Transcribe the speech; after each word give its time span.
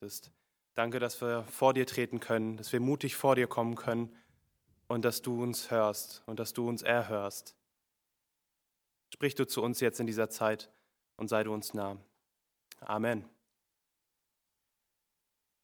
bist. 0.00 0.30
Danke, 0.74 1.00
dass 1.00 1.20
wir 1.20 1.44
vor 1.44 1.74
dir 1.74 1.86
treten 1.86 2.20
können, 2.20 2.56
dass 2.56 2.72
wir 2.72 2.80
mutig 2.80 3.16
vor 3.16 3.34
dir 3.34 3.48
kommen 3.48 3.74
können 3.74 4.14
und 4.86 5.04
dass 5.04 5.22
du 5.22 5.42
uns 5.42 5.70
hörst 5.70 6.22
und 6.26 6.38
dass 6.38 6.52
du 6.52 6.68
uns 6.68 6.82
erhörst. 6.82 7.56
Sprich 9.12 9.34
du 9.34 9.46
zu 9.46 9.62
uns 9.62 9.80
jetzt 9.80 9.98
in 9.98 10.06
dieser 10.06 10.30
Zeit 10.30 10.70
und 11.16 11.28
sei 11.28 11.42
du 11.42 11.52
uns 11.52 11.74
nah. 11.74 11.96
Amen. 12.80 13.24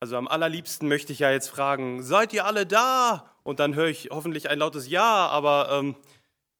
Also 0.00 0.16
am 0.16 0.26
allerliebsten 0.26 0.88
möchte 0.88 1.12
ich 1.12 1.20
ja 1.20 1.30
jetzt 1.30 1.48
fragen, 1.48 2.02
seid 2.02 2.32
ihr 2.32 2.44
alle 2.44 2.66
da? 2.66 3.30
Und 3.44 3.60
dann 3.60 3.74
höre 3.74 3.88
ich 3.88 4.08
hoffentlich 4.10 4.50
ein 4.50 4.58
lautes 4.58 4.88
Ja, 4.88 5.28
aber 5.28 5.68
ähm, 5.70 5.96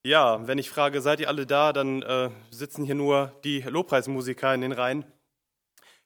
ja, 0.04 0.46
wenn 0.46 0.58
ich 0.58 0.70
frage, 0.70 1.00
seid 1.00 1.18
ihr 1.18 1.28
alle 1.28 1.46
da, 1.46 1.72
dann 1.72 2.02
äh, 2.02 2.30
sitzen 2.50 2.84
hier 2.84 2.94
nur 2.94 3.38
die 3.42 3.62
Lobpreismusiker 3.62 4.54
in 4.54 4.60
den 4.60 4.72
Reihen. 4.72 5.04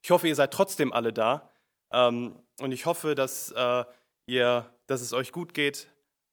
Ich 0.02 0.10
hoffe, 0.10 0.28
ihr 0.28 0.34
seid 0.34 0.52
trotzdem 0.54 0.92
alle 0.92 1.12
da. 1.12 1.50
Ähm, 1.92 2.38
und 2.60 2.72
ich 2.72 2.86
hoffe, 2.86 3.14
dass, 3.14 3.50
äh, 3.52 3.84
ihr, 4.26 4.70
dass 4.86 5.00
es 5.00 5.12
euch 5.12 5.32
gut 5.32 5.54
geht. 5.54 5.88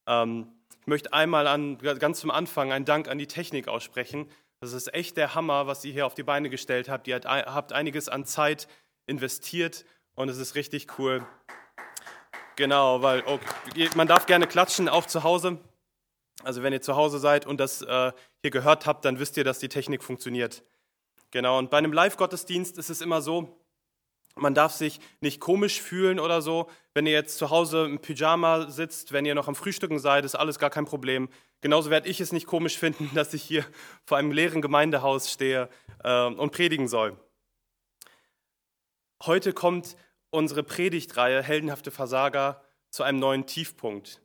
Ähm, 0.08 0.52
ich 0.82 0.88
möchte 0.88 1.14
einmal 1.14 1.48
an, 1.48 1.78
ganz 1.78 2.20
zum 2.20 2.32
Anfang 2.32 2.72
einen 2.72 2.86
Dank 2.86 3.08
an 3.08 3.18
die 3.18 3.28
Technik 3.28 3.68
aussprechen. 3.68 4.30
Das 4.60 4.74
ist 4.74 4.94
echt 4.94 5.18
der 5.18 5.36
Hammer, 5.36 5.68
was 5.68 5.84
ihr 5.86 5.94
hier 5.94 6.06
auf 6.06 6.14
die 6.14 6.24
Beine 6.24 6.50
gestellt 6.50 6.90
habt. 6.90 7.08
Ihr 7.08 7.22
habt 7.26 7.74
einiges 7.74 8.10
an 8.10 8.26
Zeit 8.26 8.68
investiert 9.06 9.86
und 10.16 10.30
es 10.30 10.38
ist 10.38 10.56
richtig 10.56 11.00
cool. 11.00 11.26
Genau, 12.56 13.02
weil 13.02 13.24
oh, 13.28 13.40
man 13.96 14.08
darf 14.08 14.26
gerne 14.26 14.48
klatschen, 14.48 14.88
auch 14.88 15.06
zu 15.06 15.24
Hause. 15.24 15.60
Also 16.44 16.64
wenn 16.64 16.74
ihr 16.74 16.82
zu 16.82 16.96
Hause 16.96 17.20
seid 17.20 17.46
und 17.46 17.60
das 17.60 17.82
äh, 17.82 18.12
hier 18.42 18.52
gehört 18.52 18.86
habt, 18.86 19.06
dann 19.06 19.20
wisst 19.20 19.38
ihr, 19.38 19.44
dass 19.44 19.60
die 19.60 19.70
Technik 19.70 20.04
funktioniert. 20.04 20.64
Genau, 21.32 21.58
und 21.58 21.70
bei 21.70 21.78
einem 21.78 21.92
Live-Gottesdienst 21.92 22.78
ist 22.78 22.90
es 22.90 23.02
immer 23.02 23.22
so, 23.22 23.60
man 24.36 24.54
darf 24.54 24.74
sich 24.74 25.00
nicht 25.22 25.40
komisch 25.40 25.82
fühlen 25.82 26.20
oder 26.20 26.42
so. 26.42 26.70
Wenn 26.94 27.06
ihr 27.06 27.14
jetzt 27.14 27.38
zu 27.38 27.50
Hause 27.50 27.86
im 27.86 28.00
Pyjama 28.00 28.70
sitzt, 28.70 29.14
wenn 29.14 29.26
ihr 29.26 29.36
noch 29.36 29.48
am 29.48 29.56
Frühstücken 29.56 30.00
seid, 30.00 30.26
ist 30.26 30.36
alles 30.36 30.60
gar 30.60 30.70
kein 30.70 30.86
Problem. 30.86 31.30
Genauso 31.62 31.90
werde 31.90 32.10
ich 32.10 32.20
es 32.20 32.32
nicht 32.32 32.46
komisch 32.46 32.78
finden, 32.78 33.10
dass 33.16 33.34
ich 33.34 33.44
hier 33.44 33.66
vor 34.06 34.18
einem 34.18 34.32
leeren 34.32 34.62
Gemeindehaus 34.62 35.32
stehe 35.32 35.70
äh, 36.04 36.26
und 36.26 36.52
predigen 36.52 36.88
soll. 36.88 37.18
Heute 39.24 39.54
kommt 39.54 39.96
unsere 40.30 40.64
Predigtreihe 40.64 41.42
Heldenhafte 41.42 41.92
Versager 41.92 42.62
zu 42.90 43.04
einem 43.04 43.20
neuen 43.20 43.46
Tiefpunkt. 43.46 44.22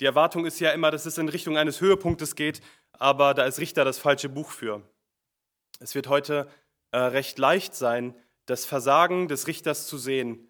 Die 0.00 0.04
Erwartung 0.04 0.44
ist 0.44 0.60
ja 0.60 0.72
immer, 0.72 0.90
dass 0.90 1.06
es 1.06 1.18
in 1.18 1.28
Richtung 1.28 1.56
eines 1.56 1.80
Höhepunktes 1.80 2.36
geht, 2.36 2.60
aber 2.92 3.32
da 3.32 3.44
ist 3.44 3.58
Richter 3.58 3.84
das 3.84 3.98
falsche 3.98 4.28
Buch 4.28 4.50
für. 4.50 4.82
Es 5.80 5.94
wird 5.94 6.08
heute 6.08 6.50
äh, 6.90 6.98
recht 6.98 7.38
leicht 7.38 7.74
sein, 7.74 8.14
das 8.46 8.64
Versagen 8.64 9.28
des 9.28 9.46
Richters 9.46 9.86
zu 9.86 9.98
sehen. 9.98 10.48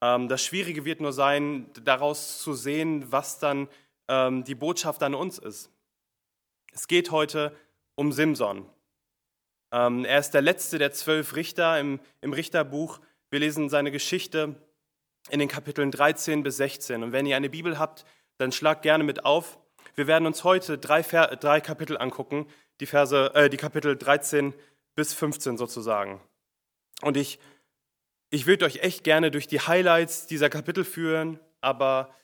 Ähm, 0.00 0.28
das 0.28 0.44
Schwierige 0.44 0.84
wird 0.84 1.00
nur 1.00 1.12
sein, 1.12 1.70
daraus 1.84 2.38
zu 2.38 2.54
sehen, 2.54 3.10
was 3.10 3.38
dann 3.38 3.68
ähm, 4.08 4.44
die 4.44 4.54
Botschaft 4.54 5.02
an 5.02 5.14
uns 5.14 5.38
ist. 5.38 5.70
Es 6.72 6.88
geht 6.88 7.10
heute 7.10 7.56
um 7.94 8.12
Simson. 8.12 8.68
Ähm, 9.72 10.04
er 10.04 10.18
ist 10.18 10.30
der 10.32 10.42
letzte 10.42 10.78
der 10.78 10.92
zwölf 10.92 11.34
Richter 11.34 11.80
im, 11.80 12.00
im 12.20 12.32
Richterbuch. 12.32 13.00
Wir 13.30 13.40
lesen 13.40 13.68
seine 13.68 13.90
Geschichte 13.90 14.54
in 15.30 15.38
den 15.38 15.48
Kapiteln 15.48 15.90
13 15.90 16.42
bis 16.42 16.58
16. 16.58 17.02
Und 17.02 17.12
wenn 17.12 17.26
ihr 17.26 17.36
eine 17.36 17.50
Bibel 17.50 17.78
habt, 17.78 18.04
dann 18.38 18.52
schlagt 18.52 18.82
gerne 18.82 19.04
mit 19.04 19.24
auf. 19.24 19.58
Wir 19.94 20.06
werden 20.06 20.26
uns 20.26 20.44
heute 20.44 20.78
drei, 20.78 21.02
drei 21.02 21.60
Kapitel 21.60 21.96
angucken, 21.96 22.46
die, 22.80 22.86
Verse, 22.86 23.34
äh, 23.34 23.48
die 23.48 23.56
Kapitel 23.56 23.96
13 23.96 24.54
bis 24.94 25.14
15 25.14 25.56
sozusagen. 25.56 26.20
Und 27.02 27.16
ich, 27.16 27.38
ich 28.30 28.46
würde 28.46 28.64
euch 28.64 28.78
echt 28.82 29.04
gerne 29.04 29.30
durch 29.30 29.46
die 29.46 29.60
Highlights 29.60 30.26
dieser 30.26 30.50
Kapitel 30.50 30.84
führen, 30.84 31.38
aber 31.60 32.14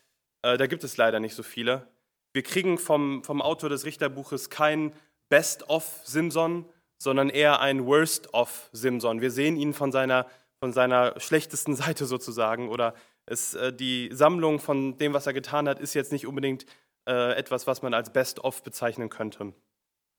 äh, 0.42 0.56
da 0.56 0.66
gibt 0.66 0.84
es 0.84 0.96
leider 0.96 1.20
nicht 1.20 1.34
so 1.34 1.42
viele. 1.42 1.88
Wir 2.32 2.42
kriegen 2.42 2.78
vom, 2.78 3.22
vom 3.24 3.42
Autor 3.42 3.68
des 3.68 3.84
Richterbuches 3.84 4.50
kein 4.50 4.92
Best-of 5.28 6.00
Simson, 6.04 6.66
sondern 6.98 7.28
eher 7.28 7.60
ein 7.60 7.86
Worst-of 7.86 8.70
Simson. 8.72 9.20
Wir 9.20 9.30
sehen 9.30 9.56
ihn 9.56 9.74
von 9.74 9.92
seiner, 9.92 10.26
von 10.60 10.72
seiner 10.72 11.18
schlechtesten 11.20 11.74
Seite 11.76 12.06
sozusagen. 12.06 12.68
Oder 12.68 12.94
es, 13.26 13.54
äh, 13.54 13.72
die 13.72 14.08
Sammlung 14.12 14.60
von 14.60 14.98
dem, 14.98 15.12
was 15.12 15.26
er 15.26 15.32
getan 15.32 15.68
hat, 15.68 15.80
ist 15.80 15.94
jetzt 15.94 16.12
nicht 16.12 16.26
unbedingt 16.26 16.64
äh, 17.08 17.32
etwas, 17.34 17.66
was 17.66 17.82
man 17.82 17.94
als 17.94 18.12
Best-of 18.12 18.62
bezeichnen 18.62 19.10
könnte. 19.10 19.52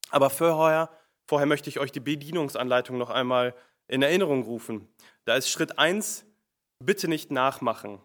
Aber 0.10 0.30
vorher, 0.30 0.90
vorher 1.26 1.48
möchte 1.48 1.70
ich 1.70 1.80
euch 1.80 1.92
die 1.92 2.00
Bedienungsanleitung 2.00 2.98
noch 2.98 3.10
einmal 3.10 3.56
in 3.88 4.02
Erinnerung 4.02 4.44
rufen. 4.44 4.88
Da 5.26 5.36
ist 5.36 5.50
Schritt 5.50 5.78
1, 5.78 6.26
bitte 6.80 7.08
nicht 7.08 7.32
nachmachen. 7.32 8.02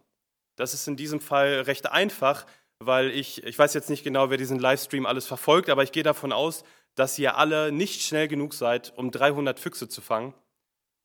Das 0.57 0.75
ist 0.75 0.89
in 0.89 0.97
diesem 0.97 1.21
Fall 1.21 1.61
recht 1.63 1.91
einfach, 1.91 2.47
weil 2.81 3.11
ich, 3.11 3.43
ich 3.45 3.59
weiß 3.59 3.75
jetzt 3.75 3.91
nicht 3.91 4.05
genau, 4.05 4.31
wer 4.31 4.37
diesen 4.37 4.59
Livestream 4.59 5.07
alles 5.07 5.27
verfolgt, 5.27 5.71
aber 5.71 5.83
ich 5.83 5.93
gehe 5.93 6.03
davon 6.03 6.33
aus, 6.33 6.65
dass 6.95 7.19
ihr 7.19 7.37
alle 7.37 7.71
nicht 7.73 8.03
schnell 8.03 8.29
genug 8.29 8.55
seid, 8.55 8.93
um 8.97 9.11
300 9.11 9.59
Füchse 9.61 9.89
zu 9.89 10.01
fangen. 10.01 10.35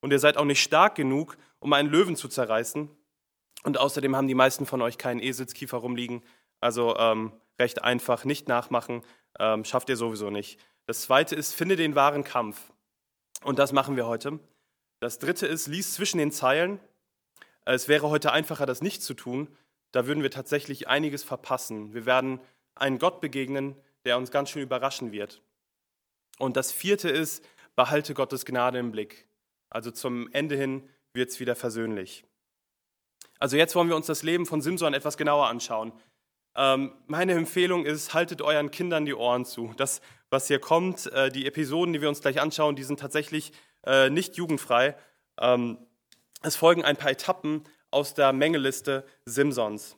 Und 0.00 0.10
ihr 0.10 0.18
seid 0.18 0.36
auch 0.36 0.44
nicht 0.44 0.62
stark 0.62 0.96
genug, 0.96 1.36
um 1.60 1.72
einen 1.72 1.88
Löwen 1.88 2.16
zu 2.16 2.28
zerreißen. 2.28 2.90
Und 3.62 3.78
außerdem 3.78 4.14
haben 4.16 4.28
die 4.28 4.34
meisten 4.34 4.66
von 4.66 4.82
euch 4.82 4.98
keinen 4.98 5.20
Esitskiefer 5.20 5.78
rumliegen. 5.78 6.22
Also 6.60 6.96
ähm, 6.98 7.32
recht 7.58 7.82
einfach, 7.82 8.24
nicht 8.24 8.48
nachmachen, 8.48 9.02
ähm, 9.38 9.64
schafft 9.64 9.88
ihr 9.88 9.96
sowieso 9.96 10.30
nicht. 10.30 10.58
Das 10.86 11.02
zweite 11.02 11.34
ist, 11.34 11.54
finde 11.54 11.76
den 11.76 11.94
wahren 11.94 12.24
Kampf. 12.24 12.72
Und 13.42 13.58
das 13.58 13.72
machen 13.72 13.96
wir 13.96 14.06
heute. 14.06 14.40
Das 15.04 15.18
dritte 15.18 15.46
ist, 15.46 15.66
lies 15.66 15.92
zwischen 15.92 16.16
den 16.16 16.32
Zeilen. 16.32 16.80
Es 17.66 17.88
wäre 17.88 18.08
heute 18.08 18.32
einfacher, 18.32 18.64
das 18.64 18.80
nicht 18.80 19.02
zu 19.02 19.12
tun. 19.12 19.54
Da 19.92 20.06
würden 20.06 20.22
wir 20.22 20.30
tatsächlich 20.30 20.88
einiges 20.88 21.22
verpassen. 21.22 21.92
Wir 21.92 22.06
werden 22.06 22.40
einen 22.74 22.98
Gott 22.98 23.20
begegnen, 23.20 23.76
der 24.06 24.16
uns 24.16 24.30
ganz 24.30 24.48
schön 24.48 24.62
überraschen 24.62 25.12
wird. 25.12 25.42
Und 26.38 26.56
das 26.56 26.72
vierte 26.72 27.10
ist, 27.10 27.44
behalte 27.76 28.14
Gottes 28.14 28.46
Gnade 28.46 28.78
im 28.78 28.92
Blick. 28.92 29.28
Also 29.68 29.90
zum 29.90 30.32
Ende 30.32 30.56
hin 30.56 30.88
wird 31.12 31.28
es 31.28 31.38
wieder 31.38 31.54
versöhnlich. 31.54 32.24
Also 33.38 33.58
jetzt 33.58 33.74
wollen 33.74 33.90
wir 33.90 33.96
uns 33.96 34.06
das 34.06 34.22
Leben 34.22 34.46
von 34.46 34.62
Simson 34.62 34.94
etwas 34.94 35.18
genauer 35.18 35.48
anschauen. 35.48 35.92
Ähm, 36.56 36.94
meine 37.08 37.34
Empfehlung 37.34 37.84
ist, 37.84 38.14
haltet 38.14 38.40
euren 38.40 38.70
Kindern 38.70 39.04
die 39.04 39.12
Ohren 39.12 39.44
zu. 39.44 39.74
Das, 39.76 40.00
was 40.30 40.46
hier 40.46 40.60
kommt, 40.60 41.12
äh, 41.12 41.30
die 41.30 41.44
Episoden, 41.44 41.92
die 41.92 42.00
wir 42.00 42.08
uns 42.08 42.22
gleich 42.22 42.40
anschauen, 42.40 42.74
die 42.74 42.84
sind 42.84 43.00
tatsächlich 43.00 43.52
äh, 43.86 44.10
nicht 44.10 44.36
jugendfrei. 44.36 44.96
Ähm, 45.40 45.78
es 46.42 46.56
folgen 46.56 46.84
ein 46.84 46.96
paar 46.96 47.10
Etappen 47.10 47.64
aus 47.90 48.14
der 48.14 48.32
Mengeliste 48.32 49.06
Simsons. 49.24 49.96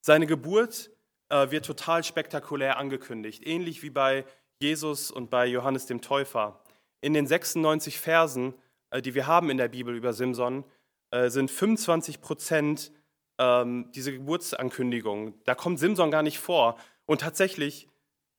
Seine 0.00 0.26
Geburt 0.26 0.90
äh, 1.28 1.50
wird 1.50 1.64
total 1.64 2.04
spektakulär 2.04 2.78
angekündigt, 2.78 3.46
ähnlich 3.46 3.82
wie 3.82 3.90
bei 3.90 4.24
Jesus 4.60 5.10
und 5.10 5.30
bei 5.30 5.46
Johannes 5.46 5.86
dem 5.86 6.00
Täufer. 6.00 6.62
In 7.00 7.14
den 7.14 7.26
96 7.26 7.98
Versen, 7.98 8.54
äh, 8.90 9.02
die 9.02 9.14
wir 9.14 9.26
haben 9.26 9.50
in 9.50 9.58
der 9.58 9.68
Bibel 9.68 9.94
über 9.94 10.12
Simson, 10.12 10.64
äh, 11.10 11.30
sind 11.30 11.50
25 11.50 12.20
Prozent 12.20 12.92
ähm, 13.38 13.90
diese 13.94 14.12
Geburtsankündigung. 14.12 15.34
Da 15.44 15.54
kommt 15.54 15.78
Simson 15.78 16.10
gar 16.10 16.22
nicht 16.22 16.38
vor. 16.38 16.76
Und 17.06 17.20
tatsächlich, 17.20 17.88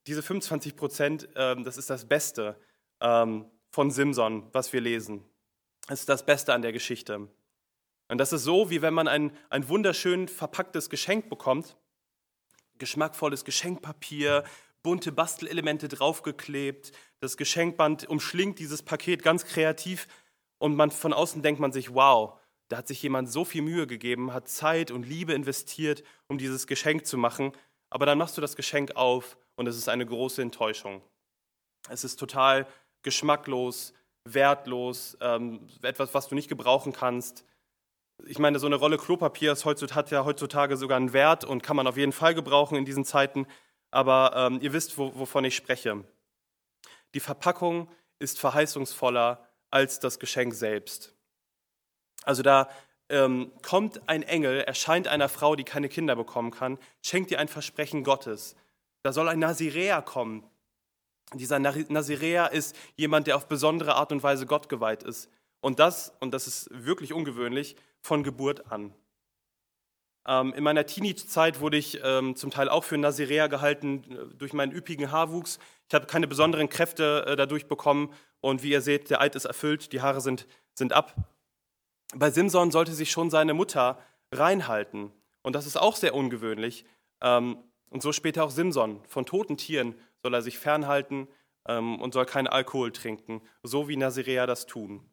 diese 0.08 0.22
25 0.22 0.76
Prozent, 0.76 1.30
ähm, 1.36 1.64
das 1.64 1.78
ist 1.78 1.90
das 1.90 2.08
Beste. 2.08 2.60
Ähm, 3.02 3.46
von 3.72 3.92
Simson, 3.92 4.48
was 4.52 4.74
wir 4.74 4.82
lesen. 4.82 5.24
Das 5.88 6.02
ist 6.02 6.10
das 6.10 6.26
Beste 6.26 6.54
an 6.54 6.62
der 6.62 6.72
Geschichte. 6.72 7.28
Und 8.08 8.18
das 8.18 8.34
ist 8.34 8.44
so, 8.44 8.70
wie 8.70 8.82
wenn 8.82 8.94
man 8.94 9.08
ein, 9.08 9.32
ein 9.50 9.70
wunderschön 9.70 10.28
verpacktes 10.28 10.90
Geschenk 10.90 11.30
bekommt, 11.30 11.78
geschmackvolles 12.78 13.46
Geschenkpapier, 13.46 14.44
bunte 14.82 15.12
Bastelelemente 15.12 15.88
draufgeklebt, 15.88 16.92
das 17.20 17.38
Geschenkband 17.38 18.08
umschlingt 18.08 18.60
dieses 18.60 18.82
Paket 18.82 19.24
ganz 19.24 19.46
kreativ 19.46 20.08
und 20.58 20.76
man 20.76 20.90
von 20.92 21.14
außen 21.14 21.42
denkt 21.42 21.60
man 21.60 21.72
sich, 21.72 21.94
wow, 21.94 22.40
da 22.70 22.78
hat 22.78 22.88
sich 22.88 23.02
jemand 23.02 23.32
so 23.32 23.46
viel 23.46 23.62
Mühe 23.62 23.88
gegeben, 23.88 24.34
hat 24.34 24.48
Zeit 24.48 24.92
und 24.92 25.04
Liebe 25.08 25.34
investiert, 25.34 26.04
um 26.28 26.38
dieses 26.38 26.68
Geschenk 26.68 27.06
zu 27.06 27.18
machen, 27.18 27.52
aber 27.90 28.06
dann 28.06 28.18
machst 28.18 28.38
du 28.38 28.42
das 28.42 28.56
Geschenk 28.56 28.96
auf 28.96 29.38
und 29.56 29.68
es 29.68 29.78
ist 29.78 29.90
eine 29.90 30.06
große 30.06 30.42
Enttäuschung. 30.42 31.02
Es 31.90 32.04
ist 32.04 32.18
total 32.18 32.68
geschmacklos, 33.04 33.94
wertlos, 34.24 35.18
ähm, 35.22 35.68
etwas, 35.82 36.14
was 36.14 36.28
du 36.28 36.36
nicht 36.36 36.50
gebrauchen 36.50 36.94
kannst. 36.94 37.46
Ich 38.26 38.40
meine, 38.40 38.60
so 38.60 38.68
eine 38.68 38.76
Rolle 38.76 38.98
Klopapier 38.98 39.56
heutzutage, 39.64 39.96
hat 39.96 40.12
ja 40.12 40.26
heutzutage 40.26 40.78
sogar 40.78 40.98
einen 40.98 41.14
Wert 41.14 41.46
und 41.46 41.64
kann 41.64 41.76
man 41.76 41.88
auf 41.88 41.98
jeden 41.98 42.12
Fall 42.12 42.36
gebrauchen 42.36 42.78
in 42.78 42.86
diesen 42.86 43.06
Zeiten. 43.06 43.48
Aber 43.92 44.34
ähm, 44.36 44.60
ihr 44.62 44.74
wisst, 44.74 44.98
wo, 44.98 45.18
wovon 45.18 45.46
ich 45.46 45.56
spreche. 45.56 46.04
Die 47.14 47.20
Verpackung 47.20 47.90
ist 48.20 48.40
verheißungsvoller 48.40 49.48
als 49.72 50.00
das 50.00 50.20
Geschenk 50.20 50.54
selbst. 50.54 51.16
Also 52.24 52.44
da 52.44 52.70
ähm, 53.10 53.52
kommt 53.64 54.08
ein 54.08 54.24
Engel, 54.24 54.62
erscheint 54.62 55.08
einer 55.08 55.30
Frau, 55.30 55.56
die 55.56 55.64
keine 55.64 55.90
Kinder 55.90 56.16
bekommen 56.16 56.52
kann, 56.52 56.78
schenkt 57.02 57.32
ihr 57.32 57.40
ein 57.40 57.48
Versprechen 57.48 58.04
Gottes. 58.04 58.56
Da 59.02 59.14
soll 59.14 59.30
ein 59.30 59.40
Naziräer 59.40 60.02
kommen, 60.02 60.44
dieser 61.34 61.60
Naziräer 61.60 62.52
ist 62.52 62.76
jemand, 62.96 63.28
der 63.28 63.36
auf 63.36 63.48
besondere 63.48 63.96
Art 63.96 64.12
und 64.12 64.24
Weise 64.24 64.46
Gott 64.46 64.70
geweiht 64.70 65.04
ist. 65.04 65.30
Und 65.62 65.80
das, 65.80 66.14
und 66.20 66.34
das 66.34 66.48
ist 66.48 66.70
wirklich 66.72 67.14
ungewöhnlich, 67.14 67.76
von 68.02 68.24
Geburt 68.24 68.72
an. 68.72 68.94
Ähm, 70.28 70.54
in 70.54 70.64
meiner 70.64 70.86
Teenie-Zeit 70.86 71.60
wurde 71.60 71.78
ich 71.78 72.00
ähm, 72.04 72.36
zum 72.36 72.52
Teil 72.52 72.70
auch 72.70 72.84
für 72.84 72.98
Nazirea 72.98 73.48
gehalten 73.48 74.04
äh, 74.10 74.36
durch 74.36 74.54
meinen 74.54 74.72
üppigen 74.72 75.12
Haarwuchs. 75.12 75.60
Ich 75.88 75.96
habe 75.96 76.06
keine 76.06 76.28
besonderen 76.28 76.70
Kräfte 76.70 77.26
äh, 77.28 77.36
dadurch 77.36 77.68
bekommen 77.68 78.14
und 78.42 78.64
wie 78.64 78.72
ihr 78.72 78.82
seht, 78.82 79.10
der 79.10 79.22
Eid 79.22 79.36
ist 79.36 79.46
erfüllt, 79.46 79.92
die 79.92 80.02
Haare 80.02 80.22
sind, 80.22 80.48
sind 80.74 80.94
ab. 80.94 81.16
Bei 82.16 82.32
Simson 82.32 82.72
sollte 82.72 82.94
sich 82.94 83.12
schon 83.12 83.30
seine 83.30 83.54
Mutter 83.54 84.00
reinhalten 84.32 85.12
und 85.42 85.56
das 85.56 85.66
ist 85.66 85.78
auch 85.78 85.96
sehr 85.96 86.16
ungewöhnlich. 86.16 86.86
Ähm, 87.22 87.58
und 87.90 88.04
so 88.04 88.12
später 88.12 88.44
auch 88.44 88.52
Simson. 88.52 89.02
Von 89.08 89.26
toten 89.26 89.58
Tieren 89.58 89.96
soll 90.22 90.34
er 90.34 90.42
sich 90.42 90.58
fernhalten 90.58 91.28
ähm, 91.68 92.00
und 92.02 92.14
soll 92.14 92.26
keinen 92.26 92.48
Alkohol 92.48 92.92
trinken, 92.92 93.42
so 93.64 93.88
wie 93.88 93.98
Nazirea 93.98 94.46
das 94.46 94.66
tun. 94.66 95.10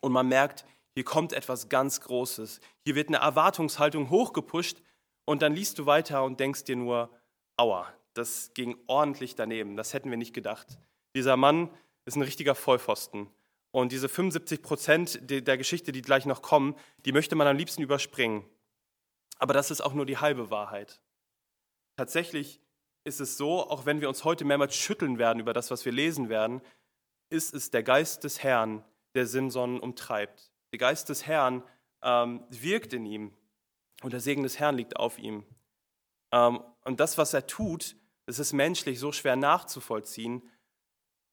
Und 0.00 0.12
man 0.12 0.28
merkt, 0.28 0.64
hier 0.94 1.04
kommt 1.04 1.32
etwas 1.32 1.68
ganz 1.68 2.00
Großes. 2.00 2.60
Hier 2.84 2.94
wird 2.94 3.08
eine 3.08 3.18
Erwartungshaltung 3.18 4.10
hochgepusht 4.10 4.82
und 5.24 5.42
dann 5.42 5.54
liest 5.54 5.78
du 5.78 5.86
weiter 5.86 6.24
und 6.24 6.40
denkst 6.40 6.64
dir 6.64 6.76
nur, 6.76 7.10
aua, 7.56 7.92
das 8.14 8.52
ging 8.54 8.76
ordentlich 8.86 9.34
daneben, 9.34 9.76
das 9.76 9.94
hätten 9.94 10.10
wir 10.10 10.16
nicht 10.16 10.34
gedacht. 10.34 10.78
Dieser 11.14 11.36
Mann 11.36 11.70
ist 12.04 12.16
ein 12.16 12.22
richtiger 12.22 12.54
Vollpfosten. 12.54 13.28
Und 13.72 13.92
diese 13.92 14.08
75 14.08 14.62
Prozent 14.62 15.20
der 15.30 15.56
Geschichte, 15.56 15.92
die 15.92 16.02
gleich 16.02 16.26
noch 16.26 16.42
kommen, 16.42 16.74
die 17.04 17.12
möchte 17.12 17.36
man 17.36 17.46
am 17.46 17.56
liebsten 17.56 17.82
überspringen. 17.82 18.44
Aber 19.38 19.54
das 19.54 19.70
ist 19.70 19.80
auch 19.80 19.94
nur 19.94 20.06
die 20.06 20.18
halbe 20.18 20.50
Wahrheit. 20.50 21.00
Tatsächlich 21.96 22.60
ist 23.04 23.20
es 23.20 23.36
so, 23.36 23.68
auch 23.68 23.86
wenn 23.86 24.00
wir 24.00 24.08
uns 24.08 24.24
heute 24.24 24.44
mehrmals 24.44 24.74
schütteln 24.76 25.18
werden 25.18 25.40
über 25.40 25.52
das, 25.52 25.70
was 25.70 25.84
wir 25.84 25.92
lesen 25.92 26.28
werden, 26.28 26.60
ist 27.30 27.54
es 27.54 27.70
der 27.70 27.82
Geist 27.82 28.24
des 28.24 28.42
Herrn, 28.42 28.84
der 29.14 29.26
Simson 29.26 29.80
umtreibt. 29.80 30.52
Der 30.72 30.78
Geist 30.78 31.08
des 31.08 31.26
Herrn 31.26 31.62
ähm, 32.02 32.44
wirkt 32.50 32.92
in 32.92 33.06
ihm 33.06 33.32
und 34.02 34.12
der 34.12 34.20
Segen 34.20 34.42
des 34.42 34.58
Herrn 34.58 34.76
liegt 34.76 34.96
auf 34.96 35.18
ihm. 35.18 35.44
Ähm, 36.32 36.62
und 36.84 37.00
das, 37.00 37.18
was 37.18 37.34
er 37.34 37.46
tut, 37.46 37.96
das 38.26 38.38
ist 38.38 38.52
menschlich 38.52 38.98
so 38.98 39.12
schwer 39.12 39.36
nachzuvollziehen, 39.36 40.42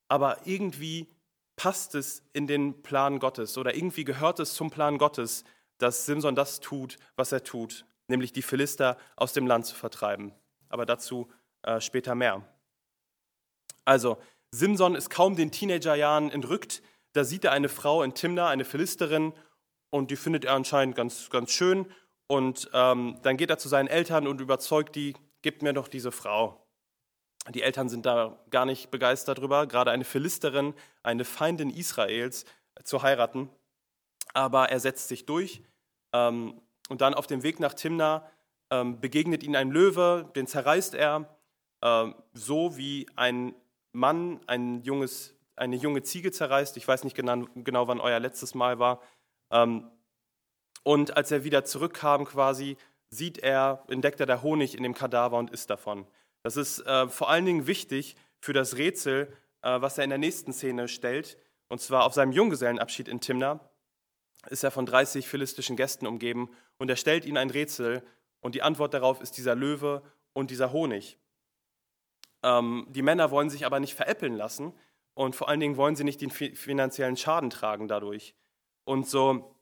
aber 0.07 0.45
irgendwie 0.45 1.07
passt 1.55 1.95
es 1.95 2.23
in 2.33 2.47
den 2.47 2.81
Plan 2.81 3.19
Gottes 3.19 3.57
oder 3.57 3.75
irgendwie 3.75 4.03
gehört 4.03 4.39
es 4.39 4.53
zum 4.53 4.69
Plan 4.69 4.97
Gottes, 4.97 5.43
dass 5.79 6.05
Simson 6.05 6.35
das 6.35 6.59
tut, 6.59 6.97
was 7.15 7.31
er 7.31 7.43
tut, 7.43 7.85
nämlich 8.07 8.31
die 8.31 8.41
Philister 8.41 8.97
aus 9.15 9.33
dem 9.33 9.47
Land 9.47 9.65
zu 9.65 9.75
vertreiben. 9.75 10.33
Aber 10.69 10.85
dazu 10.85 11.29
äh, 11.67 11.81
später 11.81 12.15
mehr. 12.15 12.41
Also, 13.83 14.17
Simson 14.51 14.95
ist 14.95 15.09
kaum 15.09 15.35
den 15.35 15.51
Teenagerjahren 15.51 16.31
entrückt. 16.31 16.81
Da 17.11 17.25
sieht 17.25 17.43
er 17.43 17.51
eine 17.51 17.67
Frau 17.67 18.03
in 18.03 18.13
Timna, 18.13 18.47
eine 18.47 18.63
Philisterin, 18.63 19.33
und 19.89 20.09
die 20.09 20.15
findet 20.15 20.45
er 20.45 20.53
anscheinend 20.53 20.95
ganz, 20.95 21.29
ganz 21.29 21.51
schön. 21.51 21.85
Und 22.27 22.69
ähm, 22.73 23.19
dann 23.21 23.37
geht 23.37 23.49
er 23.49 23.57
zu 23.57 23.69
seinen 23.69 23.87
Eltern 23.87 24.27
und 24.27 24.41
überzeugt 24.41 24.95
die, 24.95 25.13
gib 25.41 25.61
mir 25.61 25.73
doch 25.73 25.87
diese 25.87 26.11
Frau. 26.11 26.65
Die 27.49 27.63
Eltern 27.63 27.87
sind 27.87 28.05
da 28.05 28.37
gar 28.49 28.65
nicht 28.65 28.91
begeistert 28.91 29.37
drüber, 29.37 29.67
gerade 29.67 29.91
eine 29.91 30.03
Philisterin, 30.03 30.73
eine 31.03 31.23
Feindin 31.23 31.69
Israels, 31.69 32.43
äh, 32.75 32.83
zu 32.83 33.01
heiraten. 33.01 33.49
Aber 34.33 34.69
er 34.69 34.79
setzt 34.79 35.07
sich 35.07 35.25
durch. 35.25 35.63
Ähm, 36.13 36.61
und 36.89 37.01
dann 37.01 37.13
auf 37.13 37.27
dem 37.27 37.43
Weg 37.43 37.59
nach 37.59 37.73
Timna 37.73 38.29
ähm, 38.69 38.99
begegnet 38.99 39.43
ihm 39.43 39.55
ein 39.55 39.71
Löwe, 39.71 40.31
den 40.35 40.47
zerreißt 40.47 40.93
er 40.93 41.36
ähm, 41.81 42.15
so 42.33 42.77
wie 42.77 43.07
ein 43.15 43.56
Mann 43.91 44.39
ein 44.47 44.81
junges, 44.83 45.35
eine 45.56 45.75
junge 45.75 46.03
Ziege 46.03 46.31
zerreißt. 46.31 46.77
Ich 46.77 46.88
weiß 46.88 47.03
nicht 47.03 47.15
genau, 47.15 47.45
genau 47.56 47.88
wann 47.88 48.00
euer 48.00 48.19
letztes 48.19 48.56
Mal 48.56 48.79
war. 48.79 49.01
Ähm, 49.51 49.89
und 50.83 51.18
als 51.18 51.31
er 51.31 51.44
wieder 51.44 51.65
zurückkam 51.65 52.25
quasi, 52.25 52.77
sieht 53.09 53.38
er, 53.39 53.83
entdeckt 53.88 54.19
er 54.19 54.25
der 54.25 54.44
Honig 54.44 54.75
in 54.75 54.83
dem 54.83 54.94
Kadaver 54.94 55.38
und 55.38 55.51
isst 55.51 55.69
davon. 55.69 56.07
Das 56.44 56.57
ist 56.57 56.79
äh, 56.85 57.07
vor 57.07 57.29
allen 57.29 57.45
Dingen 57.45 57.68
wichtig 57.68 58.15
für 58.39 58.53
das 58.53 58.77
Rätsel, 58.77 59.33
äh, 59.62 59.81
was 59.81 59.97
er 59.97 60.03
in 60.03 60.09
der 60.09 60.19
nächsten 60.19 60.53
Szene 60.53 60.88
stellt. 60.88 61.38
Und 61.69 61.81
zwar 61.81 62.06
auf 62.06 62.13
seinem 62.13 62.31
Junggesellenabschied 62.31 63.07
in 63.07 63.19
Timna 63.19 63.59
ist 64.50 64.63
er 64.63 64.71
von 64.71 64.85
30 64.85 65.27
philistischen 65.27 65.75
Gästen 65.75 66.07
umgeben 66.07 66.50
und 66.77 66.89
er 66.89 66.95
stellt 66.95 67.25
ihnen 67.25 67.38
ein 67.38 67.50
Rätsel 67.50 68.03
und 68.39 68.56
die 68.56 68.62
Antwort 68.62 68.94
darauf 68.94 69.19
ist 69.19 69.38
dieser 69.38 69.56
Löwe 69.56 70.03
und 70.33 70.51
dieser 70.51 70.71
Honig. 70.71 71.18
Ähm, 72.47 72.88
die 72.89 73.01
Männer 73.01 73.29
wollen 73.31 73.49
sich 73.49 73.65
aber 73.65 73.79
nicht 73.79 73.94
veräppeln 73.94 74.35
lassen 74.35 74.73
und 75.13 75.35
vor 75.35 75.49
allen 75.49 75.59
Dingen 75.59 75.75
wollen 75.75 75.95
sie 75.95 76.05
nicht 76.05 76.21
den 76.21 76.31
finanziellen 76.31 77.17
Schaden 77.17 77.49
tragen 77.49 77.88
dadurch. 77.88 78.35
Und 78.85 79.07
so 79.07 79.53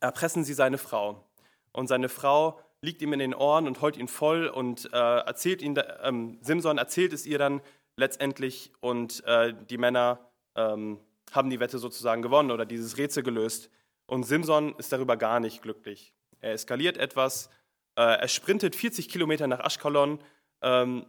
erpressen 0.00 0.44
sie 0.44 0.54
seine 0.54 0.78
Frau. 0.78 1.24
Und 1.72 1.86
seine 1.86 2.08
Frau 2.08 2.58
liegt 2.80 3.00
ihm 3.02 3.12
in 3.12 3.20
den 3.20 3.34
Ohren 3.34 3.68
und 3.68 3.80
heult 3.80 3.96
ihn 3.96 4.08
voll 4.08 4.48
und 4.48 4.92
äh, 4.92 4.96
erzählt 4.96 5.62
ihn, 5.62 5.78
ähm, 6.02 6.38
Simson 6.40 6.78
erzählt 6.78 7.12
es 7.12 7.24
ihr 7.24 7.38
dann 7.38 7.60
letztendlich 7.96 8.72
und 8.80 9.24
äh, 9.26 9.54
die 9.70 9.78
Männer 9.78 10.18
ähm, 10.56 10.98
haben 11.30 11.50
die 11.50 11.60
Wette 11.60 11.78
sozusagen 11.78 12.20
gewonnen 12.20 12.50
oder 12.50 12.66
dieses 12.66 12.98
Rätsel 12.98 13.22
gelöst. 13.22 13.70
Und 14.06 14.24
Simson 14.24 14.74
ist 14.76 14.92
darüber 14.92 15.16
gar 15.16 15.38
nicht 15.38 15.62
glücklich. 15.62 16.12
Er 16.40 16.52
eskaliert 16.52 16.96
etwas, 16.96 17.48
äh, 17.94 18.02
er 18.02 18.28
sprintet 18.28 18.74
40 18.74 19.08
Kilometer 19.08 19.46
nach 19.46 19.60
Ashkelon, 19.60 20.18
ähm, 20.62 21.06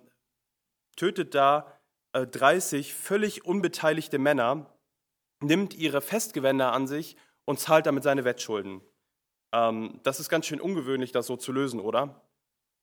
tötet 0.95 1.36
da 1.36 1.72
30 2.13 2.90
äh, 2.90 2.94
völlig 2.94 3.45
unbeteiligte 3.45 4.19
Männer, 4.19 4.68
nimmt 5.42 5.74
ihre 5.74 6.01
Festgewänder 6.01 6.72
an 6.72 6.88
sich 6.88 7.18
und 7.45 7.60
zahlt 7.60 7.86
damit 7.86 8.04
seine 8.04 8.24
Wettschulden. 8.24 8.81
Ähm, 9.51 10.00
das 10.04 10.19
ist 10.19 10.30
ganz 10.30 10.45
schön 10.45 10.62
ungewöhnlich, 10.62 11.12
das 11.12 11.28
so 11.28 11.38
zu 11.38 11.51
lösen, 11.51 11.80
oder? 11.80 12.22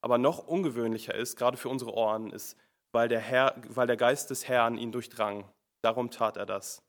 Aber 0.03 0.19
noch 0.19 0.47
ungewöhnlicher 0.47 1.15
ist, 1.15 1.37
gerade 1.37 1.57
für 1.57 1.69
unsere 1.69 1.95
Ohren, 1.95 2.31
ist, 2.31 2.57
weil 2.93 3.09
der, 3.09 3.21
Herr, 3.21 3.55
weil 3.69 3.87
der 3.87 3.97
Geist 3.97 4.31
des 4.31 4.49
Herrn 4.49 4.79
ihn 4.79 4.93
durchdrang. 4.93 5.49
Darum 5.83 6.11
tat 6.11 6.37
er 6.37 6.47
das. 6.47 6.83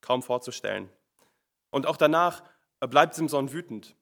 Kaum 0.00 0.22
vorzustellen. 0.22 0.88
Und 1.70 1.86
auch 1.86 1.96
danach 1.96 2.42
äh, 2.80 2.88
bleibt 2.88 3.14
Simson 3.14 3.52
wütend. 3.52 3.96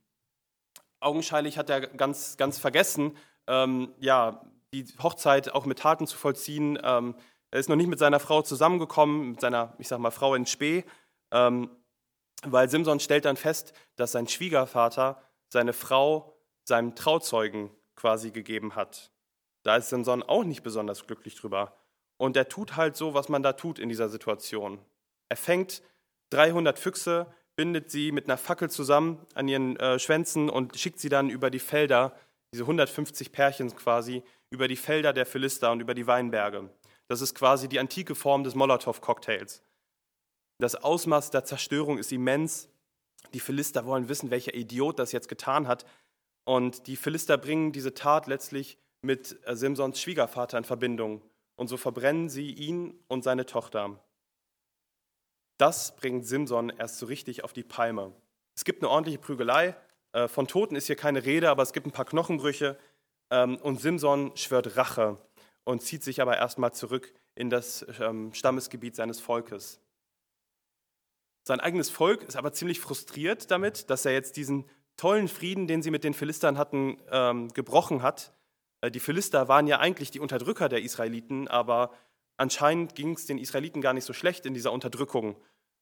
Augenscheinlich 1.01 1.59
hat 1.59 1.71
er 1.71 1.81
ganz, 1.81 2.37
ganz 2.37 2.59
vergessen, 2.59 3.17
ähm, 3.47 3.95
ja, 3.99 4.43
die 4.73 4.85
Hochzeit 5.03 5.53
auch 5.53 5.67
mit 5.67 5.81
Taten 5.81 6.07
zu 6.07 6.17
vollziehen. 6.17 6.79
Ähm, 6.83 7.15
er 7.51 7.61
ist 7.61 7.69
noch 7.69 7.77
nicht 7.77 7.89
mit 7.89 7.99
seiner 7.99 8.21
Frau 8.21 8.43
zusammengekommen, 8.43 9.31
mit 9.31 9.41
seiner, 9.41 9.75
ich 9.79 9.89
sag 9.89 9.99
mal, 9.99 10.11
Frau 10.11 10.35
in 10.35 10.47
Spee, 10.47 10.85
ähm, 11.33 11.71
weil 12.45 12.69
Simson 12.69 13.01
stellt 13.01 13.25
dann 13.25 13.37
fest, 13.37 13.73
dass 13.97 14.13
sein 14.13 14.29
Schwiegervater 14.29 15.23
seine 15.49 15.73
Frau 15.73 16.37
seinem 16.65 16.95
Trauzeugen 16.95 17.71
quasi 17.97 18.31
gegeben 18.31 18.77
hat. 18.77 19.11
Da 19.65 19.77
ist 19.77 19.89
Simson 19.89 20.23
auch 20.23 20.45
nicht 20.45 20.63
besonders 20.63 21.07
glücklich 21.07 21.35
drüber. 21.35 21.77
Und 22.19 22.37
er 22.37 22.49
tut 22.49 22.77
halt 22.77 22.97
so, 22.97 23.15
was 23.15 23.29
man 23.29 23.43
da 23.43 23.55
tut 23.55 23.79
in 23.79 23.89
dieser 23.89 24.09
Situation. 24.09 24.79
Er 25.29 25.37
fängt 25.37 25.83
300 26.31 26.79
Füchse, 26.79 27.27
bindet 27.57 27.91
sie 27.91 28.13
mit 28.13 28.27
einer 28.27 28.37
Fackel 28.37 28.71
zusammen 28.71 29.27
an 29.35 29.49
ihren 29.49 29.77
äh, 29.77 29.99
Schwänzen 29.99 30.49
und 30.49 30.77
schickt 30.77 31.01
sie 31.01 31.09
dann 31.09 31.31
über 31.31 31.51
die 31.51 31.59
Felder, 31.59 32.15
diese 32.53 32.65
150 32.65 33.33
Pärchen 33.33 33.75
quasi, 33.75 34.23
über 34.51 34.69
die 34.69 34.77
Felder 34.77 35.13
der 35.13 35.27
Philister 35.27 35.73
und 35.73 35.81
über 35.81 35.95
die 35.95 36.07
Weinberge. 36.07 36.71
Das 37.07 37.21
ist 37.21 37.35
quasi 37.35 37.69
die 37.69 37.79
antike 37.79 38.15
Form 38.15 38.45
des 38.45 38.55
Molotow-Cocktails. 38.55 39.63
Das 40.59 40.75
Ausmaß 40.75 41.31
der 41.31 41.45
Zerstörung 41.45 41.99
ist 41.99 42.13
immens. 42.13 42.69
Die 43.33 43.41
Philister 43.41 43.87
wollen 43.87 44.09
wissen, 44.09 44.31
welcher 44.31 44.55
Idiot 44.55 44.99
das 44.99 45.13
jetzt 45.13 45.29
getan 45.29 45.69
hat. 45.69 45.87
Und 46.45 46.87
die 46.87 46.97
Philister 46.97 47.39
bringen 47.39 47.73
diese 47.73 47.95
Tat 47.95 48.27
letztlich 48.27 48.79
mit 49.03 49.39
äh, 49.45 49.55
Simsons 49.55 50.01
Schwiegervater 50.01 50.59
in 50.59 50.65
Verbindung. 50.65 51.23
Und 51.57 51.69
so 51.69 51.77
verbrennen 51.77 52.29
sie 52.29 52.53
ihn 52.53 52.99
und 53.09 53.25
seine 53.25 53.47
Tochter. 53.47 54.01
Das 55.59 55.97
bringt 55.97 56.27
Simson 56.27 56.71
erst 56.71 56.99
so 56.99 57.07
richtig 57.07 57.45
auf 57.45 57.53
die 57.53 57.65
Palme. 57.65 58.13
Es 58.55 58.65
gibt 58.65 58.83
eine 58.83 58.91
ordentliche 58.91 59.19
Prügelei. 59.19 59.77
Äh, 60.13 60.29
von 60.29 60.47
Toten 60.47 60.77
ist 60.77 60.87
hier 60.87 60.97
keine 60.97 61.25
Rede, 61.25 61.51
aber 61.51 61.63
es 61.63 61.73
gibt 61.73 61.87
ein 61.87 61.93
paar 61.93 62.05
Knochenbrüche. 62.05 62.79
Ähm, 63.31 63.57
und 63.57 63.81
Simson 63.81 64.37
schwört 64.37 64.77
Rache 64.77 65.19
und 65.65 65.83
zieht 65.83 66.03
sich 66.03 66.23
aber 66.23 66.37
erstmal 66.37 66.73
zurück 66.73 67.13
in 67.35 67.51
das 67.51 67.87
ähm, 68.01 68.33
Stammesgebiet 68.33 68.97
seines 68.97 69.21
Volkes. 69.21 69.81
Sein 71.47 71.61
eigenes 71.61 71.91
Volk 71.91 72.23
ist 72.25 72.37
aber 72.37 72.53
ziemlich 72.53 72.81
frustriert 72.81 73.51
damit, 73.51 73.91
dass 73.91 74.05
er 74.05 74.13
jetzt 74.13 74.37
diesen 74.37 74.69
tollen 74.97 75.29
Frieden, 75.29 75.67
den 75.67 75.83
sie 75.83 75.91
mit 75.91 76.05
den 76.05 76.15
Philistern 76.15 76.59
hatten, 76.59 76.99
ähm, 77.11 77.49
gebrochen 77.49 78.03
hat. 78.03 78.35
Äh, 78.81 78.91
die 78.91 79.01
Philister 79.01 79.49
waren 79.49 79.67
ja 79.67 79.79
eigentlich 79.79 80.11
die 80.11 80.21
Unterdrücker 80.21 80.69
der 80.69 80.83
Israeliten, 80.83 81.49
aber 81.49 81.93
anscheinend 82.37 82.95
ging 82.95 83.13
es 83.13 83.27
den 83.27 83.39
Israeliten 83.39 83.81
gar 83.81 83.93
nicht 83.93 84.05
so 84.05 84.13
schlecht 84.13 84.47
in 84.47 84.55
dieser 84.55 84.73
Unterdrückung. 84.73 85.37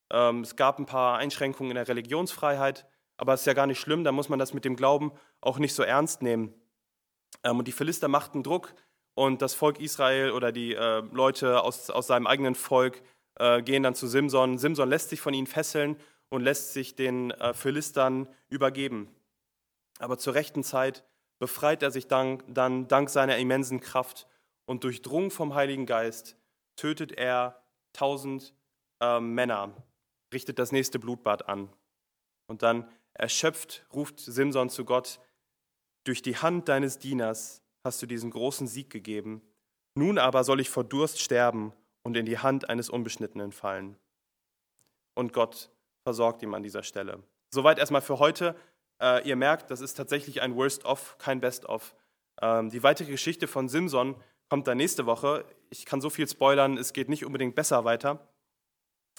es 0.09 0.55
gab 0.55 0.79
ein 0.79 0.87
paar 0.87 1.19
Einschränkungen 1.19 1.73
in 1.73 1.75
der 1.75 1.88
Religionsfreiheit, 1.88 2.87
aber 3.17 3.35
es 3.35 3.41
ist 3.41 3.47
ja 3.47 3.55
gar 3.55 3.67
nicht 3.67 3.81
schlimm, 3.81 4.05
da 4.05 4.12
muss 4.12 4.29
man 4.29 4.38
das 4.38 4.55
mit 4.55 4.65
dem 4.65 4.76
Glauben 4.76 5.11
auch 5.41 5.59
nicht 5.59 5.75
so 5.75 5.83
ernst 5.83 6.23
nehmen. 6.23 6.55
Ähm, 7.42 7.59
und 7.59 7.68
die 7.68 7.73
Philister 7.73 8.09
machten 8.09 8.42
Druck 8.42 8.75
und 9.14 9.42
das 9.42 9.54
Volk 9.54 9.80
Israel 9.80 10.33
oder 10.33 10.52
die 10.52 10.75
äh, 10.75 11.02
Leute 11.12 11.62
aus, 11.62 11.90
aus 11.90 12.06
seinem 12.06 12.26
eigenen 12.26 12.54
Volk 12.54 13.02
äh, 13.38 13.62
gehen 13.62 13.83
dann 13.83 13.95
zu 13.95 14.06
Simson. 14.06 14.59
Simson 14.59 14.88
lässt 14.88 15.11
sich 15.11 15.21
von 15.21 15.35
ihnen 15.35 15.47
fesseln 15.47 15.97
und 16.28 16.42
lässt 16.42 16.73
sich 16.73 16.97
den 16.97 17.30
äh, 17.33 17.54
Philistern 17.54 18.28
übergeben. 18.49 19.09
Aber 19.99 20.18
zur 20.18 20.35
rechten 20.35 20.62
Zeit 20.62 21.04
befreit 21.38 21.83
er 21.83 21.90
sich 21.90 22.09
dann, 22.09 22.42
dann 22.49 22.88
dank 22.88 23.11
seiner 23.11 23.38
immensen 23.38 23.80
Kraft 23.80 24.26
und 24.66 24.85
durchdrungen 24.85 25.30
vom 25.30 25.54
Heiligen 25.54 25.87
Geist 25.87 26.37
tötet 26.76 27.12
er 27.12 27.62
tausend 27.92 28.54
äh, 29.00 29.21
Männer, 29.21 29.73
richtet 30.33 30.59
das 30.59 30.73
nächste 30.73 30.99
Blutbad 30.99 31.49
an. 31.49 31.71
Und 32.49 32.62
dann 32.62 32.88
erschöpft 33.14 33.87
ruft 33.95 34.21
Simson 34.21 34.68
zu 34.68 34.85
Gott, 34.85 35.21
durch 36.06 36.22
die 36.22 36.36
Hand 36.36 36.68
deines 36.68 36.98
Dieners 36.98 37.62
hast 37.84 38.00
du 38.00 38.06
diesen 38.06 38.30
großen 38.30 38.66
Sieg 38.66 38.90
gegeben. 38.90 39.42
Nun 39.94 40.18
aber 40.18 40.44
soll 40.44 40.60
ich 40.60 40.70
vor 40.70 40.84
Durst 40.84 41.20
sterben 41.20 41.72
und 42.02 42.16
in 42.16 42.26
die 42.26 42.38
Hand 42.38 42.68
eines 42.70 42.88
Unbeschnittenen 42.88 43.52
fallen. 43.52 43.96
Und 45.14 45.32
Gott 45.32 45.70
versorgt 46.04 46.42
ihm 46.42 46.54
an 46.54 46.62
dieser 46.62 46.82
Stelle. 46.82 47.22
Soweit 47.50 47.78
erstmal 47.78 48.02
für 48.02 48.18
heute. 48.18 48.54
Äh, 49.02 49.26
ihr 49.28 49.36
merkt, 49.36 49.70
das 49.70 49.80
ist 49.80 49.94
tatsächlich 49.94 50.42
ein 50.42 50.54
Worst-of, 50.54 51.16
kein 51.18 51.40
Best-of. 51.40 51.94
Ähm, 52.40 52.70
die 52.70 52.82
weitere 52.82 53.10
Geschichte 53.10 53.48
von 53.48 53.68
Simson 53.68 54.14
kommt 54.48 54.66
dann 54.68 54.76
nächste 54.76 55.06
Woche. 55.06 55.44
Ich 55.70 55.86
kann 55.86 56.00
so 56.00 56.10
viel 56.10 56.28
spoilern, 56.28 56.76
es 56.78 56.92
geht 56.92 57.08
nicht 57.08 57.25
unbedingt 57.25 57.54
besser 57.54 57.84
weiter. 57.84 58.28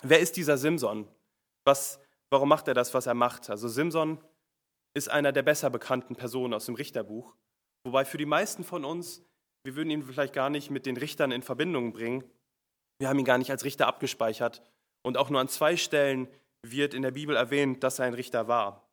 Wer 0.03 0.19
ist 0.19 0.37
dieser 0.37 0.57
Simson? 0.57 1.07
Was, 1.65 1.99
warum 2.29 2.47
macht 2.47 2.67
er 2.67 2.73
das, 2.73 2.93
was 2.93 3.07
er 3.07 3.15
macht? 3.15 3.49
Also 3.49 3.67
Simson 3.67 4.19
ist 4.97 5.09
einer 5.09 5.31
der 5.31 5.43
besser 5.43 5.69
bekannten 5.69 6.15
Personen 6.15 6.53
aus 6.53 6.65
dem 6.65 6.75
Richterbuch, 6.75 7.35
wobei 7.83 8.03
für 8.03 8.17
die 8.17 8.25
meisten 8.25 8.63
von 8.63 8.83
uns, 8.83 9.23
wir 9.63 9.75
würden 9.75 9.89
ihn 9.89 10.03
vielleicht 10.03 10.33
gar 10.33 10.49
nicht 10.49 10.71
mit 10.71 10.85
den 10.85 10.97
Richtern 10.97 11.31
in 11.31 11.41
Verbindung 11.41 11.93
bringen. 11.93 12.23
Wir 12.99 13.09
haben 13.09 13.19
ihn 13.19 13.25
gar 13.25 13.37
nicht 13.37 13.51
als 13.51 13.63
Richter 13.63 13.87
abgespeichert. 13.87 14.61
Und 15.03 15.17
auch 15.17 15.29
nur 15.29 15.39
an 15.39 15.49
zwei 15.49 15.77
Stellen 15.77 16.27
wird 16.63 16.93
in 16.93 17.01
der 17.01 17.11
Bibel 17.11 17.35
erwähnt, 17.35 17.83
dass 17.83 17.99
er 17.99 18.05
ein 18.05 18.13
Richter 18.13 18.47
war. 18.47 18.89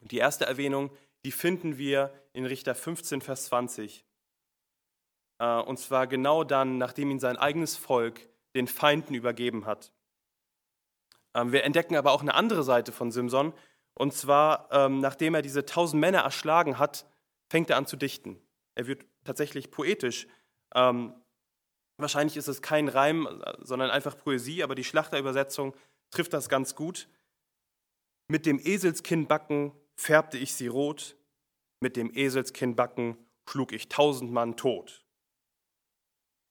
Und 0.00 0.12
die 0.12 0.18
erste 0.18 0.46
Erwähnung, 0.46 0.90
die 1.24 1.32
finden 1.32 1.78
wir 1.78 2.12
in 2.32 2.46
Richter 2.46 2.74
15, 2.74 3.20
Vers 3.20 3.46
20. 3.46 4.04
Äh, 5.38 5.60
und 5.60 5.78
zwar 5.78 6.06
genau 6.06 6.44
dann, 6.44 6.78
nachdem 6.78 7.10
ihn 7.10 7.20
sein 7.20 7.36
eigenes 7.36 7.76
Volk 7.76 8.28
den 8.54 8.66
Feinden 8.66 9.14
übergeben 9.14 9.66
hat. 9.66 9.92
Ähm, 11.34 11.52
wir 11.52 11.64
entdecken 11.64 11.96
aber 11.96 12.12
auch 12.12 12.22
eine 12.22 12.34
andere 12.34 12.62
Seite 12.62 12.92
von 12.92 13.10
Simson. 13.10 13.52
Und 13.94 14.14
zwar, 14.14 14.68
ähm, 14.70 15.00
nachdem 15.00 15.34
er 15.34 15.42
diese 15.42 15.66
tausend 15.66 16.00
Männer 16.00 16.20
erschlagen 16.20 16.78
hat, 16.78 17.06
fängt 17.48 17.70
er 17.70 17.76
an 17.76 17.86
zu 17.86 17.96
dichten. 17.96 18.40
Er 18.74 18.86
wird 18.86 19.04
tatsächlich 19.24 19.70
poetisch. 19.70 20.26
Ähm, 20.74 21.14
wahrscheinlich 21.98 22.36
ist 22.36 22.48
es 22.48 22.62
kein 22.62 22.88
Reim, 22.88 23.28
sondern 23.58 23.90
einfach 23.90 24.16
Poesie, 24.16 24.62
aber 24.62 24.74
die 24.74 24.84
Schlachterübersetzung 24.84 25.74
trifft 26.10 26.32
das 26.32 26.48
ganz 26.48 26.74
gut. 26.74 27.08
Mit 28.28 28.46
dem 28.46 28.58
Eselskinnbacken 28.58 29.72
färbte 29.96 30.38
ich 30.38 30.54
sie 30.54 30.68
rot, 30.68 31.16
mit 31.80 31.96
dem 31.96 32.10
Eselskinnbacken 32.14 33.18
schlug 33.48 33.72
ich 33.72 33.88
tausend 33.88 34.30
Mann 34.30 34.56
tot. 34.56 35.04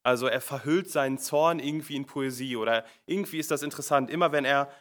Also 0.04 0.28
er 0.28 0.42
verhüllt 0.42 0.90
seinen 0.90 1.18
Zorn 1.18 1.60
irgendwie 1.60 1.96
in 1.96 2.06
Poesie 2.06 2.56
oder 2.56 2.86
irgendwie 3.06 3.40
ist 3.40 3.52
das 3.52 3.64
interessant. 3.64 4.10
Immer 4.10 4.32
wenn 4.32 4.46
er 4.46 4.72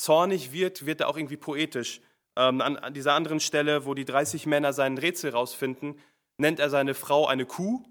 zornig 0.00 0.52
wird, 0.52 0.86
wird 0.86 1.00
er 1.00 1.08
auch 1.08 1.16
irgendwie 1.16 1.36
poetisch. 1.36 2.00
Ähm, 2.36 2.60
an, 2.60 2.76
an, 2.76 2.94
dieser 2.94 3.14
anderen 3.14 3.40
Stelle, 3.40 3.84
wo 3.84 3.94
die 3.94 4.04
30 4.04 4.46
Männer 4.46 4.72
sein 4.72 4.96
Rätsel 4.96 5.32
rausfinden, 5.32 5.98
nennt 6.38 6.58
er 6.58 6.70
seine 6.70 6.94
Frau 6.94 7.26
eine 7.26 7.44
Kuh 7.44 7.84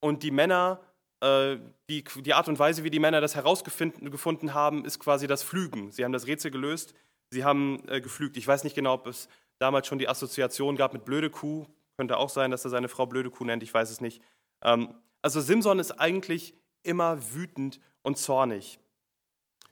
und 0.00 0.22
die 0.22 0.32
Männer, 0.32 0.80
äh, 1.20 1.58
die, 1.88 2.02
die 2.02 2.34
Art 2.34 2.48
und 2.48 2.58
Weise, 2.58 2.82
wie 2.82 2.90
die 2.90 2.98
Männer 2.98 3.20
das 3.20 3.36
herausgefunden 3.36 4.54
haben, 4.54 4.84
ist 4.84 4.98
quasi 4.98 5.26
das 5.26 5.42
Flügen. 5.42 5.92
Sie 5.92 6.04
haben 6.04 6.12
das 6.12 6.26
Rätsel 6.26 6.50
gelöst, 6.50 6.94
sie 7.30 7.44
haben 7.44 7.86
äh, 7.88 8.00
geflügt. 8.00 8.36
Ich 8.36 8.46
weiß 8.46 8.64
nicht 8.64 8.74
genau, 8.74 8.94
ob 8.94 9.06
es 9.06 9.28
damals 9.60 9.86
schon 9.86 9.98
die 9.98 10.08
Assoziation 10.08 10.76
gab 10.76 10.92
mit 10.92 11.04
blöde 11.04 11.30
Kuh. 11.30 11.66
Könnte 11.96 12.16
auch 12.16 12.30
sein, 12.30 12.50
dass 12.50 12.64
er 12.64 12.70
seine 12.70 12.88
Frau 12.88 13.06
blöde 13.06 13.30
Kuh 13.30 13.44
nennt, 13.44 13.62
ich 13.62 13.72
weiß 13.72 13.90
es 13.90 14.00
nicht. 14.00 14.22
Ähm, 14.64 14.94
also 15.22 15.40
Simson 15.40 15.78
ist 15.78 15.92
eigentlich 15.92 16.54
immer 16.82 17.32
wütend 17.34 17.80
und 18.02 18.18
zornig. 18.18 18.80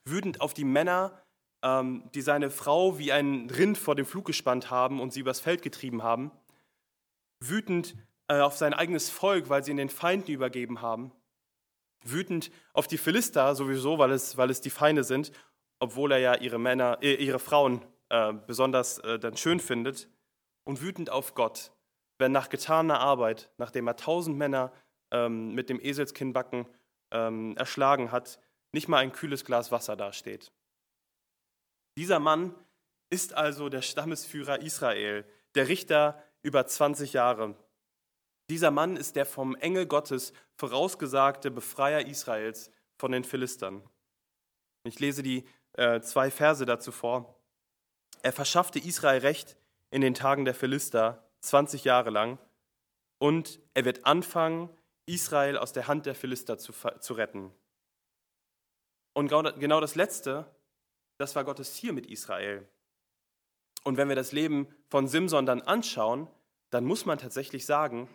Wütend 0.04 0.40
auf 0.40 0.54
die 0.54 0.64
Männer, 0.64 1.20
die 2.14 2.20
seine 2.20 2.50
Frau 2.50 2.96
wie 2.98 3.10
ein 3.10 3.50
Rind 3.50 3.76
vor 3.76 3.96
dem 3.96 4.06
Flug 4.06 4.24
gespannt 4.24 4.70
haben 4.70 5.00
und 5.00 5.12
sie 5.12 5.20
übers 5.20 5.40
Feld 5.40 5.62
getrieben 5.62 6.04
haben. 6.04 6.30
Wütend 7.40 7.96
äh, 8.28 8.40
auf 8.40 8.56
sein 8.56 8.74
eigenes 8.74 9.10
Volk, 9.10 9.48
weil 9.48 9.64
sie 9.64 9.70
ihn 9.70 9.76
den 9.76 9.88
Feinden 9.88 10.30
übergeben 10.30 10.80
haben. 10.80 11.12
Wütend 12.04 12.50
auf 12.72 12.86
die 12.86 12.98
Philister 12.98 13.54
sowieso, 13.54 13.98
weil 13.98 14.12
es, 14.12 14.36
weil 14.36 14.50
es 14.50 14.60
die 14.60 14.70
Feinde 14.70 15.04
sind, 15.04 15.32
obwohl 15.78 16.12
er 16.12 16.18
ja 16.18 16.34
ihre 16.36 16.58
Männer, 16.58 16.98
äh, 17.02 17.14
ihre 17.14 17.38
Frauen 17.38 17.84
äh, 18.08 18.32
besonders 18.32 18.98
äh, 18.98 19.18
dann 19.18 19.36
schön 19.36 19.60
findet. 19.60 20.08
Und 20.64 20.82
wütend 20.82 21.10
auf 21.10 21.34
Gott, 21.34 21.72
wenn 22.18 22.32
nach 22.32 22.48
getaner 22.48 22.98
Arbeit, 22.98 23.50
nachdem 23.56 23.86
er 23.86 23.96
tausend 23.96 24.36
Männer 24.36 24.72
ähm, 25.12 25.54
mit 25.54 25.68
dem 25.68 25.80
Eselskinnbacken 25.80 26.66
ähm, 27.12 27.56
erschlagen 27.56 28.10
hat, 28.10 28.40
nicht 28.72 28.88
mal 28.88 28.98
ein 28.98 29.12
kühles 29.12 29.44
Glas 29.44 29.70
Wasser 29.70 29.96
dasteht. 29.96 30.52
Dieser 31.96 32.18
Mann 32.18 32.54
ist 33.10 33.34
also 33.34 33.68
der 33.68 33.82
Stammesführer 33.82 34.60
Israel, 34.60 35.24
der 35.54 35.68
Richter 35.68 36.22
über 36.42 36.66
20 36.66 37.12
Jahre. 37.12 37.56
Dieser 38.50 38.70
Mann 38.70 38.96
ist 38.96 39.16
der 39.16 39.26
vom 39.26 39.56
Engel 39.56 39.86
Gottes 39.86 40.32
vorausgesagte 40.56 41.50
Befreier 41.50 42.06
Israels 42.06 42.70
von 42.98 43.12
den 43.12 43.24
Philistern. 43.24 43.82
Ich 44.84 45.00
lese 45.00 45.22
die 45.22 45.44
äh, 45.72 46.00
zwei 46.00 46.30
Verse 46.30 46.64
dazu 46.64 46.92
vor. 46.92 47.40
Er 48.22 48.32
verschaffte 48.32 48.78
Israel 48.78 49.20
Recht 49.20 49.56
in 49.90 50.00
den 50.00 50.14
Tagen 50.14 50.44
der 50.44 50.54
Philister 50.54 51.28
20 51.40 51.84
Jahre 51.84 52.10
lang 52.10 52.38
und 53.18 53.60
er 53.74 53.84
wird 53.84 54.04
anfangen, 54.04 54.70
Israel 55.06 55.56
aus 55.56 55.72
der 55.72 55.86
Hand 55.86 56.06
der 56.06 56.14
Philister 56.14 56.58
zu, 56.58 56.72
zu 57.00 57.14
retten. 57.14 57.52
Und 59.14 59.28
genau 59.28 59.80
das 59.80 59.94
Letzte, 59.94 60.46
das 61.18 61.34
war 61.36 61.44
Gottes 61.44 61.74
Ziel 61.74 61.92
mit 61.92 62.06
Israel. 62.06 62.66
Und 63.84 63.96
wenn 63.96 64.08
wir 64.08 64.16
das 64.16 64.32
Leben 64.32 64.68
von 64.88 65.08
Simson 65.08 65.46
dann 65.46 65.62
anschauen, 65.62 66.28
dann 66.70 66.84
muss 66.84 67.06
man 67.06 67.18
tatsächlich 67.18 67.66
sagen, 67.66 68.08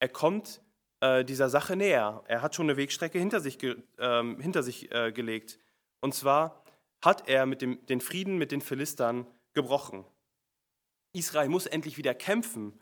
er 0.00 0.08
kommt 0.08 0.60
äh, 1.00 1.24
dieser 1.24 1.48
Sache 1.48 1.76
näher. 1.76 2.24
Er 2.26 2.42
hat 2.42 2.54
schon 2.54 2.66
eine 2.66 2.76
Wegstrecke 2.76 3.18
hinter 3.18 3.40
sich, 3.40 3.58
ge, 3.58 3.76
äh, 3.98 4.22
hinter 4.40 4.62
sich 4.62 4.92
äh, 4.92 5.12
gelegt. 5.12 5.58
Und 6.00 6.14
zwar 6.14 6.64
hat 7.00 7.28
er 7.28 7.46
mit 7.46 7.62
dem, 7.62 7.84
den 7.86 8.00
Frieden 8.00 8.36
mit 8.36 8.52
den 8.52 8.60
Philistern 8.60 9.26
gebrochen. 9.52 10.04
Israel 11.12 11.48
muss 11.48 11.66
endlich 11.66 11.98
wieder 11.98 12.14
kämpfen 12.14 12.78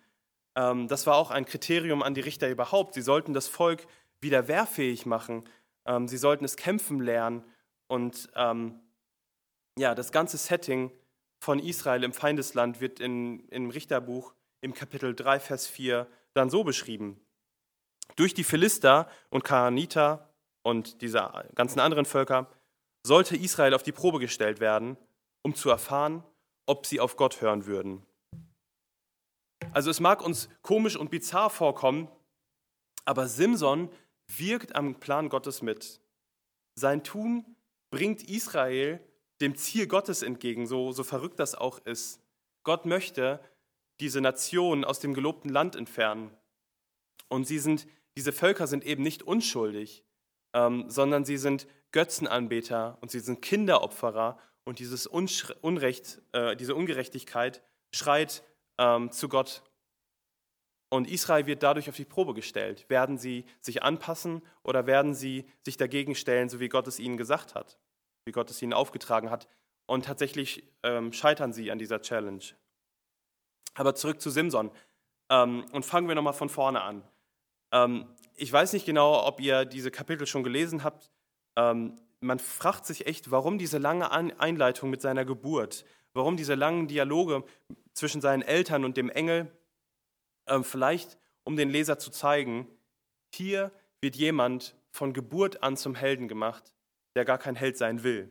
ähm, 0.57 0.89
das 0.89 1.07
war 1.07 1.17
auch 1.17 1.31
ein 1.31 1.45
Kriterium 1.45 2.03
an 2.03 2.15
die 2.15 2.21
Richter 2.21 2.49
überhaupt. 2.49 2.95
Sie 2.95 3.03
sollten 3.03 3.33
das 3.33 3.49
Volk 3.49 3.87
wieder 4.21 4.49
wehrfähig 4.49 5.07
machen. 5.07 5.45
Ähm, 5.87 6.09
sie 6.09 6.19
sollten 6.19 6.45
es 6.45 6.57
kämpfen 6.57 7.01
lernen. 7.01 7.45
Und 7.87 8.31
ähm, 8.37 8.81
ja, 9.81 9.95
das 9.95 10.13
ganze 10.13 10.37
Setting 10.37 10.93
von 11.43 11.59
Israel 11.59 12.05
im 12.05 12.13
Feindesland 12.13 12.83
wird 12.83 13.01
in, 13.01 13.49
im 13.49 13.71
Richterbuch 13.71 14.35
im 14.61 14.75
Kapitel 14.75 15.15
3, 15.15 15.41
Vers 15.41 15.67
4 15.67 16.07
dann 16.35 16.51
so 16.51 16.65
beschrieben. 16.65 17.19
Durch 18.17 18.35
die 18.35 18.45
Philister 18.45 19.09
und 19.31 19.43
Kanaaniter 19.43 20.29
und 20.63 21.01
diese 21.01 21.33
ganzen 21.55 21.81
anderen 21.81 22.05
Völker 22.05 22.51
sollte 23.07 23.37
Israel 23.37 23.73
auf 23.73 23.83
die 23.83 23.93
Probe 23.93 24.19
gestellt 24.19 24.61
werden, 24.61 24.99
um 25.43 25.55
zu 25.55 25.71
erfahren, 25.71 26.23
ob 26.67 26.85
sie 26.85 27.01
auf 27.01 27.17
Gott 27.17 27.41
hören 27.41 27.65
würden. 27.65 28.05
Also 29.73 29.91
es 29.91 29.99
mag 29.99 30.21
uns 30.21 30.51
komisch 30.61 30.97
und 30.97 31.11
bizarr 31.11 31.49
vorkommen, 31.49 32.09
aber 33.07 33.29
Simson 33.29 33.91
wirkt 34.37 34.77
am 34.77 35.01
Plan 35.01 35.31
Gottes 35.31 35.63
mit. 35.63 36.03
Sein 36.75 37.03
Tun 37.03 37.57
bringt 37.91 38.23
Israel 38.29 39.01
dem 39.41 39.57
Ziel 39.57 39.87
Gottes 39.87 40.23
entgegen, 40.23 40.67
so, 40.67 40.93
so 40.93 41.03
verrückt 41.03 41.39
das 41.39 41.55
auch 41.55 41.79
ist. 41.81 42.21
Gott 42.63 42.87
möchte 42.87 43.41
diese 44.01 44.21
Nation 44.21 44.85
aus 44.85 45.01
dem 45.01 45.15
gelobten 45.15 45.51
Land 45.51 45.77
entfernen. 45.77 46.31
Und 47.29 47.47
sie 47.47 47.59
sind, 47.59 47.87
diese 48.17 48.33
Völker 48.33 48.67
sind 48.67 48.85
eben 48.85 49.03
nicht 49.03 49.23
unschuldig, 49.23 50.05
ähm, 50.53 50.85
sondern 50.89 51.25
sie 51.25 51.37
sind 51.37 51.67
Götzenanbeter 51.93 52.99
und 53.01 53.11
sie 53.11 53.21
sind 53.21 53.43
Kinderopferer. 53.43 54.39
Und 54.65 54.79
dieses 54.79 55.07
Unrecht, 55.07 56.23
äh, 56.33 56.57
diese 56.57 56.75
Ungerechtigkeit 56.75 57.63
schreit 57.93 58.43
ähm, 58.79 59.11
zu 59.11 59.29
Gott. 59.29 59.63
Und 60.91 61.09
Israel 61.09 61.47
wird 61.47 61.63
dadurch 61.63 61.89
auf 61.89 61.97
die 61.97 62.05
Probe 62.05 62.35
gestellt. 62.35 62.89
Werden 62.89 63.17
sie 63.17 63.45
sich 63.61 63.83
anpassen 63.83 64.43
oder 64.63 64.87
werden 64.87 65.15
sie 65.15 65.47
sich 65.65 65.77
dagegen 65.77 66.15
stellen, 66.15 66.49
so 66.49 66.61
wie 66.61 66.69
Gott 66.69 66.89
es 66.89 66.99
ihnen 66.99 67.17
gesagt 67.17 67.55
hat, 67.55 67.79
wie 68.31 68.33
Gott 68.33 68.49
es 68.49 68.63
ihnen 68.63 68.73
aufgetragen 68.73 69.29
hat? 69.29 69.49
Und 69.87 70.05
tatsächlich 70.05 70.63
ähm, 70.85 71.13
scheitern 71.13 71.53
sie 71.53 71.73
an 71.73 71.81
dieser 71.81 72.01
Challenge. 72.01 72.45
Aber 73.75 73.97
zurück 73.97 74.21
zu 74.21 74.31
Simson. 74.31 74.71
Ähm, 75.29 75.65
und 75.73 75.85
fangen 75.85 76.07
wir 76.07 76.15
nochmal 76.15 76.33
von 76.33 76.49
vorne 76.49 76.81
an. 76.81 77.03
Ähm, 77.73 78.07
ich 78.37 78.53
weiß 78.53 78.73
nicht 78.73 78.87
genau, 78.87 79.27
ob 79.27 79.41
ihr 79.41 79.65
diese 79.65 79.91
Kapitel 79.91 80.29
schon 80.29 80.45
gelesen 80.45 80.85
habt. 80.85 81.11
Ähm, 81.57 82.01
man 82.21 82.39
fragt 82.39 82.87
sich 82.87 83.09
echt, 83.09 83.33
warum 83.33 83.59
diese 83.59 83.79
lange 83.79 84.13
Einleitung 84.13 84.91
mit 84.91 85.03
seiner 85.03 85.25
Geburt, 85.25 85.85
warum 86.13 86.37
diese 86.37 86.55
langen 86.55 86.87
Dialoge 86.87 87.43
zwischen 87.93 88.21
seinen 88.21 88.43
Eltern 88.43 88.85
und 88.85 88.97
dem 88.97 89.11
Engel, 89.11 89.51
ähm, 90.47 90.63
vielleicht 90.63 91.19
um 91.43 91.57
den 91.57 91.69
Leser 91.69 91.99
zu 91.99 92.13
zeigen, 92.13 92.69
hier 93.35 93.73
wird 94.01 94.15
jemand 94.15 94.77
von 94.93 95.13
Geburt 95.13 95.65
an 95.65 95.77
zum 95.77 95.97
Helden 95.97 96.29
gemacht, 96.29 96.75
der 97.15 97.25
gar 97.25 97.39
kein 97.39 97.57
Held 97.57 97.77
sein 97.77 98.03
will. 98.03 98.31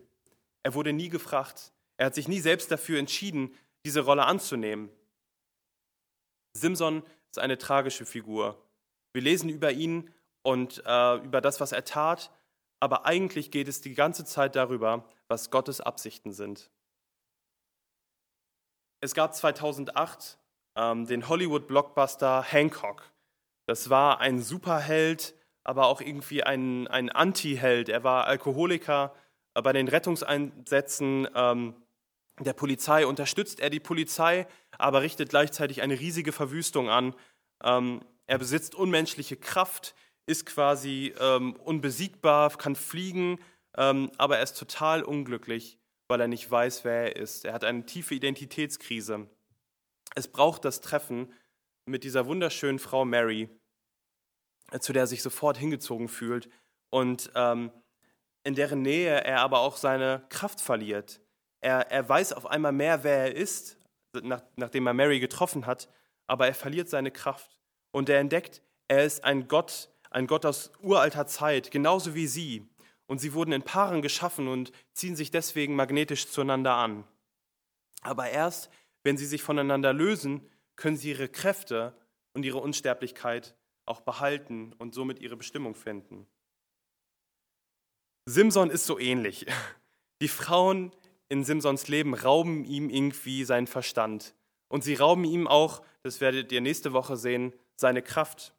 Er 0.63 0.73
wurde 0.73 0.93
nie 0.93 1.09
gefragt, 1.09 1.71
er 1.97 2.07
hat 2.07 2.15
sich 2.15 2.27
nie 2.27 2.39
selbst 2.39 2.71
dafür 2.71 2.99
entschieden, 2.99 3.53
diese 3.85 4.01
Rolle 4.01 4.25
anzunehmen. 4.25 4.89
Simson 6.53 7.03
ist 7.29 7.39
eine 7.39 7.57
tragische 7.57 8.05
Figur. 8.05 8.61
Wir 9.13 9.21
lesen 9.21 9.49
über 9.49 9.71
ihn 9.71 10.09
und 10.41 10.83
äh, 10.85 11.15
über 11.17 11.41
das, 11.41 11.59
was 11.59 11.71
er 11.71 11.85
tat, 11.85 12.31
aber 12.79 13.05
eigentlich 13.05 13.51
geht 13.51 13.67
es 13.67 13.81
die 13.81 13.93
ganze 13.93 14.25
Zeit 14.25 14.55
darüber, 14.55 15.09
was 15.27 15.51
Gottes 15.51 15.81
Absichten 15.81 16.31
sind. 16.31 16.71
Es 19.01 19.13
gab 19.13 19.33
2008 19.33 20.37
ähm, 20.75 21.05
den 21.05 21.27
Hollywood-Blockbuster 21.27 22.43
Hancock. 22.43 23.11
Das 23.65 23.89
war 23.89 24.19
ein 24.19 24.41
Superheld, 24.41 25.35
aber 25.63 25.87
auch 25.87 26.01
irgendwie 26.01 26.43
ein, 26.43 26.87
ein 26.87 27.09
Anti-Held. 27.09 27.89
Er 27.89 28.03
war 28.03 28.25
Alkoholiker. 28.25 29.13
Bei 29.53 29.73
den 29.73 29.87
Rettungseinsätzen 29.87 31.27
ähm, 31.35 31.75
der 32.39 32.53
Polizei 32.53 33.05
unterstützt 33.05 33.59
er 33.59 33.69
die 33.69 33.79
Polizei, 33.79 34.47
aber 34.77 35.01
richtet 35.01 35.29
gleichzeitig 35.29 35.81
eine 35.81 35.99
riesige 35.99 36.31
Verwüstung 36.31 36.89
an. 36.89 37.13
Ähm, 37.63 38.01
er 38.27 38.37
besitzt 38.37 38.75
unmenschliche 38.75 39.35
Kraft, 39.35 39.95
ist 40.25 40.45
quasi 40.45 41.13
ähm, 41.19 41.55
unbesiegbar, 41.55 42.55
kann 42.57 42.75
fliegen, 42.75 43.39
ähm, 43.77 44.11
aber 44.17 44.37
er 44.37 44.43
ist 44.43 44.57
total 44.57 45.03
unglücklich, 45.03 45.79
weil 46.07 46.21
er 46.21 46.27
nicht 46.27 46.49
weiß, 46.49 46.85
wer 46.85 47.15
er 47.15 47.15
ist. 47.15 47.45
Er 47.45 47.53
hat 47.53 47.63
eine 47.63 47.85
tiefe 47.85 48.15
Identitätskrise. 48.15 49.27
Es 50.15 50.27
braucht 50.27 50.65
das 50.65 50.81
Treffen 50.81 51.33
mit 51.85 52.03
dieser 52.03 52.25
wunderschönen 52.27 52.79
Frau 52.79 53.03
Mary, 53.03 53.43
äh, 53.43 53.58
zu 54.79 54.93
der 54.93 55.03
er 55.03 55.07
sich 55.07 55.23
sofort 55.23 55.57
hingezogen 55.57 56.07
fühlt 56.07 56.49
und 56.89 57.31
ähm, 57.35 57.71
in 58.43 58.55
deren 58.55 58.81
Nähe 58.81 59.23
er 59.23 59.41
aber 59.41 59.59
auch 59.59 59.77
seine 59.77 60.25
Kraft 60.29 60.61
verliert. 60.61 61.21
Er, 61.61 61.91
er 61.91 62.07
weiß 62.07 62.33
auf 62.33 62.45
einmal 62.45 62.71
mehr, 62.71 63.03
wer 63.03 63.17
er 63.17 63.35
ist, 63.35 63.77
nach, 64.13 64.41
nachdem 64.55 64.87
er 64.87 64.93
Mary 64.93 65.19
getroffen 65.19 65.65
hat, 65.65 65.89
aber 66.27 66.47
er 66.47 66.53
verliert 66.53 66.89
seine 66.89 67.11
Kraft. 67.11 67.57
Und 67.91 68.09
er 68.09 68.19
entdeckt, 68.19 68.61
er 68.87 69.03
ist 69.03 69.23
ein 69.23 69.47
Gott, 69.47 69.89
ein 70.09 70.27
Gott 70.27 70.45
aus 70.45 70.71
uralter 70.81 71.27
Zeit, 71.27 71.71
genauso 71.71 72.15
wie 72.15 72.27
sie. 72.27 72.67
Und 73.07 73.19
sie 73.19 73.33
wurden 73.33 73.51
in 73.51 73.63
Paaren 73.63 74.01
geschaffen 74.01 74.47
und 74.47 74.71
ziehen 74.93 75.15
sich 75.15 75.31
deswegen 75.31 75.75
magnetisch 75.75 76.29
zueinander 76.29 76.75
an. 76.75 77.03
Aber 78.01 78.29
erst, 78.29 78.69
wenn 79.03 79.17
sie 79.17 79.25
sich 79.25 79.41
voneinander 79.41 79.93
lösen, 79.93 80.47
können 80.75 80.97
sie 80.97 81.09
ihre 81.09 81.27
Kräfte 81.27 81.93
und 82.33 82.45
ihre 82.45 82.59
Unsterblichkeit 82.59 83.55
auch 83.89 84.01
behalten 84.01 84.73
und 84.77 84.93
somit 84.93 85.19
ihre 85.19 85.35
Bestimmung 85.37 85.75
finden. 85.75 86.27
Simson 88.25 88.69
ist 88.69 88.85
so 88.85 88.99
ähnlich. 88.99 89.45
Die 90.21 90.27
Frauen 90.27 90.91
in 91.29 91.43
Simsons 91.43 91.87
Leben 91.87 92.13
rauben 92.13 92.65
ihm 92.65 92.89
irgendwie 92.89 93.43
seinen 93.43 93.67
Verstand. 93.67 94.35
Und 94.67 94.83
sie 94.83 94.95
rauben 94.95 95.23
ihm 95.23 95.47
auch, 95.47 95.81
das 96.03 96.21
werdet 96.21 96.51
ihr 96.51 96.61
nächste 96.61 96.93
Woche 96.93 97.17
sehen, 97.17 97.53
seine 97.75 98.01
Kraft. 98.01 98.53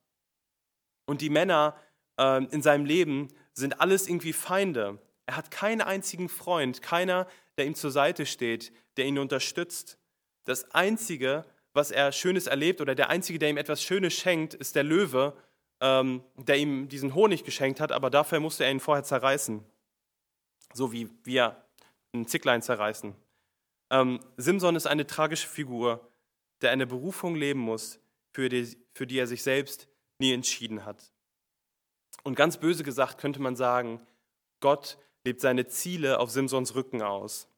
Und 1.07 1.21
die 1.21 1.31
Männer 1.31 1.77
äh, 2.19 2.45
in 2.45 2.63
seinem 2.63 2.85
Leben 2.85 3.29
sind 3.53 3.81
alles 3.81 4.09
irgendwie 4.09 4.33
Feinde. 4.33 5.01
Er 5.27 5.37
hat 5.37 5.51
keinen 5.51 5.81
einzigen 5.81 6.29
Freund, 6.29 6.83
keiner, 6.83 7.29
der 7.57 7.67
ihm 7.67 7.75
zur 7.75 7.91
Seite 7.91 8.27
steht, 8.27 8.73
der 8.97 9.07
ihn 9.07 9.19
unterstützt. 9.19 9.99
Das 10.45 10.71
Einzige, 10.73 11.45
was 11.73 11.91
er 11.91 12.13
Schönes 12.13 12.47
erlebt 12.47 12.81
oder 12.81 12.95
der 12.95 13.11
Einzige, 13.11 13.39
der 13.39 13.51
ihm 13.51 13.57
etwas 13.57 13.83
Schönes 13.83 14.15
schenkt, 14.15 14.55
ist 14.55 14.75
der 14.75 14.83
Löwe, 14.83 15.37
ähm, 15.81 16.23
der 16.37 16.57
ihm 16.57 16.89
diesen 16.89 17.15
Honig 17.15 17.45
geschenkt 17.45 17.81
hat, 17.81 17.93
aber 17.93 18.11
dafür 18.11 18.41
musste 18.41 18.65
er 18.65 18.71
ihn 18.71 18.81
vorher 18.81 19.05
zerreißen. 19.05 19.65
So 20.73 20.93
wie 20.93 21.09
wir 21.25 21.65
ein 22.13 22.27
Zicklein 22.27 22.63
zerreißen. 22.63 23.15
Ähm, 23.91 24.21
Simson 24.37 24.77
ist 24.77 24.87
eine 24.87 25.07
tragische 25.07 25.49
Figur, 25.49 26.09
der 26.61 26.71
eine 26.71 26.87
Berufung 26.87 27.35
leben 27.35 27.61
muss, 27.61 28.01
für 28.33 28.49
die, 28.49 28.77
für 28.95 29.07
die 29.07 29.19
er 29.19 29.27
sich 29.27 29.43
selbst 29.43 29.89
nie 30.19 30.33
entschieden 30.33 30.85
hat. 30.85 31.13
Und 32.23 32.35
ganz 32.35 32.59
böse 32.59 32.85
gesagt 32.85 33.19
könnte 33.19 33.41
man 33.41 33.57
sagen, 33.57 34.07
Gott 34.61 34.99
lebt 35.25 35.41
seine 35.41 35.67
Ziele 35.67 36.19
auf 36.19 36.31
Simsons 36.31 36.75
Rücken 36.75 37.03
aus. 37.03 37.49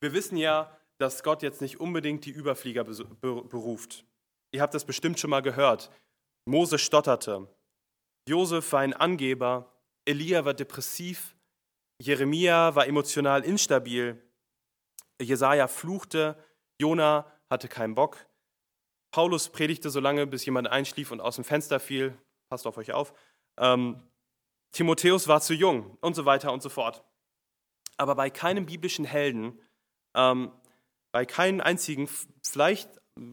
Wir 0.00 0.12
wissen 0.12 0.36
ja, 0.36 0.76
dass 0.98 1.22
Gott 1.22 1.42
jetzt 1.42 1.60
nicht 1.60 1.80
unbedingt 1.80 2.24
die 2.24 2.30
Überflieger 2.30 2.84
beruft. 2.84 4.04
Ihr 4.52 4.62
habt 4.62 4.74
das 4.74 4.84
bestimmt 4.84 5.18
schon 5.18 5.30
mal 5.30 5.42
gehört. 5.42 5.90
Mose 6.48 6.78
stotterte. 6.78 7.48
Josef 8.28 8.72
war 8.72 8.80
ein 8.80 8.94
Angeber. 8.94 9.72
Elia 10.06 10.44
war 10.44 10.54
depressiv. 10.54 11.36
Jeremia 12.00 12.74
war 12.74 12.86
emotional 12.86 13.44
instabil. 13.44 14.22
Jesaja 15.20 15.68
fluchte. 15.68 16.42
Jona 16.80 17.30
hatte 17.50 17.68
keinen 17.68 17.94
Bock. 17.94 18.26
Paulus 19.12 19.48
predigte 19.48 19.90
so 19.90 20.00
lange, 20.00 20.26
bis 20.26 20.44
jemand 20.44 20.68
einschlief 20.68 21.10
und 21.10 21.20
aus 21.20 21.36
dem 21.36 21.44
Fenster 21.44 21.80
fiel. 21.80 22.16
Passt 22.50 22.66
auf 22.66 22.76
euch 22.76 22.92
auf. 22.92 23.14
Ähm, 23.58 24.02
Timotheus 24.72 25.26
war 25.26 25.40
zu 25.40 25.54
jung 25.54 25.96
und 26.00 26.14
so 26.14 26.26
weiter 26.26 26.52
und 26.52 26.62
so 26.62 26.68
fort. 26.68 27.02
Aber 27.96 28.14
bei 28.14 28.28
keinem 28.28 28.66
biblischen 28.66 29.06
Helden, 29.06 29.58
ähm, 30.14 30.52
bei 31.16 31.24
keinem 31.24 31.62
einzigen, 31.62 32.10
vielleicht 32.42 32.90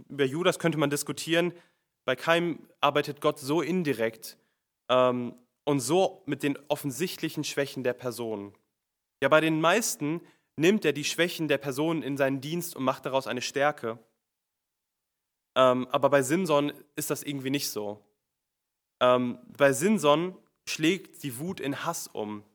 über 0.08 0.24
Judas 0.24 0.58
könnte 0.58 0.78
man 0.78 0.89
diskutieren, 0.89 1.52
bei 2.06 2.15
keinem 2.15 2.65
arbeitet 2.80 3.19
Gott 3.19 3.39
so 3.39 3.62
indirekt 3.62 4.38
ähm, 4.88 5.36
und 5.65 5.82
so 5.82 6.24
mit 6.26 6.43
den 6.43 6.58
offensichtlichen 6.69 7.43
Schwächen 7.43 7.84
der 7.84 7.91
Person. 7.91 8.56
Ja, 9.22 9.28
bei 9.28 9.41
den 9.41 9.60
meisten 9.60 10.22
nimmt 10.56 10.86
er 10.86 10.93
die 10.93 11.04
Schwächen 11.04 11.50
der 11.50 11.58
Person 11.58 12.04
in 12.04 12.15
seinen 12.15 12.39
Dienst 12.39 12.74
und 12.74 12.86
macht 12.86 13.06
daraus 13.06 13.28
eine 13.28 13.41
Stärke. 13.41 14.00
Ähm, 15.58 15.86
aber 15.89 16.10
bei 16.10 16.22
Simson 16.22 16.72
ist 16.96 17.10
das 17.10 17.22
irgendwie 17.22 17.50
nicht 17.50 17.69
so. 17.69 18.02
Ähm, 19.02 19.39
bei 19.58 19.74
Simson 19.74 20.38
schlägt 20.69 21.22
die 21.22 21.38
Wut 21.38 21.60
in 21.60 21.84
Hass 21.84 22.08
um. 22.08 22.46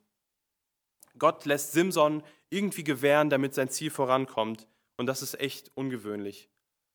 Gott 1.19 1.45
lässt 1.45 1.73
Simson 1.73 2.23
irgendwie 2.49 2.83
gewähren, 2.83 3.29
damit 3.29 3.53
sein 3.53 3.69
Ziel 3.69 3.91
vorankommt. 3.91 4.67
Und 4.99 5.07
das 5.07 5.23
ist 5.23 5.41
echt 5.41 5.71
ungewöhnlich. 5.75 6.51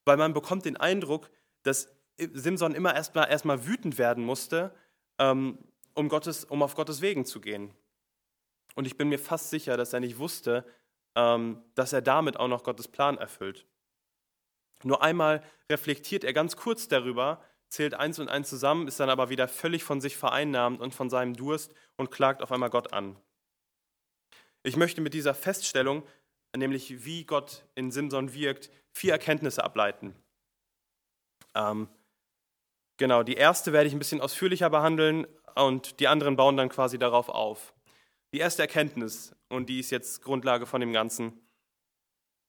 Weil 0.05 0.17
man 0.17 0.33
bekommt 0.33 0.65
den 0.65 0.77
Eindruck, 0.77 1.31
dass 1.63 1.89
Simson 2.17 2.75
immer 2.75 2.93
erstmal 2.93 3.29
erstmal 3.29 3.65
wütend 3.65 3.97
werden 3.97 4.23
musste, 4.23 4.75
ähm, 5.17 5.57
um, 5.95 6.09
Gottes, 6.09 6.45
um 6.45 6.61
auf 6.61 6.75
Gottes 6.75 7.01
Wegen 7.01 7.25
zu 7.25 7.41
gehen. 7.41 7.73
Und 8.75 8.85
ich 8.85 8.97
bin 8.97 9.09
mir 9.09 9.19
fast 9.19 9.49
sicher, 9.49 9.77
dass 9.77 9.93
er 9.93 9.99
nicht 9.99 10.19
wusste, 10.19 10.65
ähm, 11.15 11.63
dass 11.75 11.93
er 11.93 12.01
damit 12.01 12.37
auch 12.37 12.47
noch 12.47 12.63
Gottes 12.63 12.87
Plan 12.87 13.17
erfüllt. 13.17 13.65
Nur 14.83 15.01
einmal 15.01 15.43
reflektiert 15.69 16.23
er 16.23 16.33
ganz 16.33 16.57
kurz 16.57 16.87
darüber, 16.87 17.41
zählt 17.69 17.93
eins 17.93 18.19
und 18.19 18.29
eins 18.29 18.49
zusammen, 18.49 18.87
ist 18.87 18.99
dann 18.99 19.09
aber 19.09 19.29
wieder 19.29 19.47
völlig 19.47 19.83
von 19.83 20.01
sich 20.01 20.17
vereinnahmt 20.17 20.81
und 20.81 20.93
von 20.93 21.09
seinem 21.09 21.35
Durst 21.35 21.73
und 21.95 22.11
klagt 22.11 22.41
auf 22.41 22.51
einmal 22.51 22.69
Gott 22.69 22.91
an. 22.91 23.15
Ich 24.63 24.75
möchte 24.75 25.01
mit 25.01 25.13
dieser 25.13 25.33
Feststellung, 25.33 26.03
nämlich 26.55 27.05
wie 27.05 27.25
Gott 27.25 27.65
in 27.75 27.91
Simson 27.91 28.33
wirkt, 28.33 28.69
vier 28.91 29.13
Erkenntnisse 29.13 29.63
ableiten. 29.63 30.15
Ähm, 31.55 31.87
genau, 32.97 33.23
die 33.23 33.35
erste 33.35 33.73
werde 33.73 33.87
ich 33.87 33.93
ein 33.93 33.99
bisschen 33.99 34.21
ausführlicher 34.21 34.69
behandeln 34.69 35.27
und 35.55 35.99
die 35.99 36.07
anderen 36.07 36.35
bauen 36.35 36.57
dann 36.57 36.69
quasi 36.69 36.97
darauf 36.97 37.29
auf. 37.29 37.73
Die 38.33 38.39
erste 38.39 38.63
Erkenntnis, 38.63 39.35
und 39.49 39.69
die 39.69 39.79
ist 39.79 39.91
jetzt 39.91 40.23
Grundlage 40.23 40.65
von 40.65 40.81
dem 40.81 40.93
Ganzen, 40.93 41.39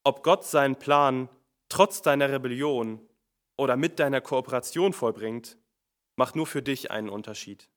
ob 0.05 0.23
Gott 0.23 0.45
seinen 0.45 0.77
Plan 0.77 1.29
trotz 1.69 2.03
deiner 2.03 2.31
Rebellion 2.31 3.07
oder 3.57 3.77
mit 3.77 3.99
deiner 3.99 4.21
Kooperation 4.21 4.93
vollbringt, 4.93 5.59
macht 6.17 6.37
nur 6.37 6.47
für 6.47 6.63
dich 6.63 6.91
einen 6.91 7.09
Unterschied. 7.09 7.69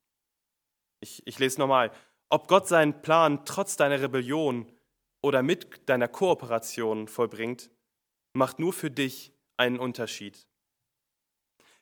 Ich, 1.00 1.26
ich 1.26 1.40
lese 1.40 1.60
nochmal. 1.60 1.92
Ob 2.30 2.48
Gott 2.48 2.68
seinen 2.68 3.02
Plan 3.02 3.46
trotz 3.46 3.78
deiner 3.78 4.02
Rebellion 4.02 4.72
oder 5.22 5.44
mit 5.44 5.90
deiner 5.90 6.08
Kooperation 6.08 7.08
vollbringt, 7.08 7.70
macht 8.34 8.60
nur 8.60 8.74
für 8.74 8.92
dich 8.92 9.34
einen 9.58 9.80
Unterschied. 9.80 10.48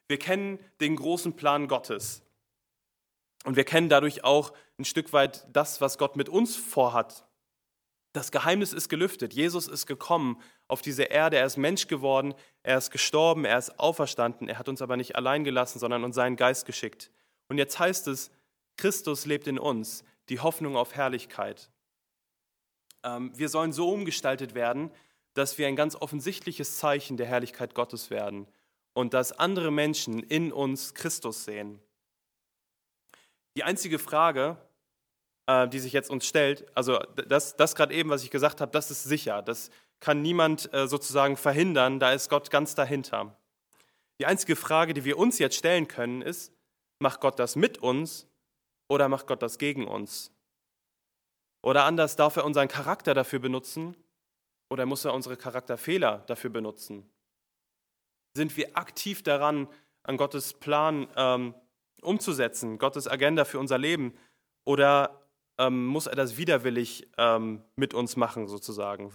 Wir 0.07 0.19
kennen 0.19 0.59
den 0.79 0.95
großen 0.95 1.35
Plan 1.35 1.67
Gottes 1.67 2.21
und 3.43 3.55
wir 3.55 3.63
kennen 3.63 3.89
dadurch 3.89 4.23
auch 4.23 4.53
ein 4.77 4.85
Stück 4.85 5.13
weit 5.13 5.47
das, 5.51 5.81
was 5.81 5.97
Gott 5.97 6.15
mit 6.15 6.29
uns 6.29 6.55
vorhat. 6.55 7.27
Das 8.13 8.31
Geheimnis 8.31 8.71
ist 8.71 8.87
gelüftet. 8.87 9.33
Jesus 9.33 9.67
ist 9.67 9.87
gekommen 9.87 10.41
auf 10.67 10.81
diese 10.81 11.03
Erde, 11.03 11.37
er 11.37 11.45
ist 11.45 11.57
Mensch 11.57 11.87
geworden, 11.87 12.33
er 12.63 12.77
ist 12.77 12.91
gestorben, 12.91 13.45
er 13.45 13.57
ist 13.57 13.77
auferstanden, 13.79 14.47
er 14.47 14.57
hat 14.57 14.69
uns 14.69 14.81
aber 14.81 14.95
nicht 14.95 15.15
allein 15.15 15.43
gelassen, 15.43 15.79
sondern 15.79 16.03
uns 16.03 16.15
seinen 16.15 16.37
Geist 16.37 16.65
geschickt. 16.65 17.11
Und 17.49 17.57
jetzt 17.57 17.77
heißt 17.77 18.07
es, 18.07 18.31
Christus 18.77 19.25
lebt 19.25 19.47
in 19.47 19.59
uns. 19.59 20.03
die 20.29 20.39
Hoffnung 20.39 20.75
auf 20.75 20.95
Herrlichkeit. 20.95 21.69
Ähm, 23.05 23.31
wir 23.35 23.47
sollen 23.47 23.71
so 23.71 23.89
umgestaltet 23.89 24.55
werden, 24.55 24.91
dass 25.35 25.57
wir 25.57 25.67
ein 25.67 25.75
ganz 25.75 25.95
offensichtliches 25.95 26.77
Zeichen 26.77 27.17
der 27.17 27.27
Herrlichkeit 27.27 27.75
Gottes 27.75 28.09
werden 28.09 28.47
und 28.93 29.13
dass 29.13 29.31
andere 29.31 29.71
Menschen 29.71 30.23
in 30.23 30.51
uns 30.51 30.93
Christus 30.93 31.45
sehen. 31.45 31.79
Die 33.55 33.63
einzige 33.63 33.99
Frage, 33.99 34.57
äh, 35.47 35.67
die 35.67 35.79
sich 35.79 35.93
jetzt 35.93 36.09
uns 36.09 36.25
stellt, 36.25 36.65
also 36.75 36.99
das, 37.27 37.55
das 37.55 37.75
gerade 37.75 37.93
eben, 37.93 38.09
was 38.09 38.23
ich 38.23 38.31
gesagt 38.31 38.59
habe, 38.59 38.71
das 38.71 38.91
ist 38.91 39.03
sicher. 39.03 39.41
Das 39.41 39.69
kann 39.99 40.21
niemand 40.21 40.73
äh, 40.73 40.87
sozusagen 40.87 41.37
verhindern, 41.37 41.99
da 41.99 42.11
ist 42.11 42.29
Gott 42.29 42.49
ganz 42.49 42.75
dahinter. 42.75 43.37
Die 44.19 44.25
einzige 44.25 44.55
Frage, 44.55 44.93
die 44.93 45.03
wir 45.03 45.17
uns 45.17 45.39
jetzt 45.39 45.57
stellen 45.57 45.87
können, 45.87 46.21
ist, 46.21 46.53
macht 46.99 47.19
Gott 47.19 47.39
das 47.39 47.55
mit 47.55 47.77
uns 47.77 48.27
oder 48.87 49.09
macht 49.09 49.27
Gott 49.27 49.41
das 49.41 49.57
gegen 49.57 49.87
uns? 49.87 50.31
Oder 51.65 51.85
anders, 51.85 52.15
darf 52.15 52.35
er 52.35 52.45
unseren 52.45 52.67
Charakter 52.67 53.15
dafür 53.15 53.39
benutzen 53.39 53.97
oder 54.69 54.85
muss 54.85 55.03
er 55.03 55.15
unsere 55.15 55.35
Charakterfehler 55.35 56.23
dafür 56.27 56.51
benutzen? 56.51 57.09
Sind 58.35 58.55
wir 58.55 58.77
aktiv 58.77 59.23
daran, 59.23 59.67
an 60.03 60.17
Gottes 60.17 60.53
Plan 60.53 61.07
ähm, 61.15 61.55
umzusetzen, 62.03 62.77
Gottes 62.77 63.07
Agenda 63.07 63.45
für 63.45 63.57
unser 63.57 63.79
Leben? 63.79 64.13
Oder 64.63 65.27
ähm, 65.57 65.87
muss 65.87 66.05
er 66.05 66.15
das 66.15 66.37
widerwillig 66.37 67.09
ähm, 67.17 67.63
mit 67.75 67.95
uns 67.95 68.15
machen, 68.15 68.47
sozusagen? 68.47 69.11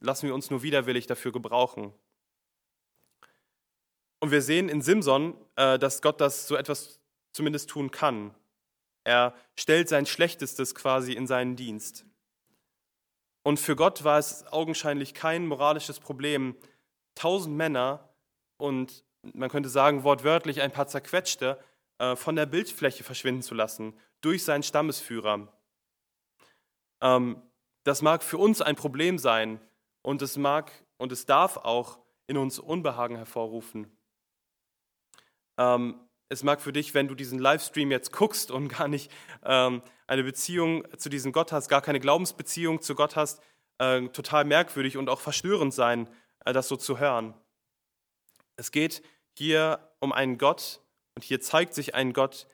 Lassen 0.00 0.26
wir 0.26 0.34
uns 0.34 0.50
nur 0.50 0.64
widerwillig 0.64 1.06
dafür 1.06 1.30
gebrauchen? 1.30 1.92
Und 4.18 4.32
wir 4.32 4.42
sehen 4.42 4.68
in 4.68 4.82
Simson, 4.82 5.36
äh, 5.54 5.78
dass 5.78 6.02
Gott 6.02 6.20
das 6.20 6.48
so 6.48 6.56
etwas 6.56 6.98
zumindest 7.32 7.70
tun 7.70 7.92
kann. 7.92 8.34
Er 9.04 9.34
stellt 9.56 9.88
sein 9.88 10.06
Schlechtestes 10.06 10.74
quasi 10.74 11.12
in 11.12 11.26
seinen 11.26 11.56
Dienst. 11.56 12.06
Und 13.42 13.58
für 13.58 13.74
Gott 13.74 14.04
war 14.04 14.18
es 14.18 14.46
augenscheinlich 14.46 15.14
kein 15.14 15.46
moralisches 15.46 15.98
Problem, 15.98 16.56
tausend 17.14 17.56
Männer 17.56 18.08
und 18.56 19.04
man 19.34 19.50
könnte 19.50 19.68
sagen 19.68 20.04
wortwörtlich 20.04 20.60
ein 20.60 20.72
paar 20.72 20.86
zerquetschte 20.86 21.62
äh, 21.98 22.16
von 22.16 22.36
der 22.36 22.46
Bildfläche 22.46 23.04
verschwinden 23.04 23.42
zu 23.42 23.54
lassen 23.54 23.94
durch 24.20 24.44
seinen 24.44 24.62
Stammesführer. 24.62 25.52
Ähm, 27.00 27.42
das 27.84 28.02
mag 28.02 28.22
für 28.22 28.38
uns 28.38 28.60
ein 28.60 28.76
Problem 28.76 29.18
sein 29.18 29.60
und 30.02 30.22
es 30.22 30.36
mag 30.36 30.72
und 30.96 31.12
es 31.12 31.26
darf 31.26 31.56
auch 31.56 31.98
in 32.26 32.36
uns 32.36 32.58
Unbehagen 32.58 33.16
hervorrufen. 33.16 33.90
Ähm, 35.58 36.00
es 36.32 36.42
mag 36.42 36.62
für 36.62 36.72
dich, 36.72 36.94
wenn 36.94 37.08
du 37.08 37.14
diesen 37.14 37.38
Livestream 37.38 37.90
jetzt 37.90 38.10
guckst 38.10 38.50
und 38.50 38.68
gar 38.68 38.88
nicht 38.88 39.10
ähm, 39.44 39.82
eine 40.06 40.24
Beziehung 40.24 40.84
zu 40.96 41.10
diesem 41.10 41.30
Gott 41.30 41.52
hast, 41.52 41.68
gar 41.68 41.82
keine 41.82 42.00
Glaubensbeziehung 42.00 42.80
zu 42.80 42.94
Gott 42.94 43.16
hast, 43.16 43.42
äh, 43.78 44.08
total 44.08 44.44
merkwürdig 44.44 44.96
und 44.96 45.10
auch 45.10 45.20
verstörend 45.20 45.74
sein, 45.74 46.08
äh, 46.46 46.54
das 46.54 46.68
so 46.68 46.76
zu 46.76 46.98
hören. 46.98 47.34
Es 48.56 48.70
geht 48.70 49.02
hier 49.36 49.92
um 50.00 50.12
einen 50.12 50.38
Gott 50.38 50.80
und 51.14 51.22
hier 51.22 51.40
zeigt 51.42 51.74
sich 51.74 51.94
ein 51.94 52.14
Gott, 52.14 52.46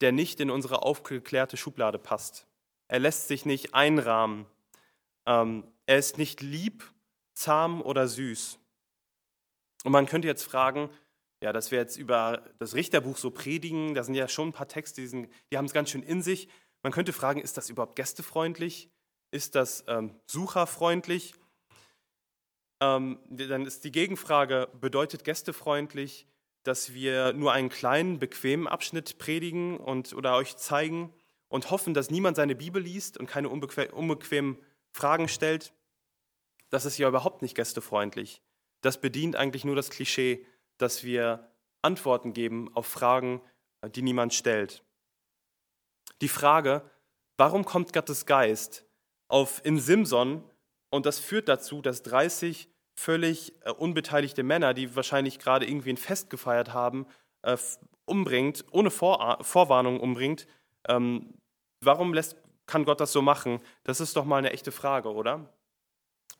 der 0.00 0.12
nicht 0.12 0.38
in 0.38 0.50
unsere 0.50 0.82
aufgeklärte 0.82 1.56
Schublade 1.56 1.98
passt. 1.98 2.46
Er 2.86 3.00
lässt 3.00 3.26
sich 3.26 3.46
nicht 3.46 3.74
einrahmen. 3.74 4.46
Ähm, 5.26 5.64
er 5.86 5.98
ist 5.98 6.18
nicht 6.18 6.40
lieb, 6.40 6.88
zahm 7.34 7.82
oder 7.82 8.06
süß. 8.06 8.60
Und 9.84 9.92
man 9.92 10.06
könnte 10.06 10.28
jetzt 10.28 10.44
fragen, 10.44 10.88
ja, 11.44 11.52
dass 11.52 11.70
wir 11.70 11.78
jetzt 11.78 11.98
über 11.98 12.42
das 12.58 12.74
Richterbuch 12.74 13.18
so 13.18 13.30
predigen, 13.30 13.94
da 13.94 14.02
sind 14.02 14.14
ja 14.14 14.28
schon 14.28 14.48
ein 14.48 14.52
paar 14.54 14.66
Texte, 14.66 15.06
die, 15.06 15.28
die 15.52 15.58
haben 15.58 15.66
es 15.66 15.74
ganz 15.74 15.90
schön 15.90 16.02
in 16.02 16.22
sich. 16.22 16.48
Man 16.82 16.90
könnte 16.90 17.12
fragen, 17.12 17.38
ist 17.38 17.58
das 17.58 17.68
überhaupt 17.68 17.96
gästefreundlich? 17.96 18.90
Ist 19.30 19.54
das 19.54 19.84
ähm, 19.86 20.18
sucherfreundlich? 20.26 21.34
Ähm, 22.80 23.18
dann 23.28 23.66
ist 23.66 23.84
die 23.84 23.92
Gegenfrage, 23.92 24.70
bedeutet 24.80 25.22
gästefreundlich, 25.22 26.26
dass 26.62 26.94
wir 26.94 27.34
nur 27.34 27.52
einen 27.52 27.68
kleinen, 27.68 28.18
bequemen 28.18 28.66
Abschnitt 28.66 29.18
predigen 29.18 29.76
und, 29.76 30.14
oder 30.14 30.36
euch 30.36 30.56
zeigen 30.56 31.12
und 31.48 31.70
hoffen, 31.70 31.92
dass 31.92 32.10
niemand 32.10 32.38
seine 32.38 32.54
Bibel 32.54 32.82
liest 32.82 33.18
und 33.18 33.26
keine 33.26 33.50
unbequem, 33.50 33.92
unbequemen 33.92 34.56
Fragen 34.92 35.28
stellt? 35.28 35.74
Das 36.70 36.86
ist 36.86 36.96
ja 36.96 37.06
überhaupt 37.06 37.42
nicht 37.42 37.54
gästefreundlich. 37.54 38.40
Das 38.80 38.98
bedient 38.98 39.36
eigentlich 39.36 39.66
nur 39.66 39.76
das 39.76 39.90
Klischee, 39.90 40.46
dass 40.78 41.04
wir 41.04 41.50
Antworten 41.82 42.32
geben 42.32 42.74
auf 42.74 42.86
Fragen, 42.86 43.40
die 43.94 44.02
niemand 44.02 44.34
stellt. 44.34 44.82
Die 46.20 46.28
Frage, 46.28 46.88
warum 47.36 47.64
kommt 47.64 47.92
Gottes 47.92 48.26
Geist 48.26 48.86
auf 49.28 49.64
in 49.64 49.78
Simson 49.78 50.44
und 50.90 51.06
das 51.06 51.18
führt 51.18 51.48
dazu, 51.48 51.82
dass 51.82 52.02
30 52.02 52.68
völlig 52.94 53.52
äh, 53.64 53.70
unbeteiligte 53.70 54.42
Männer, 54.42 54.74
die 54.74 54.94
wahrscheinlich 54.94 55.38
gerade 55.38 55.66
irgendwie 55.66 55.90
ein 55.90 55.96
Fest 55.96 56.30
gefeiert 56.30 56.72
haben, 56.72 57.06
äh, 57.42 57.56
umbringt, 58.04 58.64
ohne 58.70 58.90
Vor 58.90 59.38
Vorwarnung 59.42 60.00
umbringt. 60.00 60.46
Ähm, 60.88 61.34
warum 61.80 62.14
lässt, 62.14 62.36
kann 62.66 62.84
Gott 62.84 63.00
das 63.00 63.12
so 63.12 63.22
machen? 63.22 63.60
Das 63.82 64.00
ist 64.00 64.16
doch 64.16 64.24
mal 64.24 64.38
eine 64.38 64.52
echte 64.52 64.72
Frage, 64.72 65.12
oder? 65.12 65.52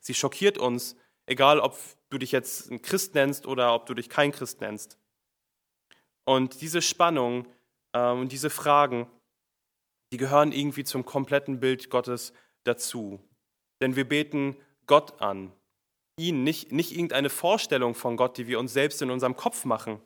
Sie 0.01 0.15
schockiert 0.15 0.59
uns, 0.59 0.97
egal 1.27 1.61
ob 1.61 1.79
du 2.11 2.19
dich 2.19 2.33
jetzt 2.33 2.71
ein 2.71 2.83
Christ 2.83 3.15
nennst 3.15 3.47
oder 3.47 3.75
ob 3.75 3.87
du 3.87 3.95
dich 3.95 4.09
kein 4.09 4.33
Christ 4.33 4.61
nennst. 4.61 4.99
Und 6.25 6.61
diese 6.61 6.83
Spannung 6.83 7.47
äh, 7.93 8.11
und 8.11 8.33
diese 8.33 8.51
Fragen, 8.51 9.07
die 10.13 10.17
gehören 10.17 10.53
irgendwie 10.53 10.85
zum 10.85 11.05
kompletten 11.05 11.61
Bild 11.61 11.91
Gottes 11.91 12.33
dazu. 12.65 13.21
Denn 13.81 13.97
wir 13.97 14.09
beten 14.09 14.57
Gott 14.87 15.21
an, 15.21 15.53
ihn, 16.19 16.45
nicht, 16.45 16.73
nicht 16.73 16.93
irgendeine 16.93 17.31
Vorstellung 17.31 17.95
von 17.95 18.17
Gott, 18.17 18.39
die 18.39 18.47
wir 18.47 18.59
uns 18.59 18.73
selbst 18.73 19.03
in 19.03 19.11
unserem 19.11 19.37
Kopf 19.37 19.65
machen. 19.65 20.01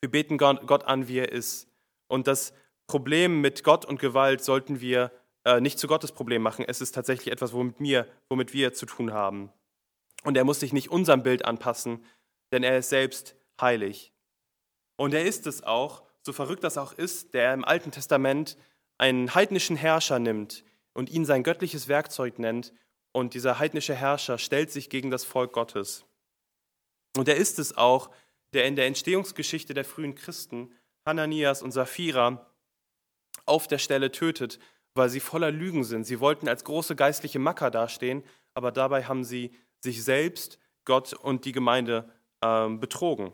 Wir 0.00 0.10
beten 0.10 0.38
Gott 0.38 0.84
an, 0.84 1.08
wie 1.08 1.18
er 1.18 1.32
ist. 1.32 1.68
Und 2.08 2.26
das 2.26 2.52
Problem 2.86 3.40
mit 3.40 3.64
Gott 3.64 3.84
und 3.84 3.98
Gewalt 3.98 4.44
sollten 4.44 4.80
wir 4.80 5.10
äh, 5.44 5.60
nicht 5.60 5.78
zu 5.78 5.88
Gottes 5.88 6.12
Problem 6.12 6.42
machen. 6.42 6.64
Es 6.66 6.80
ist 6.80 6.94
tatsächlich 6.94 7.32
etwas, 7.32 7.52
womit 7.52 7.80
wir, 7.80 8.06
womit 8.28 8.52
wir 8.52 8.72
zu 8.74 8.86
tun 8.86 9.12
haben. 9.12 9.50
Und 10.24 10.36
er 10.36 10.44
muss 10.44 10.60
sich 10.60 10.72
nicht 10.72 10.90
unserem 10.90 11.22
Bild 11.22 11.44
anpassen, 11.44 12.04
denn 12.52 12.62
er 12.62 12.78
ist 12.78 12.90
selbst 12.90 13.36
heilig. 13.60 14.12
Und 14.96 15.14
er 15.14 15.24
ist 15.24 15.46
es 15.46 15.62
auch, 15.62 16.02
so 16.22 16.32
verrückt 16.32 16.64
das 16.64 16.76
auch 16.76 16.92
ist, 16.92 17.34
der 17.34 17.54
im 17.54 17.64
Alten 17.64 17.90
Testament 17.90 18.56
einen 18.98 19.34
heidnischen 19.34 19.76
Herrscher 19.76 20.18
nimmt 20.18 20.64
und 20.92 21.10
ihn 21.10 21.24
sein 21.24 21.44
göttliches 21.44 21.88
Werkzeug 21.88 22.38
nennt. 22.38 22.72
Und 23.12 23.34
dieser 23.34 23.58
heidnische 23.58 23.94
Herrscher 23.94 24.38
stellt 24.38 24.70
sich 24.70 24.90
gegen 24.90 25.10
das 25.10 25.24
Volk 25.24 25.52
Gottes. 25.52 26.04
Und 27.16 27.28
er 27.28 27.36
ist 27.36 27.58
es 27.58 27.76
auch, 27.76 28.10
der 28.52 28.66
in 28.66 28.76
der 28.76 28.86
Entstehungsgeschichte 28.86 29.74
der 29.74 29.84
frühen 29.84 30.14
Christen 30.14 30.74
Hananias 31.06 31.62
und 31.62 31.72
Sapphira 31.72 32.46
auf 33.46 33.66
der 33.66 33.78
Stelle 33.78 34.12
tötet, 34.12 34.58
weil 34.94 35.08
sie 35.08 35.20
voller 35.20 35.50
Lügen 35.50 35.84
sind. 35.84 36.04
Sie 36.04 36.20
wollten 36.20 36.48
als 36.48 36.64
große 36.64 36.96
geistliche 36.96 37.38
Macker 37.38 37.70
dastehen, 37.70 38.24
aber 38.54 38.72
dabei 38.72 39.04
haben 39.04 39.24
sie 39.24 39.52
sich 39.80 40.02
selbst, 40.02 40.58
Gott 40.84 41.12
und 41.12 41.44
die 41.44 41.52
Gemeinde 41.52 42.10
ähm, 42.42 42.80
betrogen. 42.80 43.32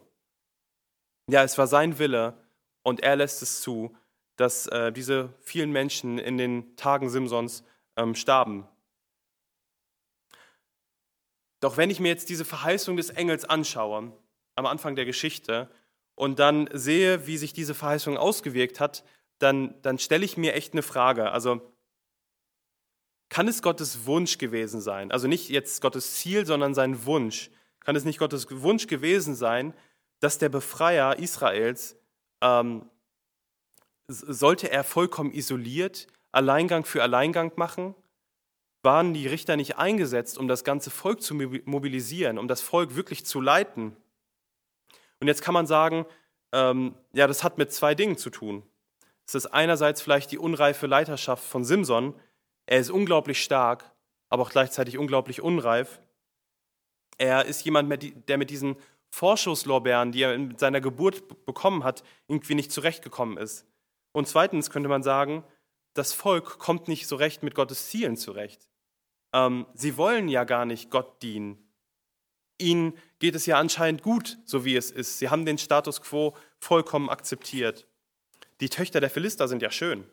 Ja, 1.31 1.43
es 1.43 1.57
war 1.57 1.67
sein 1.67 1.99
Wille 1.99 2.39
und 2.83 3.01
er 3.01 3.17
lässt 3.17 3.43
es 3.43 3.61
zu, 3.61 3.97
dass 4.37 4.67
äh, 4.67 4.93
diese 4.93 5.33
vielen 5.41 5.71
Menschen 5.71 6.19
in 6.19 6.37
den 6.37 6.77
Tagen 6.77 7.09
Simsons 7.09 7.65
ähm, 7.97 8.15
starben. 8.15 8.67
Doch 11.61 11.77
wenn 11.77 11.91
ich 11.91 12.01
mir 12.01 12.09
jetzt 12.09 12.29
diese 12.29 12.45
Verheißung 12.45 12.97
des 12.97 13.11
Engels 13.11 13.45
anschaue, 13.45 14.13
am 14.57 14.67
Anfang 14.67 14.97
der 14.97 15.07
Geschichte, 15.07 15.71
und 16.17 16.39
dann 16.39 16.69
sehe, 16.73 17.27
wie 17.27 17.37
sich 17.37 17.53
diese 17.53 17.75
Verheißung 17.75 18.17
ausgewirkt 18.17 18.81
hat, 18.81 19.05
dann, 19.39 19.75
dann 19.83 19.99
stelle 19.99 20.25
ich 20.25 20.37
mir 20.37 20.55
echt 20.55 20.73
eine 20.73 20.83
Frage. 20.83 21.33
Also 21.33 21.74
kann 23.29 23.49
es 23.49 23.63
Gottes 23.63 24.07
Wunsch 24.07 24.39
gewesen 24.39 24.81
sein? 24.81 25.11
Also 25.11 25.29
nicht 25.29 25.49
jetzt 25.49 25.81
Gottes 25.81 26.15
Ziel, 26.15 26.47
sondern 26.47 26.75
sein 26.75 27.07
Wunsch. 27.07 27.51
Kann 27.81 27.97
es 27.97 28.05
nicht 28.05 28.19
Gottes 28.19 28.47
Wunsch 28.51 28.87
gewesen 28.87 29.35
sein, 29.35 29.75
dass 30.21 30.39
der 30.39 30.49
Befreier 30.49 31.19
Israels, 31.19 31.97
ähm, 32.41 32.89
sollte 34.09 34.71
er 34.71 34.85
vollkommen 34.85 35.33
isoliert 35.33 36.07
Alleingang 36.33 36.85
für 36.85 37.03
Alleingang 37.03 37.53
machen? 37.57 37.95
Waren 38.83 39.15
die 39.15 39.27
Richter 39.27 39.57
nicht 39.57 39.79
eingesetzt, 39.79 40.37
um 40.37 40.47
das 40.47 40.63
ganze 40.63 40.91
Volk 40.91 41.23
zu 41.23 41.35
mobilisieren, 41.35 42.39
um 42.39 42.49
das 42.49 42.61
Volk 42.61 42.97
wirklich 42.97 43.25
zu 43.25 43.41
leiten? 43.41 43.97
Und 45.21 45.29
jetzt 45.29 45.43
kann 45.43 45.55
man 45.55 45.67
sagen, 45.67 46.05
ähm, 46.53 46.95
ja, 47.13 47.27
das 47.27 47.43
hat 47.45 47.57
mit 47.57 47.73
zwei 47.73 47.95
Dingen 47.95 48.19
zu 48.19 48.31
tun. 48.31 48.63
Es 49.27 49.35
ist 49.35 49.47
einerseits 49.47 50.03
vielleicht 50.03 50.33
die 50.33 50.39
unreife 50.39 50.87
Leiterschaft 50.87 51.43
von 51.43 51.65
Simson, 51.65 52.15
er 52.67 52.79
ist 52.79 52.91
unglaublich 52.91 53.43
stark, 53.43 53.93
aber 54.29 54.43
auch 54.43 54.51
gleichzeitig 54.51 54.99
unglaublich 54.99 55.41
unreif. 55.43 56.01
Er 57.19 57.45
ist 57.45 57.65
jemand, 57.65 58.29
der 58.29 58.39
mit 58.39 58.51
diesen 58.51 58.77
Vorschusslorbeeren, 59.11 60.11
die 60.11 60.23
er 60.23 60.35
in 60.35 60.59
seiner 60.59 60.81
Geburt 60.81 61.47
bekommen 61.47 61.85
hat, 61.85 62.03
irgendwie 62.27 62.57
nicht 62.57 62.73
zurechtgekommen 62.73 63.39
ist. 63.39 63.67
Und 64.13 64.27
zweitens 64.27 64.71
könnte 64.71 64.89
man 64.89 65.03
sagen, 65.03 65.45
das 65.95 66.13
Volk 66.13 66.59
kommt 66.59 66.89
nicht 66.89 67.07
so 67.07 67.17
recht 67.17 67.43
mit 67.43 67.55
Gottes 67.55 67.89
Zielen 67.89 68.17
zurecht. 68.17 68.69
Ähm, 69.33 69.67
sie 69.75 69.97
wollen 69.97 70.29
ja 70.29 70.45
gar 70.45 70.65
nicht 70.65 70.91
Gott 70.91 71.23
dienen. 71.23 71.59
Ihnen 72.59 72.99
geht 73.19 73.35
es 73.35 73.47
ja 73.47 73.59
anscheinend 73.59 74.03
gut, 74.03 74.39
so 74.45 74.65
wie 74.65 74.77
es 74.77 74.91
ist. 74.91 75.19
Sie 75.19 75.29
haben 75.29 75.45
den 75.45 75.59
Status 75.59 76.01
quo 76.01 76.37
vollkommen 76.59 77.09
akzeptiert. 77.09 77.89
Die 78.61 78.69
Töchter 78.69 79.01
der 79.01 79.11
Philister 79.11 79.49
sind 79.49 79.63
ja 79.63 79.71
schön. 79.71 80.07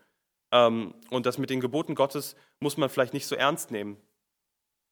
Ähm, 0.52 0.94
und 1.10 1.26
das 1.26 1.38
mit 1.38 1.50
den 1.50 1.62
Geboten 1.62 1.96
Gottes 1.96 2.36
muss 2.60 2.78
man 2.78 2.90
vielleicht 2.90 3.14
nicht 3.14 3.26
so 3.26 3.36
ernst 3.36 3.72
nehmen. 3.72 3.98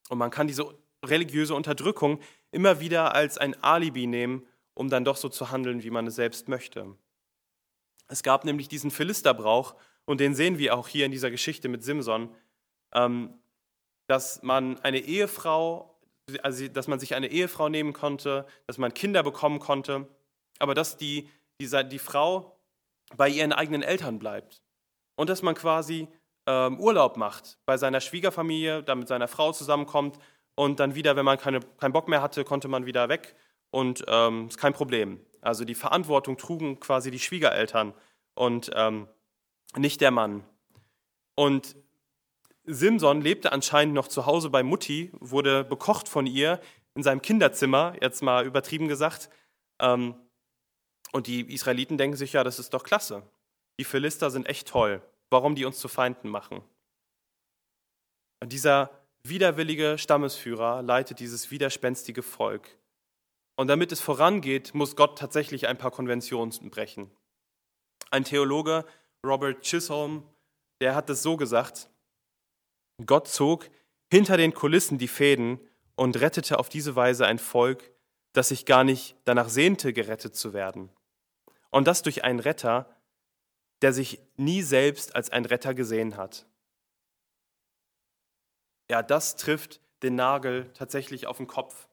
Und 0.08 0.18
man 0.18 0.30
kann 0.30 0.46
diese 0.46 0.74
religiöse 1.04 1.54
Unterdrückung 1.54 2.20
immer 2.50 2.80
wieder 2.80 3.14
als 3.14 3.38
ein 3.38 3.62
Alibi 3.62 4.06
nehmen, 4.06 4.46
um 4.74 4.88
dann 4.88 5.04
doch 5.04 5.16
so 5.16 5.28
zu 5.28 5.50
handeln, 5.50 5.82
wie 5.82 5.90
man 5.90 6.06
es 6.06 6.16
selbst 6.16 6.48
möchte. 6.48 6.96
Es 8.08 8.22
gab 8.22 8.44
nämlich 8.44 8.68
diesen 8.68 8.90
Philisterbrauch, 8.90 9.76
und 10.06 10.18
den 10.18 10.34
sehen 10.34 10.58
wir 10.58 10.74
auch 10.76 10.88
hier 10.88 11.06
in 11.06 11.12
dieser 11.12 11.30
Geschichte 11.30 11.68
mit 11.68 11.84
Simson, 11.84 12.34
ähm, 12.92 13.38
dass 14.08 14.42
man 14.42 14.80
eine 14.80 14.98
Ehefrau, 14.98 16.00
also 16.42 16.66
dass 16.66 16.88
man 16.88 16.98
sich 16.98 17.14
eine 17.14 17.28
Ehefrau 17.28 17.68
nehmen 17.68 17.92
konnte, 17.92 18.46
dass 18.66 18.78
man 18.78 18.92
Kinder 18.92 19.22
bekommen 19.22 19.60
konnte, 19.60 20.08
aber 20.58 20.74
dass 20.74 20.96
die, 20.96 21.28
die, 21.60 21.68
die 21.88 21.98
Frau 22.00 22.58
bei 23.16 23.28
ihren 23.28 23.52
eigenen 23.52 23.82
Eltern 23.82 24.18
bleibt 24.18 24.62
und 25.20 25.28
dass 25.28 25.42
man 25.42 25.54
quasi 25.54 26.08
ähm, 26.46 26.80
Urlaub 26.80 27.18
macht 27.18 27.58
bei 27.66 27.76
seiner 27.76 28.00
Schwiegerfamilie, 28.00 28.82
da 28.82 28.94
mit 28.94 29.06
seiner 29.06 29.28
Frau 29.28 29.52
zusammenkommt 29.52 30.18
und 30.54 30.80
dann 30.80 30.94
wieder, 30.94 31.14
wenn 31.14 31.26
man 31.26 31.36
keine, 31.36 31.60
keinen 31.60 31.92
Bock 31.92 32.08
mehr 32.08 32.22
hatte, 32.22 32.42
konnte 32.42 32.68
man 32.68 32.86
wieder 32.86 33.10
weg 33.10 33.36
und 33.70 34.02
ähm, 34.08 34.48
ist 34.48 34.56
kein 34.56 34.72
Problem. 34.72 35.20
Also 35.42 35.66
die 35.66 35.74
Verantwortung 35.74 36.38
trugen 36.38 36.80
quasi 36.80 37.10
die 37.10 37.18
Schwiegereltern 37.18 37.92
und 38.32 38.70
ähm, 38.74 39.08
nicht 39.76 40.00
der 40.00 40.10
Mann. 40.10 40.42
Und 41.34 41.76
Simson 42.64 43.20
lebte 43.20 43.52
anscheinend 43.52 43.92
noch 43.92 44.08
zu 44.08 44.24
Hause 44.24 44.48
bei 44.48 44.62
Mutti, 44.62 45.12
wurde 45.20 45.64
bekocht 45.64 46.08
von 46.08 46.24
ihr 46.24 46.62
in 46.94 47.02
seinem 47.02 47.20
Kinderzimmer, 47.20 47.94
jetzt 48.00 48.22
mal 48.22 48.46
übertrieben 48.46 48.88
gesagt. 48.88 49.28
Ähm, 49.80 50.14
und 51.12 51.26
die 51.26 51.42
Israeliten 51.52 51.98
denken 51.98 52.16
sich, 52.16 52.32
ja, 52.32 52.42
das 52.42 52.58
ist 52.58 52.72
doch 52.72 52.84
klasse. 52.84 53.22
Die 53.78 53.84
Philister 53.84 54.30
sind 54.30 54.48
echt 54.48 54.68
toll 54.68 55.02
warum 55.30 55.54
die 55.54 55.64
uns 55.64 55.78
zu 55.78 55.88
Feinden 55.88 56.28
machen. 56.28 56.62
Und 58.42 58.52
dieser 58.52 58.90
widerwillige 59.22 59.98
Stammesführer 59.98 60.82
leitet 60.82 61.20
dieses 61.20 61.50
widerspenstige 61.50 62.22
Volk. 62.22 62.78
Und 63.56 63.68
damit 63.68 63.92
es 63.92 64.00
vorangeht, 64.00 64.74
muss 64.74 64.96
Gott 64.96 65.18
tatsächlich 65.18 65.68
ein 65.68 65.78
paar 65.78 65.90
Konventionen 65.90 66.70
brechen. 66.70 67.10
Ein 68.10 68.24
Theologe, 68.24 68.84
Robert 69.24 69.62
Chisholm, 69.62 70.24
der 70.80 70.94
hat 70.94 71.10
es 71.10 71.22
so 71.22 71.36
gesagt, 71.36 71.90
Gott 73.04 73.28
zog 73.28 73.68
hinter 74.10 74.36
den 74.36 74.54
Kulissen 74.54 74.98
die 74.98 75.08
Fäden 75.08 75.60
und 75.94 76.20
rettete 76.20 76.58
auf 76.58 76.68
diese 76.68 76.96
Weise 76.96 77.26
ein 77.26 77.38
Volk, 77.38 77.92
das 78.32 78.48
sich 78.48 78.64
gar 78.64 78.84
nicht 78.84 79.16
danach 79.24 79.48
sehnte, 79.48 79.92
gerettet 79.92 80.34
zu 80.34 80.52
werden. 80.52 80.90
Und 81.70 81.86
das 81.86 82.02
durch 82.02 82.24
einen 82.24 82.40
Retter, 82.40 82.88
der 83.82 83.92
sich 83.92 84.20
nie 84.36 84.62
selbst 84.62 85.14
als 85.14 85.30
ein 85.30 85.44
Retter 85.44 85.74
gesehen 85.74 86.16
hat. 86.16 86.46
Ja, 88.90 89.02
das 89.02 89.36
trifft 89.36 89.80
den 90.02 90.16
Nagel 90.16 90.70
tatsächlich 90.74 91.26
auf 91.26 91.36
den 91.36 91.46
Kopf. 91.46 91.88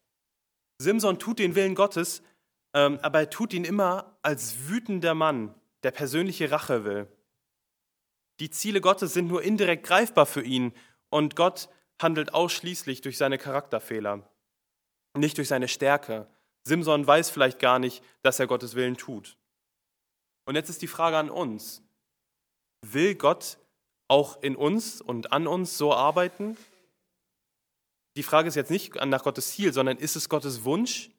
Simson 0.80 1.20
tut 1.20 1.40
den 1.40 1.56
Willen 1.56 1.76
Gottes, 1.76 2.24
ähm, 2.74 3.00
aber 3.02 3.20
er 3.20 3.30
tut 3.30 3.54
ihn 3.54 3.64
immer 3.64 4.18
als 4.22 4.68
wütender 4.68 5.14
Mann, 5.14 5.54
der 5.84 5.92
persönliche 5.92 6.52
Rache 6.52 6.84
will. 6.84 7.08
Die 8.40 8.50
Ziele 8.50 8.82
Gottes 8.82 9.14
sind 9.14 9.28
nur 9.28 9.42
indirekt 9.42 9.86
greifbar 9.86 10.26
für 10.26 10.44
ihn 10.44 10.74
und 11.10 11.36
Gott 11.36 11.70
handelt 12.02 12.34
ausschließlich 12.34 13.02
durch 13.02 13.18
seine 13.18 13.38
Charakterfehler, 13.38 14.30
nicht 15.18 15.38
durch 15.38 15.48
seine 15.48 15.68
Stärke. 15.68 16.28
Simson 16.64 17.08
weiß 17.08 17.30
vielleicht 17.32 17.60
gar 17.60 17.80
nicht, 17.80 18.04
dass 18.22 18.40
er 18.40 18.48
Gottes 18.48 18.76
Willen 18.76 18.98
tut. 18.98 19.38
Und 20.48 20.56
jetzt 20.56 20.70
ist 20.70 20.82
die 20.82 20.88
Frage 20.88 21.18
an 21.18 21.30
uns. 21.30 21.84
Will 22.82 23.16
Gott 23.16 23.58
auch 24.08 24.42
in 24.42 24.56
uns 24.56 25.02
und 25.02 25.34
an 25.34 25.46
uns 25.46 25.78
so 25.78 25.94
arbeiten? 25.94 26.58
Die 28.16 28.24
Frage 28.24 28.48
ist 28.48 28.56
jetzt 28.56 28.72
nicht 28.72 28.96
nach 28.96 29.24
Gottes 29.24 29.52
Ziel, 29.52 29.74
sondern 29.74 29.98
ist 29.98 30.16
es 30.16 30.30
Gottes 30.30 30.64
Wunsch? 30.64 31.12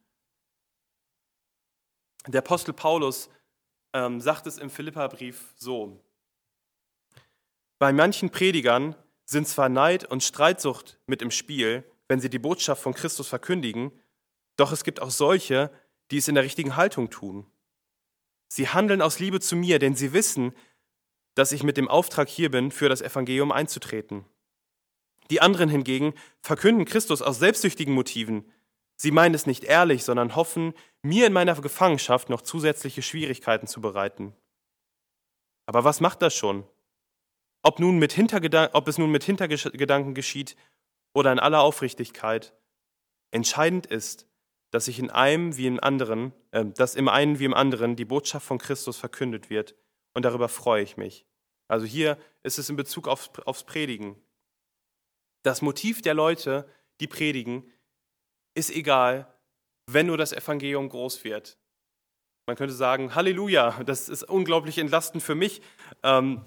Der 2.27 2.39
Apostel 2.39 2.73
Paulus 2.73 3.29
ähm, 3.93 4.23
sagt 4.23 4.47
es 4.47 4.57
im 4.57 4.71
Philipperbrief 4.71 5.53
so. 5.57 6.03
Bei 7.79 7.93
manchen 7.93 8.31
Predigern 8.31 8.97
sind 9.27 9.47
zwar 9.47 9.69
Neid 9.69 10.11
und 10.11 10.25
Streitsucht 10.25 10.99
mit 11.07 11.21
im 11.21 11.31
Spiel, 11.31 11.85
wenn 12.09 12.21
sie 12.21 12.31
die 12.31 12.39
Botschaft 12.39 12.83
von 12.83 12.95
Christus 12.95 13.29
verkündigen, 13.29 13.93
doch 14.57 14.73
es 14.73 14.85
gibt 14.85 15.03
auch 15.03 15.11
solche, 15.11 15.71
die 16.11 16.17
es 16.17 16.29
in 16.29 16.35
der 16.35 16.45
richtigen 16.45 16.77
Haltung 16.77 17.11
tun. 17.11 17.47
Sie 18.49 18.69
handeln 18.69 19.03
aus 19.03 19.19
Liebe 19.19 19.41
zu 19.41 19.57
mir, 19.57 19.79
denn 19.79 19.95
sie 19.95 20.13
wissen, 20.13 20.53
dass 21.35 21.53
ich 21.53 21.63
mit 21.63 21.77
dem 21.77 21.89
Auftrag 21.89 22.29
hier 22.29 22.51
bin, 22.51 22.73
für 22.73 22.89
das 22.89 23.03
Evangelium 23.03 23.53
einzutreten. 23.53 24.25
Die 25.31 25.41
anderen 25.41 25.69
hingegen 25.69 26.15
verkünden 26.41 26.87
Christus 26.87 27.23
aus 27.23 27.39
selbstsüchtigen 27.39 27.95
Motiven. 27.95 28.51
Sie 28.97 29.11
meinen 29.11 29.35
es 29.35 29.47
nicht 29.47 29.65
ehrlich, 29.65 30.05
sondern 30.05 30.35
hoffen, 30.35 30.75
mir 31.03 31.27
in 31.27 31.33
meiner 31.33 31.55
Gefangenschaft 31.61 32.31
noch 32.31 32.43
zusätzliche 32.43 33.03
Schwierigkeiten 33.03 33.67
zu 33.67 33.81
bereiten. 33.81 34.35
Aber 35.67 35.85
was 35.85 36.01
macht 36.01 36.23
das 36.23 36.35
schon? 36.35 36.67
Ob, 37.63 37.79
nun 37.79 37.99
mit 37.99 38.19
ob 38.73 38.89
es 38.89 38.99
nun 38.99 39.11
mit 39.11 39.25
Hintergedanken 39.25 40.15
geschieht 40.15 40.57
oder 41.13 41.31
in 41.31 41.39
aller 41.39 41.61
Aufrichtigkeit, 41.61 42.55
entscheidend 43.31 43.87
ist, 43.87 44.27
dass 44.71 44.89
ich 44.89 44.99
in 44.99 45.11
einem 45.11 45.57
wie 45.57 45.67
im 45.67 45.83
anderen, 45.83 46.33
äh, 46.51 46.65
dass 46.65 46.95
im 46.95 47.09
einen 47.09 47.39
wie 47.39 47.45
im 47.45 47.55
anderen 47.55 47.97
die 47.97 48.05
Botschaft 48.05 48.47
von 48.47 48.59
Christus 48.59 48.97
verkündet 48.97 49.51
wird, 49.51 49.75
und 50.15 50.25
darüber 50.25 50.49
freue 50.49 50.83
ich 50.83 50.97
mich. 50.97 51.27
Also 51.69 51.87
hier 51.87 52.19
ist 52.43 52.59
es 52.59 52.71
in 52.71 52.77
Bezug 52.77 53.07
aufs, 53.07 53.31
aufs 53.45 53.65
Predigen. 53.65 54.17
Das 55.43 55.63
Motiv 55.63 56.03
der 56.03 56.15
Leute, 56.15 56.69
die 57.01 57.07
predigen, 57.07 57.71
ist 58.55 58.71
egal, 58.71 59.33
wenn 59.87 60.07
nur 60.07 60.17
das 60.17 60.33
Evangelium 60.33 60.89
groß 60.89 61.25
wird. 61.25 61.59
Man 62.47 62.57
könnte 62.57 62.75
sagen, 62.75 63.15
Halleluja, 63.15 63.83
das 63.85 64.09
ist 64.09 64.25
unglaublich 64.25 64.79
entlastend 64.79 65.23
für 65.23 65.35
mich. 65.35 65.63
Ähm, 66.03 66.45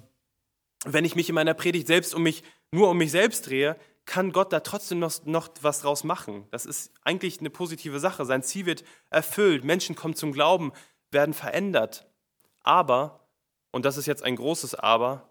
wenn 0.84 1.06
ich 1.06 1.16
mich 1.16 1.30
in 1.30 1.36
meiner 1.36 1.54
Predigt 1.54 1.88
selbst 1.88 2.16
um 2.16 2.24
mich, 2.24 2.44
nur 2.72 2.90
um 2.90 2.98
mich 2.98 3.12
selbst 3.12 3.48
drehe, 3.48 3.78
kann 4.06 4.32
Gott 4.32 4.52
da 4.52 4.62
trotzdem 4.62 5.00
noch, 5.00 5.26
noch 5.26 5.50
was 5.62 5.82
draus 5.82 6.04
machen. 6.04 6.48
Das 6.52 6.66
ist 6.66 6.92
eigentlich 7.04 7.40
eine 7.40 7.50
positive 7.50 8.00
Sache. 8.00 8.26
Sein 8.26 8.44
Ziel 8.44 8.66
wird 8.66 8.84
erfüllt, 9.10 9.64
Menschen 9.64 9.96
kommen 9.96 10.16
zum 10.16 10.32
Glauben, 10.32 10.72
werden 11.12 11.34
verändert. 11.34 12.08
Aber, 12.64 13.28
und 13.72 13.86
das 13.86 13.98
ist 13.98 14.08
jetzt 14.08 14.24
ein 14.24 14.36
großes 14.36 14.76
Aber, 14.76 15.30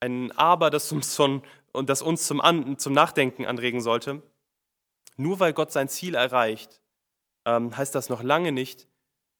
ein 0.00 0.32
Aber, 0.32 0.70
das 0.70 0.90
uns, 0.92 1.14
von, 1.14 1.42
und 1.72 1.88
das 1.90 2.02
uns 2.02 2.26
zum, 2.26 2.40
An, 2.40 2.78
zum 2.78 2.92
Nachdenken 2.92 3.44
anregen 3.46 3.80
sollte, 3.80 4.22
nur 5.16 5.40
weil 5.40 5.52
Gott 5.52 5.72
sein 5.72 5.88
Ziel 5.88 6.14
erreicht, 6.14 6.80
ähm, 7.44 7.76
heißt 7.76 7.94
das 7.94 8.08
noch 8.08 8.22
lange 8.22 8.52
nicht, 8.52 8.88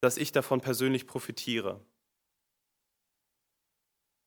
dass 0.01 0.17
ich 0.17 0.33
davon 0.33 0.61
persönlich 0.61 1.07
profitiere. 1.07 1.85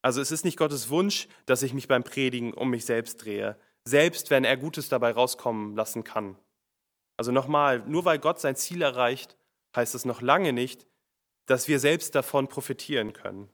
Also 0.01 0.21
es 0.21 0.31
ist 0.31 0.45
nicht 0.45 0.57
Gottes 0.57 0.89
Wunsch, 0.89 1.27
dass 1.45 1.61
ich 1.61 1.73
mich 1.73 1.87
beim 1.87 2.03
Predigen 2.03 2.53
um 2.53 2.69
mich 2.69 2.85
selbst 2.85 3.23
drehe 3.23 3.57
selbst 3.89 4.29
wenn 4.29 4.43
er 4.43 4.57
Gutes 4.57 4.89
dabei 4.89 5.11
rauskommen 5.11 5.75
lassen 5.75 6.03
kann. 6.03 6.37
Also 7.17 7.31
nochmal, 7.31 7.79
nur 7.87 8.05
weil 8.05 8.19
Gott 8.19 8.39
sein 8.39 8.55
Ziel 8.55 8.81
erreicht, 8.81 9.37
heißt 9.75 9.95
es 9.95 10.05
noch 10.05 10.21
lange 10.21 10.53
nicht, 10.53 10.87
dass 11.45 11.67
wir 11.67 11.79
selbst 11.79 12.15
davon 12.15 12.47
profitieren 12.47 13.13
können. 13.13 13.49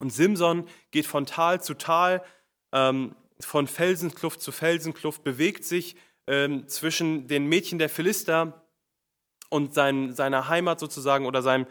Und 0.00 0.10
Simson 0.10 0.66
geht 0.90 1.06
von 1.06 1.26
Tal 1.26 1.62
zu 1.62 1.74
Tal, 1.74 2.24
ähm, 2.72 3.14
von 3.40 3.66
Felsenkluft 3.66 4.40
zu 4.40 4.52
Felsenkluft, 4.52 5.22
bewegt 5.22 5.64
sich 5.64 5.96
ähm, 6.26 6.66
zwischen 6.68 7.28
den 7.28 7.46
Mädchen 7.46 7.78
der 7.78 7.88
Philister 7.88 8.66
und 9.50 9.74
sein, 9.74 10.14
seiner 10.14 10.48
Heimat 10.48 10.80
sozusagen 10.80 11.26
oder 11.26 11.42
seinem, 11.42 11.66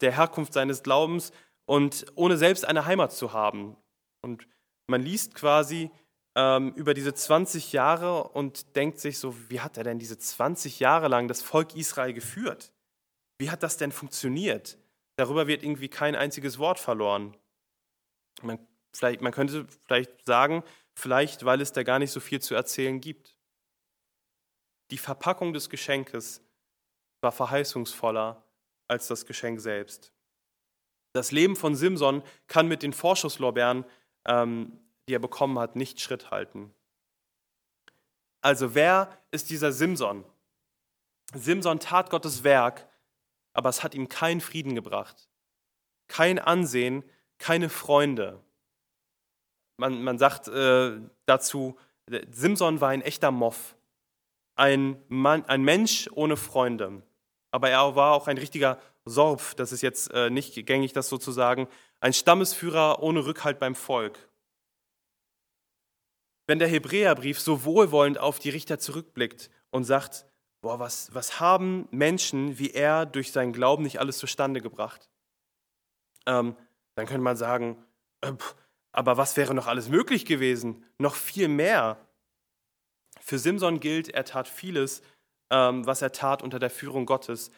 der 0.00 0.12
Herkunft 0.12 0.52
seines 0.52 0.82
Glaubens 0.82 1.32
und 1.66 2.06
ohne 2.14 2.36
selbst 2.36 2.64
eine 2.64 2.86
Heimat 2.86 3.12
zu 3.12 3.32
haben. 3.32 3.76
Und 4.22 4.46
man 4.86 5.02
liest 5.02 5.34
quasi 5.34 5.90
ähm, 6.36 6.72
über 6.74 6.94
diese 6.94 7.14
20 7.14 7.72
Jahre 7.72 8.24
und 8.24 8.76
denkt 8.76 9.00
sich 9.00 9.18
so, 9.18 9.34
wie 9.50 9.60
hat 9.60 9.76
er 9.76 9.84
denn 9.84 9.98
diese 9.98 10.18
20 10.18 10.80
Jahre 10.80 11.08
lang 11.08 11.28
das 11.28 11.42
Volk 11.42 11.74
Israel 11.74 12.12
geführt? 12.12 12.72
Wie 13.38 13.50
hat 13.50 13.62
das 13.62 13.76
denn 13.76 13.92
funktioniert? 13.92 14.78
Darüber 15.16 15.46
wird 15.46 15.62
irgendwie 15.62 15.88
kein 15.88 16.14
einziges 16.14 16.58
Wort 16.58 16.78
verloren. 16.78 17.36
Man, 18.42 18.58
vielleicht, 18.92 19.20
man 19.20 19.32
könnte 19.32 19.66
vielleicht 19.86 20.26
sagen, 20.26 20.62
vielleicht 20.94 21.44
weil 21.44 21.60
es 21.60 21.72
da 21.72 21.82
gar 21.82 21.98
nicht 21.98 22.12
so 22.12 22.20
viel 22.20 22.40
zu 22.40 22.54
erzählen 22.54 23.00
gibt. 23.00 23.36
Die 24.90 24.98
Verpackung 24.98 25.52
des 25.52 25.70
Geschenkes 25.70 26.42
war 27.20 27.32
verheißungsvoller 27.32 28.44
als 28.86 29.08
das 29.08 29.26
Geschenk 29.26 29.60
selbst. 29.60 30.12
Das 31.12 31.32
Leben 31.32 31.56
von 31.56 31.74
Simson 31.74 32.22
kann 32.46 32.68
mit 32.68 32.82
den 32.82 32.92
Vorschusslorbeeren 32.92 33.84
ähm, 34.26 34.78
die 35.08 35.14
er 35.14 35.18
bekommen 35.18 35.58
hat, 35.58 35.76
nicht 35.76 36.00
Schritt 36.00 36.30
halten. 36.30 36.72
Also 38.40 38.74
wer 38.74 39.18
ist 39.30 39.50
dieser 39.50 39.72
Simson? 39.72 40.24
Simson 41.34 41.80
tat 41.80 42.10
Gottes 42.10 42.44
Werk, 42.44 42.88
aber 43.52 43.68
es 43.68 43.82
hat 43.82 43.94
ihm 43.94 44.08
keinen 44.08 44.40
Frieden 44.40 44.74
gebracht, 44.74 45.28
kein 46.06 46.38
Ansehen, 46.38 47.04
keine 47.38 47.68
Freunde. 47.68 48.40
Man, 49.76 50.02
man 50.02 50.18
sagt 50.18 50.48
äh, 50.48 51.00
dazu, 51.26 51.78
Simson 52.30 52.80
war 52.80 52.90
ein 52.90 53.02
echter 53.02 53.30
Moff, 53.30 53.76
ein, 54.54 55.02
Mann, 55.08 55.44
ein 55.46 55.62
Mensch 55.62 56.08
ohne 56.12 56.36
Freunde. 56.36 57.02
Aber 57.50 57.70
er 57.70 57.96
war 57.96 58.12
auch 58.12 58.28
ein 58.28 58.38
richtiger 58.38 58.78
Sorb, 59.04 59.56
das 59.56 59.72
ist 59.72 59.82
jetzt 59.82 60.12
äh, 60.12 60.30
nicht 60.30 60.66
gängig, 60.66 60.92
das 60.92 61.08
sozusagen, 61.08 61.68
ein 62.00 62.12
Stammesführer 62.12 63.02
ohne 63.02 63.24
Rückhalt 63.24 63.58
beim 63.58 63.74
Volk. 63.74 64.27
Wenn 66.48 66.58
der 66.58 66.68
Hebräerbrief 66.68 67.38
so 67.38 67.64
wohlwollend 67.64 68.18
auf 68.18 68.38
die 68.38 68.48
Richter 68.48 68.78
zurückblickt 68.78 69.50
und 69.70 69.84
sagt, 69.84 70.24
boah, 70.62 70.80
was, 70.80 71.14
was 71.14 71.40
haben 71.40 71.86
Menschen 71.90 72.58
wie 72.58 72.70
er 72.70 73.04
durch 73.04 73.32
seinen 73.32 73.52
Glauben 73.52 73.82
nicht 73.82 74.00
alles 74.00 74.16
zustande 74.16 74.62
gebracht? 74.62 75.10
Ähm, 76.26 76.56
dann 76.96 77.06
könnte 77.06 77.22
man 77.22 77.36
sagen, 77.36 77.84
äh, 78.22 78.32
aber 78.92 79.18
was 79.18 79.36
wäre 79.36 79.52
noch 79.54 79.66
alles 79.66 79.90
möglich 79.90 80.24
gewesen? 80.24 80.84
Noch 80.96 81.14
viel 81.14 81.48
mehr. 81.48 81.98
Für 83.20 83.38
Simson 83.38 83.78
gilt, 83.78 84.08
er 84.08 84.24
tat 84.24 84.48
vieles, 84.48 85.02
ähm, 85.50 85.84
was 85.86 86.00
er 86.00 86.12
tat 86.12 86.42
unter 86.42 86.58
der 86.58 86.70
Führung 86.70 87.04
Gottes, 87.04 87.50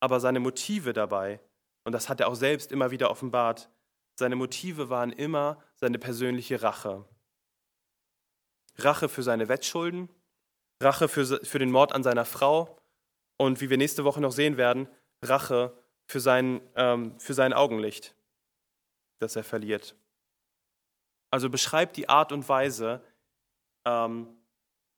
aber 0.00 0.20
seine 0.20 0.38
Motive 0.40 0.92
dabei, 0.92 1.40
und 1.84 1.92
das 1.92 2.10
hat 2.10 2.20
er 2.20 2.28
auch 2.28 2.34
selbst 2.34 2.72
immer 2.72 2.90
wieder 2.90 3.10
offenbart, 3.10 3.70
seine 4.18 4.36
Motive 4.36 4.90
waren 4.90 5.12
immer 5.12 5.62
seine 5.76 5.98
persönliche 5.98 6.62
Rache. 6.62 7.06
Rache 8.76 9.08
für 9.08 9.22
seine 9.22 9.48
Wettschulden, 9.48 10.08
Rache 10.82 11.08
für, 11.08 11.24
für 11.44 11.58
den 11.58 11.70
Mord 11.70 11.92
an 11.92 12.02
seiner 12.02 12.24
Frau 12.24 12.80
und 13.36 13.60
wie 13.60 13.70
wir 13.70 13.76
nächste 13.76 14.04
Woche 14.04 14.20
noch 14.20 14.32
sehen 14.32 14.56
werden, 14.56 14.88
Rache 15.22 15.76
für 16.06 16.20
sein, 16.20 16.60
ähm, 16.76 17.18
für 17.18 17.34
sein 17.34 17.52
Augenlicht, 17.52 18.14
das 19.20 19.36
er 19.36 19.44
verliert. 19.44 19.96
Also 21.30 21.50
beschreibt 21.50 21.96
die 21.96 22.08
Art 22.08 22.32
und 22.32 22.48
Weise, 22.48 23.02
ähm, 23.86 24.36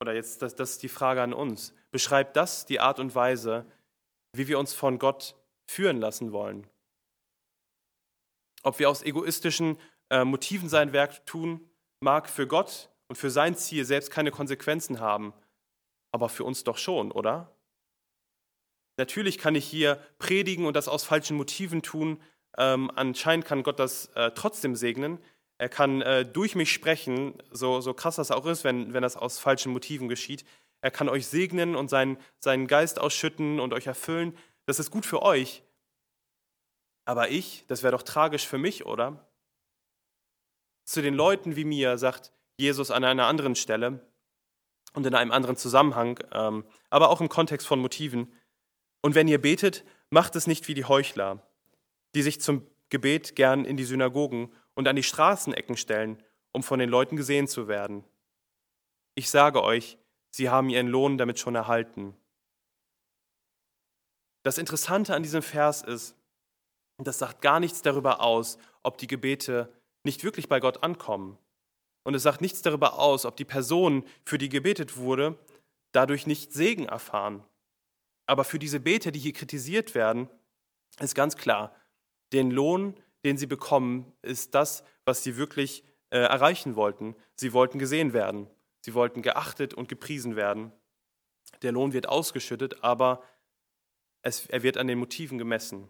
oder 0.00 0.14
jetzt, 0.14 0.42
das, 0.42 0.54
das 0.54 0.72
ist 0.72 0.82
die 0.82 0.88
Frage 0.88 1.22
an 1.22 1.32
uns, 1.32 1.74
beschreibt 1.90 2.36
das 2.36 2.66
die 2.66 2.80
Art 2.80 2.98
und 2.98 3.14
Weise, 3.14 3.66
wie 4.32 4.48
wir 4.48 4.58
uns 4.58 4.74
von 4.74 4.98
Gott 4.98 5.34
führen 5.66 5.98
lassen 5.98 6.32
wollen. 6.32 6.66
Ob 8.62 8.78
wir 8.78 8.90
aus 8.90 9.02
egoistischen 9.02 9.78
äh, 10.10 10.24
Motiven 10.24 10.68
sein 10.68 10.92
Werk 10.92 11.24
tun, 11.24 11.70
mag 12.00 12.28
für 12.28 12.46
Gott 12.46 12.90
und 13.08 13.16
für 13.16 13.30
sein 13.30 13.56
Ziel 13.56 13.84
selbst 13.84 14.10
keine 14.10 14.30
Konsequenzen 14.30 15.00
haben, 15.00 15.32
aber 16.12 16.28
für 16.28 16.44
uns 16.44 16.64
doch 16.64 16.78
schon, 16.78 17.12
oder? 17.12 17.56
Natürlich 18.96 19.38
kann 19.38 19.54
ich 19.54 19.66
hier 19.66 20.00
predigen 20.18 20.66
und 20.66 20.74
das 20.74 20.88
aus 20.88 21.04
falschen 21.04 21.36
Motiven 21.36 21.82
tun. 21.82 22.20
Ähm, 22.56 22.90
anscheinend 22.94 23.44
kann 23.44 23.62
Gott 23.62 23.78
das 23.78 24.06
äh, 24.14 24.30
trotzdem 24.34 24.74
segnen. 24.74 25.18
Er 25.58 25.68
kann 25.68 26.02
äh, 26.02 26.24
durch 26.24 26.54
mich 26.54 26.72
sprechen, 26.72 27.34
so, 27.50 27.80
so 27.80 27.94
krass 27.94 28.16
das 28.16 28.30
auch 28.30 28.46
ist, 28.46 28.64
wenn, 28.64 28.92
wenn 28.94 29.02
das 29.02 29.16
aus 29.16 29.38
falschen 29.38 29.72
Motiven 29.72 30.08
geschieht. 30.08 30.44
Er 30.80 30.90
kann 30.90 31.08
euch 31.08 31.26
segnen 31.26 31.76
und 31.76 31.88
seinen, 31.88 32.18
seinen 32.38 32.66
Geist 32.66 32.98
ausschütten 32.98 33.60
und 33.60 33.72
euch 33.72 33.86
erfüllen. 33.86 34.36
Das 34.66 34.78
ist 34.78 34.90
gut 34.90 35.06
für 35.06 35.22
euch. 35.22 35.62
Aber 37.04 37.30
ich, 37.30 37.64
das 37.68 37.82
wäre 37.82 37.92
doch 37.92 38.02
tragisch 38.02 38.46
für 38.46 38.58
mich, 38.58 38.84
oder? 38.84 39.26
Zu 40.84 41.02
den 41.02 41.14
Leuten 41.14 41.56
wie 41.56 41.64
mir 41.64 41.98
sagt 41.98 42.32
Jesus 42.58 42.90
an 42.90 43.04
einer 43.04 43.26
anderen 43.26 43.54
Stelle 43.54 44.00
und 44.94 45.06
in 45.06 45.14
einem 45.14 45.32
anderen 45.32 45.56
Zusammenhang, 45.56 46.18
ähm, 46.32 46.64
aber 46.90 47.10
auch 47.10 47.20
im 47.20 47.28
Kontext 47.28 47.66
von 47.66 47.78
Motiven. 47.80 48.32
Und 49.02 49.14
wenn 49.14 49.28
ihr 49.28 49.40
betet, 49.40 49.84
macht 50.10 50.36
es 50.36 50.46
nicht 50.46 50.68
wie 50.68 50.74
die 50.74 50.84
Heuchler, 50.84 51.46
die 52.14 52.22
sich 52.22 52.40
zum 52.40 52.66
Gebet 52.88 53.36
gern 53.36 53.64
in 53.64 53.76
die 53.76 53.84
Synagogen 53.84 54.52
und 54.74 54.88
an 54.88 54.96
die 54.96 55.02
Straßenecken 55.02 55.76
stellen, 55.76 56.22
um 56.52 56.62
von 56.62 56.78
den 56.78 56.88
Leuten 56.88 57.16
gesehen 57.16 57.48
zu 57.48 57.68
werden. 57.68 58.04
Ich 59.14 59.28
sage 59.28 59.62
euch, 59.62 59.98
sie 60.30 60.48
haben 60.48 60.70
ihren 60.70 60.88
Lohn 60.88 61.18
damit 61.18 61.38
schon 61.38 61.54
erhalten. 61.54 62.16
Das 64.42 64.58
Interessante 64.58 65.14
an 65.14 65.22
diesem 65.22 65.42
Vers 65.42 65.82
ist, 65.82 66.16
das 66.98 67.18
sagt 67.18 67.42
gar 67.42 67.60
nichts 67.60 67.82
darüber 67.82 68.20
aus, 68.20 68.58
ob 68.82 68.96
die 68.96 69.08
Gebete 69.08 69.72
nicht 70.04 70.24
wirklich 70.24 70.48
bei 70.48 70.60
Gott 70.60 70.82
ankommen. 70.82 71.36
Und 72.06 72.14
es 72.14 72.22
sagt 72.22 72.40
nichts 72.40 72.62
darüber 72.62 73.00
aus, 73.00 73.26
ob 73.26 73.36
die 73.36 73.44
Person, 73.44 74.04
für 74.24 74.38
die 74.38 74.48
gebetet 74.48 74.96
wurde, 74.96 75.36
dadurch 75.90 76.28
nicht 76.28 76.52
Segen 76.52 76.84
erfahren. 76.84 77.42
Aber 78.26 78.44
für 78.44 78.60
diese 78.60 78.78
Beter, 78.78 79.10
die 79.10 79.18
hier 79.18 79.32
kritisiert 79.32 79.96
werden, 79.96 80.30
ist 81.00 81.16
ganz 81.16 81.36
klar, 81.36 81.74
den 82.32 82.52
Lohn, 82.52 82.94
den 83.24 83.36
sie 83.36 83.48
bekommen, 83.48 84.12
ist 84.22 84.54
das, 84.54 84.84
was 85.04 85.24
sie 85.24 85.36
wirklich 85.36 85.82
äh, 86.10 86.18
erreichen 86.18 86.76
wollten. 86.76 87.16
Sie 87.34 87.52
wollten 87.52 87.80
gesehen 87.80 88.12
werden. 88.12 88.46
Sie 88.82 88.94
wollten 88.94 89.20
geachtet 89.20 89.74
und 89.74 89.88
gepriesen 89.88 90.36
werden. 90.36 90.70
Der 91.62 91.72
Lohn 91.72 91.92
wird 91.92 92.08
ausgeschüttet, 92.08 92.84
aber 92.84 93.20
es, 94.22 94.46
er 94.46 94.62
wird 94.62 94.76
an 94.76 94.86
den 94.86 95.00
Motiven 95.00 95.38
gemessen. 95.38 95.88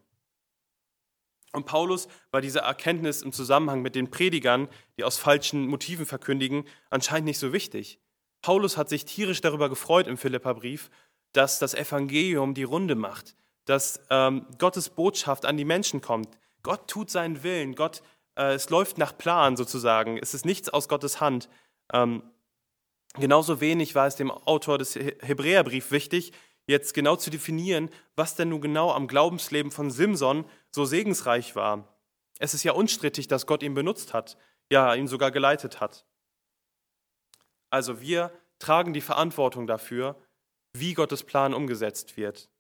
Und 1.53 1.67
Paulus 1.67 2.09
war 2.31 2.41
diese 2.41 2.61
Erkenntnis 2.61 3.23
im 3.23 3.33
Zusammenhang 3.33 3.83
mit 3.83 3.95
den 3.95 4.11
Predigern, 4.11 4.69
die 4.99 5.05
aus 5.05 5.19
falschen 5.19 5.67
Motiven 5.67 6.07
verkündigen, 6.07 6.65
anscheinend 6.91 7.27
nicht 7.27 7.39
so 7.39 7.53
wichtig. 7.53 8.01
Paulus 8.43 8.77
hat 8.77 8.89
sich 8.89 9.05
tierisch 9.05 9.41
darüber 9.41 9.69
gefreut 9.69 10.07
im 10.07 10.17
Philipperbrief, 10.17 10.91
dass 11.33 11.59
das 11.59 11.75
Evangelium 11.75 12.55
die 12.55 12.63
Runde 12.63 12.95
macht, 12.95 13.37
dass 13.65 14.01
ähm, 14.11 14.47
Gottes 14.59 14.91
Botschaft 14.91 15.45
an 15.45 15.57
die 15.57 15.65
Menschen 15.65 16.01
kommt. 16.01 16.29
Gott 16.63 16.89
tut 16.89 17.11
seinen 17.11 17.43
Willen, 17.43 17.75
Gott, 17.75 18.03
äh, 18.37 18.55
es 18.55 18.71
läuft 18.71 18.99
nach 18.99 19.17
Plan 19.17 19.57
sozusagen, 19.57 20.19
es 20.19 20.35
ist 20.35 20.45
nichts 20.45 20.69
aus 20.69 20.89
Gottes 20.89 21.21
Hand. 21.21 21.49
Ähm, 21.93 22.23
genauso 23.15 23.61
wenig 23.61 23.95
war 23.95 24.07
es 24.07 24.17
dem 24.17 24.31
Autor 24.31 24.79
des 24.79 24.95
Hebräerbriefs 24.95 25.91
wichtig, 25.91 26.33
jetzt 26.67 26.95
genau 26.95 27.17
zu 27.17 27.31
definieren, 27.31 27.91
was 28.17 28.35
denn 28.35 28.49
nun 28.49 28.61
genau 28.61 28.93
am 28.93 29.07
Glaubensleben 29.07 29.71
von 29.71 29.91
Simson 29.91 30.45
so 30.77 30.85
segensreich 30.85 31.57
war. 31.57 31.89
Es 32.39 32.53
ist 32.53 32.63
ja 32.63 32.73
unstrittig, 32.73 33.29
dass 33.29 33.47
Gott 33.47 33.63
ihn 33.63 33.73
benutzt 33.73 34.13
hat, 34.13 34.37
ja, 34.71 34.95
ihn 34.95 35.09
sogar 35.09 35.31
geleitet 35.31 35.81
hat. 35.81 36.05
Also 37.71 38.01
wir 38.03 38.31
tragen 38.59 38.93
die 38.93 39.01
Verantwortung 39.01 39.67
dafür, 39.67 40.17
wie 40.75 40.93
Gottes 40.93 41.25
Plan 41.25 41.55
umgesetzt 41.55 42.19
wird. 42.19 42.51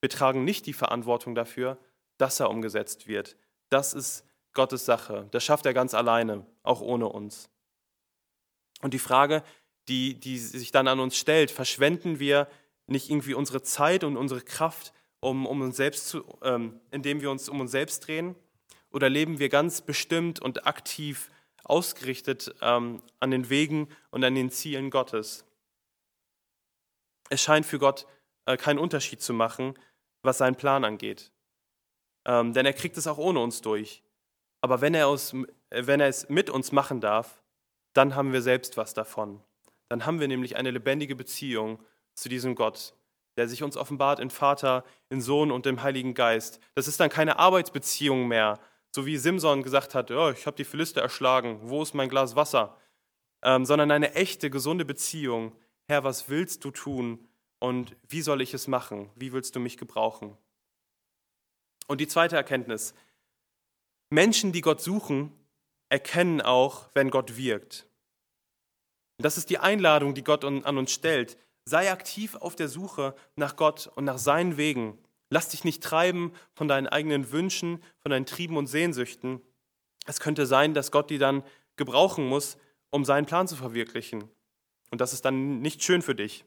Wir 0.00 0.08
tragen 0.08 0.44
nicht 0.44 0.66
die 0.66 0.72
Verantwortung 0.72 1.34
dafür, 1.34 1.78
dass 2.16 2.38
er 2.38 2.48
umgesetzt 2.48 3.08
wird. 3.08 3.36
Das 3.70 3.92
ist 3.92 4.24
Gottes 4.52 4.84
Sache. 4.84 5.26
Das 5.32 5.42
schafft 5.42 5.66
er 5.66 5.74
ganz 5.74 5.94
alleine, 5.94 6.46
auch 6.62 6.80
ohne 6.80 7.08
uns. 7.08 7.50
Und 8.82 8.94
die 8.94 9.00
Frage, 9.00 9.42
die, 9.88 10.20
die 10.20 10.38
sich 10.38 10.70
dann 10.70 10.86
an 10.86 11.00
uns 11.00 11.16
stellt, 11.16 11.50
verschwenden 11.50 12.20
wir 12.20 12.46
nicht 12.86 13.10
irgendwie 13.10 13.34
unsere 13.34 13.62
Zeit 13.62 14.04
und 14.04 14.16
unsere 14.16 14.42
Kraft, 14.42 14.92
um, 15.24 15.46
um 15.46 15.62
uns 15.62 15.76
selbst 15.76 16.08
zu, 16.08 16.24
ähm, 16.42 16.80
indem 16.90 17.20
wir 17.20 17.30
uns 17.30 17.48
um 17.48 17.60
uns 17.60 17.70
selbst 17.70 18.06
drehen? 18.06 18.34
Oder 18.90 19.08
leben 19.08 19.38
wir 19.38 19.48
ganz 19.48 19.80
bestimmt 19.80 20.40
und 20.40 20.66
aktiv 20.66 21.30
ausgerichtet 21.64 22.54
ähm, 22.60 23.02
an 23.20 23.30
den 23.30 23.48
Wegen 23.50 23.88
und 24.10 24.22
an 24.22 24.34
den 24.34 24.50
Zielen 24.50 24.90
Gottes? 24.90 25.44
Es 27.30 27.42
scheint 27.42 27.66
für 27.66 27.78
Gott 27.78 28.06
äh, 28.44 28.56
keinen 28.56 28.78
Unterschied 28.78 29.22
zu 29.22 29.32
machen, 29.32 29.74
was 30.22 30.38
seinen 30.38 30.56
Plan 30.56 30.84
angeht. 30.84 31.32
Ähm, 32.26 32.52
denn 32.52 32.66
er 32.66 32.72
kriegt 32.72 32.96
es 32.96 33.06
auch 33.06 33.18
ohne 33.18 33.40
uns 33.40 33.62
durch. 33.62 34.02
Aber 34.60 34.80
wenn 34.80 34.94
er, 34.94 35.08
aus, 35.08 35.34
wenn 35.70 36.00
er 36.00 36.08
es 36.08 36.28
mit 36.28 36.50
uns 36.50 36.70
machen 36.70 37.00
darf, 37.00 37.42
dann 37.94 38.14
haben 38.14 38.32
wir 38.32 38.42
selbst 38.42 38.76
was 38.76 38.94
davon. 38.94 39.42
Dann 39.88 40.06
haben 40.06 40.20
wir 40.20 40.28
nämlich 40.28 40.56
eine 40.56 40.70
lebendige 40.70 41.16
Beziehung 41.16 41.82
zu 42.14 42.28
diesem 42.28 42.54
Gott, 42.54 42.94
der 43.36 43.48
sich 43.48 43.62
uns 43.62 43.76
offenbart 43.76 44.20
in 44.20 44.30
Vater, 44.30 44.84
in 45.08 45.20
Sohn 45.20 45.50
und 45.50 45.66
im 45.66 45.82
Heiligen 45.82 46.14
Geist. 46.14 46.60
Das 46.74 46.88
ist 46.88 47.00
dann 47.00 47.10
keine 47.10 47.38
Arbeitsbeziehung 47.38 48.28
mehr, 48.28 48.60
so 48.94 49.06
wie 49.06 49.16
Simson 49.16 49.62
gesagt 49.62 49.94
hat, 49.94 50.10
oh, 50.12 50.30
ich 50.30 50.46
habe 50.46 50.56
die 50.56 50.64
Philister 50.64 51.02
erschlagen, 51.02 51.58
wo 51.62 51.82
ist 51.82 51.94
mein 51.94 52.08
Glas 52.08 52.36
Wasser? 52.36 52.78
Ähm, 53.42 53.64
sondern 53.66 53.90
eine 53.90 54.14
echte, 54.14 54.50
gesunde 54.50 54.84
Beziehung. 54.84 55.52
Herr, 55.88 56.04
was 56.04 56.28
willst 56.28 56.64
du 56.64 56.70
tun 56.70 57.26
und 57.58 57.96
wie 58.08 58.22
soll 58.22 58.40
ich 58.40 58.54
es 58.54 58.68
machen? 58.68 59.10
Wie 59.16 59.32
willst 59.32 59.56
du 59.56 59.60
mich 59.60 59.76
gebrauchen? 59.76 60.36
Und 61.88 62.00
die 62.00 62.06
zweite 62.06 62.36
Erkenntnis. 62.36 62.94
Menschen, 64.10 64.52
die 64.52 64.60
Gott 64.60 64.80
suchen, 64.80 65.32
erkennen 65.88 66.40
auch, 66.40 66.88
wenn 66.94 67.10
Gott 67.10 67.36
wirkt. 67.36 67.86
Das 69.18 69.36
ist 69.36 69.50
die 69.50 69.58
Einladung, 69.58 70.14
die 70.14 70.24
Gott 70.24 70.44
an 70.44 70.78
uns 70.78 70.92
stellt. 70.92 71.36
Sei 71.64 71.90
aktiv 71.90 72.34
auf 72.36 72.56
der 72.56 72.68
Suche 72.68 73.14
nach 73.36 73.56
Gott 73.56 73.90
und 73.94 74.04
nach 74.04 74.18
seinen 74.18 74.56
Wegen. 74.56 74.98
Lass 75.30 75.48
dich 75.48 75.64
nicht 75.64 75.82
treiben 75.82 76.32
von 76.54 76.68
deinen 76.68 76.86
eigenen 76.86 77.32
Wünschen, 77.32 77.82
von 78.00 78.10
deinen 78.10 78.26
Trieben 78.26 78.56
und 78.56 78.66
Sehnsüchten. 78.66 79.40
Es 80.06 80.20
könnte 80.20 80.46
sein, 80.46 80.74
dass 80.74 80.92
Gott 80.92 81.10
dir 81.10 81.18
dann 81.18 81.42
gebrauchen 81.76 82.26
muss, 82.26 82.58
um 82.90 83.04
seinen 83.04 83.26
Plan 83.26 83.48
zu 83.48 83.56
verwirklichen. 83.56 84.24
Und 84.90 85.00
das 85.00 85.12
ist 85.12 85.24
dann 85.24 85.60
nicht 85.60 85.82
schön 85.82 86.02
für 86.02 86.14
dich. 86.14 86.44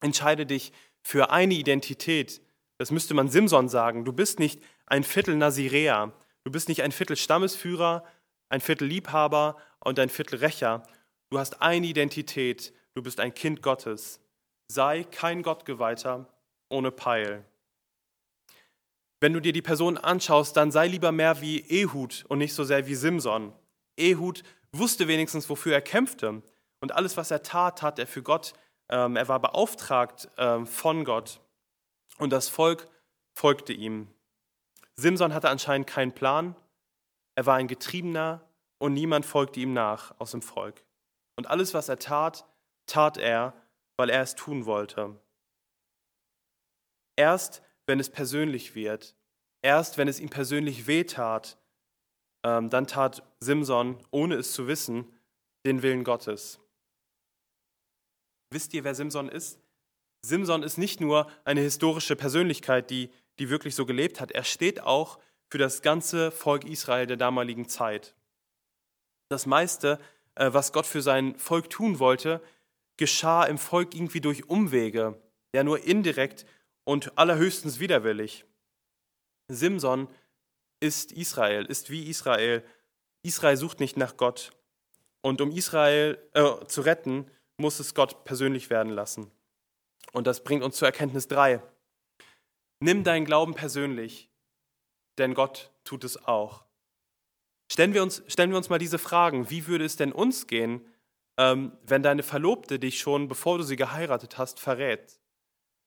Entscheide 0.00 0.46
dich 0.46 0.72
für 1.02 1.30
eine 1.30 1.54
Identität. 1.54 2.40
Das 2.78 2.90
müsste 2.90 3.14
man 3.14 3.28
Simson 3.28 3.68
sagen. 3.68 4.04
Du 4.04 4.12
bist 4.12 4.38
nicht 4.38 4.62
ein 4.86 5.04
Viertel 5.04 5.36
Nazirea. 5.36 6.12
Du 6.44 6.52
bist 6.52 6.68
nicht 6.68 6.82
ein 6.82 6.92
Viertel 6.92 7.16
Stammesführer, 7.16 8.04
ein 8.48 8.60
Viertel 8.60 8.86
Liebhaber 8.86 9.56
und 9.80 9.98
ein 9.98 10.10
Viertel 10.10 10.36
Rächer. 10.38 10.82
Du 11.30 11.38
hast 11.38 11.62
eine 11.62 11.86
Identität. 11.86 12.72
Du 12.94 13.02
bist 13.02 13.18
ein 13.18 13.34
Kind 13.34 13.62
Gottes. 13.62 14.20
Sei 14.72 15.04
kein 15.04 15.42
Gottgeweihter 15.42 16.24
ohne 16.70 16.90
Peil. 16.90 17.44
Wenn 19.20 19.34
du 19.34 19.40
dir 19.40 19.52
die 19.52 19.60
Person 19.60 19.98
anschaust, 19.98 20.56
dann 20.56 20.72
sei 20.72 20.86
lieber 20.86 21.12
mehr 21.12 21.42
wie 21.42 21.60
Ehud 21.60 22.24
und 22.28 22.38
nicht 22.38 22.54
so 22.54 22.64
sehr 22.64 22.86
wie 22.86 22.94
Simson. 22.94 23.52
Ehud 23.98 24.42
wusste 24.72 25.08
wenigstens, 25.08 25.50
wofür 25.50 25.74
er 25.74 25.82
kämpfte. 25.82 26.42
Und 26.80 26.92
alles, 26.92 27.18
was 27.18 27.30
er 27.30 27.42
tat, 27.42 27.80
tat 27.80 27.98
er 27.98 28.06
für 28.06 28.22
Gott. 28.22 28.54
Ähm, 28.88 29.16
er 29.16 29.28
war 29.28 29.40
beauftragt 29.40 30.30
ähm, 30.38 30.66
von 30.66 31.04
Gott. 31.04 31.40
Und 32.16 32.30
das 32.30 32.48
Volk 32.48 32.88
folgte 33.34 33.74
ihm. 33.74 34.08
Simson 34.96 35.34
hatte 35.34 35.50
anscheinend 35.50 35.86
keinen 35.86 36.12
Plan. 36.12 36.56
Er 37.34 37.44
war 37.44 37.56
ein 37.56 37.68
Getriebener 37.68 38.40
und 38.78 38.94
niemand 38.94 39.26
folgte 39.26 39.60
ihm 39.60 39.74
nach 39.74 40.18
aus 40.18 40.30
dem 40.30 40.40
Volk. 40.40 40.82
Und 41.36 41.46
alles, 41.46 41.74
was 41.74 41.90
er 41.90 41.98
tat, 41.98 42.46
tat 42.86 43.18
er, 43.18 43.52
weil 44.02 44.10
er 44.10 44.22
es 44.22 44.34
tun 44.34 44.66
wollte. 44.66 45.16
Erst 47.14 47.62
wenn 47.86 48.00
es 48.00 48.10
persönlich 48.10 48.74
wird, 48.74 49.14
erst 49.62 49.96
wenn 49.96 50.08
es 50.08 50.18
ihm 50.18 50.28
persönlich 50.28 50.88
wehtat, 50.88 51.56
ähm, 52.44 52.68
dann 52.68 52.88
tat 52.88 53.22
Simson, 53.38 54.04
ohne 54.10 54.34
es 54.34 54.54
zu 54.54 54.66
wissen, 54.66 55.06
den 55.64 55.82
Willen 55.82 56.02
Gottes. 56.02 56.58
Wisst 58.50 58.74
ihr, 58.74 58.82
wer 58.82 58.96
Simson 58.96 59.28
ist? 59.28 59.60
Simson 60.26 60.64
ist 60.64 60.78
nicht 60.78 61.00
nur 61.00 61.30
eine 61.44 61.60
historische 61.60 62.16
Persönlichkeit, 62.16 62.90
die, 62.90 63.08
die 63.38 63.50
wirklich 63.50 63.76
so 63.76 63.86
gelebt 63.86 64.20
hat, 64.20 64.32
er 64.32 64.42
steht 64.42 64.80
auch 64.80 65.20
für 65.48 65.58
das 65.58 65.80
ganze 65.80 66.32
Volk 66.32 66.64
Israel 66.64 67.06
der 67.06 67.18
damaligen 67.18 67.68
Zeit. 67.68 68.16
Das 69.28 69.46
meiste, 69.46 70.00
äh, 70.34 70.52
was 70.52 70.72
Gott 70.72 70.86
für 70.86 71.02
sein 71.02 71.38
Volk 71.38 71.70
tun 71.70 72.00
wollte, 72.00 72.42
geschah 72.96 73.44
im 73.44 73.58
Volk 73.58 73.94
irgendwie 73.94 74.20
durch 74.20 74.48
Umwege, 74.48 75.20
ja 75.54 75.64
nur 75.64 75.84
indirekt 75.84 76.46
und 76.84 77.16
allerhöchstens 77.18 77.80
widerwillig. 77.80 78.44
Simson 79.48 80.08
ist 80.80 81.12
Israel, 81.12 81.64
ist 81.64 81.90
wie 81.90 82.08
Israel. 82.08 82.64
Israel 83.22 83.56
sucht 83.56 83.80
nicht 83.80 83.96
nach 83.96 84.16
Gott. 84.16 84.50
Und 85.20 85.40
um 85.40 85.52
Israel 85.52 86.18
äh, 86.34 86.64
zu 86.66 86.80
retten, 86.80 87.30
muss 87.56 87.78
es 87.78 87.94
Gott 87.94 88.24
persönlich 88.24 88.70
werden 88.70 88.92
lassen. 88.92 89.30
Und 90.12 90.26
das 90.26 90.42
bringt 90.42 90.64
uns 90.64 90.76
zur 90.76 90.88
Erkenntnis 90.88 91.28
3. 91.28 91.62
Nimm 92.80 93.04
deinen 93.04 93.24
Glauben 93.24 93.54
persönlich, 93.54 94.28
denn 95.18 95.34
Gott 95.34 95.70
tut 95.84 96.02
es 96.02 96.24
auch. 96.26 96.64
Stellen 97.70 97.94
wir 97.94 98.02
uns, 98.02 98.22
stellen 98.26 98.50
wir 98.50 98.56
uns 98.56 98.68
mal 98.68 98.78
diese 98.78 98.98
Fragen. 98.98 99.48
Wie 99.48 99.66
würde 99.68 99.84
es 99.84 99.96
denn 99.96 100.12
uns 100.12 100.48
gehen, 100.48 100.84
ähm, 101.38 101.72
wenn 101.86 102.02
deine 102.02 102.22
Verlobte 102.22 102.78
dich 102.78 102.98
schon, 102.98 103.28
bevor 103.28 103.58
du 103.58 103.64
sie 103.64 103.76
geheiratet 103.76 104.38
hast, 104.38 104.60
verrät? 104.60 105.18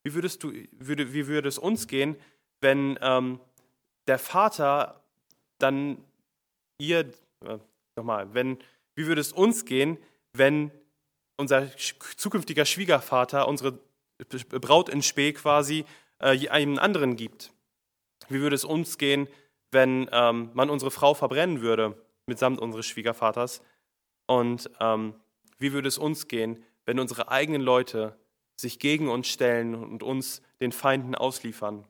Wie, 0.03 0.13
würdest 0.13 0.43
du, 0.43 0.53
würde, 0.71 1.13
wie 1.13 1.27
würde 1.27 1.47
es 1.47 1.57
uns 1.57 1.87
gehen, 1.87 2.15
wenn 2.61 2.97
ähm, 3.01 3.39
der 4.07 4.19
Vater 4.19 5.03
dann 5.59 6.03
ihr, 6.79 7.11
äh, 7.45 7.57
nochmal, 7.95 8.33
wenn, 8.33 8.57
wie 8.95 9.07
würde 9.07 9.21
es 9.21 9.33
uns 9.33 9.65
gehen, 9.65 9.97
wenn 10.33 10.71
unser 11.37 11.69
zukünftiger 12.17 12.65
Schwiegervater 12.65 13.47
unsere 13.47 13.79
Braut 14.49 14.89
in 14.89 15.01
Spee 15.01 15.33
quasi 15.33 15.85
äh, 16.19 16.47
einem 16.49 16.79
anderen 16.79 17.15
gibt? 17.15 17.51
Wie 18.29 18.39
würde 18.41 18.55
es 18.55 18.63
uns 18.63 18.97
gehen, 18.97 19.27
wenn 19.71 20.09
ähm, 20.11 20.49
man 20.53 20.69
unsere 20.69 20.91
Frau 20.91 21.13
verbrennen 21.13 21.61
würde, 21.61 22.01
mitsamt 22.27 22.59
unseres 22.59 22.85
Schwiegervaters? 22.85 23.61
Und 24.27 24.69
ähm, 24.79 25.15
wie 25.57 25.73
würde 25.73 25.87
es 25.87 25.97
uns 25.97 26.27
gehen, 26.27 26.63
wenn 26.85 26.99
unsere 26.99 27.29
eigenen 27.29 27.61
Leute 27.61 28.17
sich 28.55 28.79
gegen 28.79 29.09
uns 29.09 29.27
stellen 29.27 29.75
und 29.75 30.03
uns 30.03 30.41
den 30.61 30.71
Feinden 30.71 31.15
ausliefern? 31.15 31.85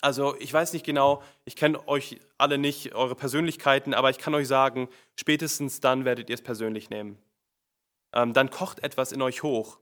Also 0.00 0.36
ich 0.38 0.52
weiß 0.52 0.72
nicht 0.72 0.84
genau, 0.84 1.22
ich 1.44 1.56
kenne 1.56 1.86
euch 1.88 2.20
alle 2.38 2.58
nicht, 2.58 2.94
eure 2.94 3.14
Persönlichkeiten, 3.14 3.94
aber 3.94 4.10
ich 4.10 4.18
kann 4.18 4.34
euch 4.34 4.46
sagen, 4.46 4.88
spätestens 5.16 5.80
dann 5.80 6.04
werdet 6.04 6.28
ihr 6.28 6.34
es 6.34 6.42
persönlich 6.42 6.90
nehmen. 6.90 7.18
Ähm, 8.12 8.32
dann 8.32 8.50
kocht 8.50 8.80
etwas 8.80 9.12
in 9.12 9.22
euch 9.22 9.42
hoch. 9.42 9.78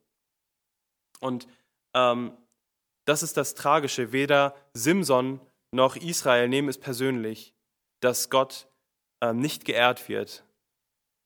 Und 1.21 1.47
ähm, 1.95 2.33
das 3.05 3.23
ist 3.23 3.37
das 3.37 3.55
Tragische. 3.55 4.13
Weder 4.13 4.55
Simson 4.73 5.41
noch 5.73 5.97
Israel 5.97 6.49
nehmen 6.49 6.69
es 6.69 6.79
persönlich, 6.79 7.53
dass 8.01 8.31
Gott 8.31 8.69
ähm, 9.21 9.39
nicht 9.39 9.65
geehrt 9.65 10.09
wird. 10.09 10.45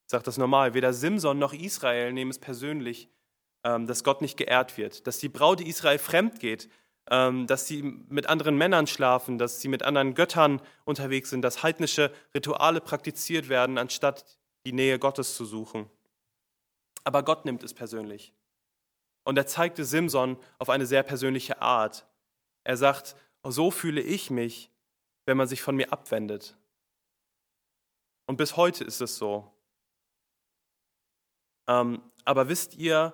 Sage 0.09 0.23
das 0.23 0.39
normal. 0.39 0.73
Weder 0.73 0.91
Simson 0.91 1.37
noch 1.37 1.53
Israel 1.53 2.11
nehmen 2.11 2.31
es 2.31 2.39
persönlich, 2.39 3.09
ähm, 3.63 3.85
dass 3.85 4.03
Gott 4.03 4.21
nicht 4.21 4.37
geehrt 4.37 4.75
wird. 4.75 5.05
Dass 5.05 5.19
die 5.19 5.29
Braut 5.29 5.61
Israel 5.61 5.99
fremd 5.99 6.39
geht, 6.39 6.67
ähm, 7.11 7.45
dass 7.45 7.67
sie 7.67 7.83
mit 7.83 8.25
anderen 8.25 8.57
Männern 8.57 8.87
schlafen, 8.87 9.37
dass 9.37 9.61
sie 9.61 9.67
mit 9.67 9.83
anderen 9.83 10.15
Göttern 10.15 10.63
unterwegs 10.83 11.29
sind, 11.29 11.43
dass 11.43 11.61
heidnische 11.61 12.11
Rituale 12.33 12.81
praktiziert 12.81 13.49
werden, 13.49 13.77
anstatt 13.77 14.25
die 14.65 14.73
Nähe 14.73 14.97
Gottes 14.97 15.35
zu 15.35 15.45
suchen. 15.45 15.87
Aber 17.03 17.21
Gott 17.21 17.45
nimmt 17.45 17.63
es 17.63 17.75
persönlich. 17.75 18.33
Und 19.25 19.37
er 19.37 19.45
zeigte 19.45 19.85
Simson 19.85 20.37
auf 20.57 20.71
eine 20.71 20.87
sehr 20.87 21.03
persönliche 21.03 21.61
Art. 21.61 22.07
Er 22.63 22.77
sagt, 22.77 23.15
so 23.43 23.69
fühle 23.69 24.01
ich 24.01 24.31
mich, 24.31 24.71
wenn 25.27 25.37
man 25.37 25.47
sich 25.47 25.61
von 25.61 25.75
mir 25.75 25.93
abwendet. 25.93 26.57
Und 28.25 28.37
bis 28.37 28.57
heute 28.57 28.83
ist 28.83 29.01
es 29.01 29.15
so. 29.15 29.51
Ähm, 31.69 32.01
aber 32.25 32.49
wisst 32.49 32.75
ihr, 32.75 33.13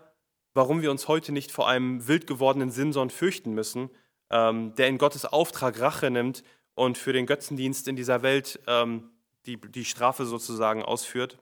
warum 0.54 0.82
wir 0.82 0.90
uns 0.90 1.08
heute 1.08 1.32
nicht 1.32 1.52
vor 1.52 1.68
einem 1.68 2.08
wild 2.08 2.26
gewordenen 2.26 2.72
Simson 2.72 3.12
fürchten 3.12 3.54
müssen, 3.54 3.92
ähm, 4.32 4.74
der 4.76 4.88
in 4.88 4.98
Gottes 4.98 5.26
Auftrag 5.26 5.80
Rache 5.80 6.10
nimmt 6.10 6.44
und 6.74 6.98
für 6.98 7.14
den 7.14 7.26
Götzendienst 7.26 7.88
in 7.88 7.96
dieser 7.96 8.24
Welt 8.24 8.60
ähm, 8.66 9.12
die, 9.46 9.60
die 9.60 9.86
Strafe 9.86 10.26
sozusagen 10.26 10.84
ausführt. 10.84 11.38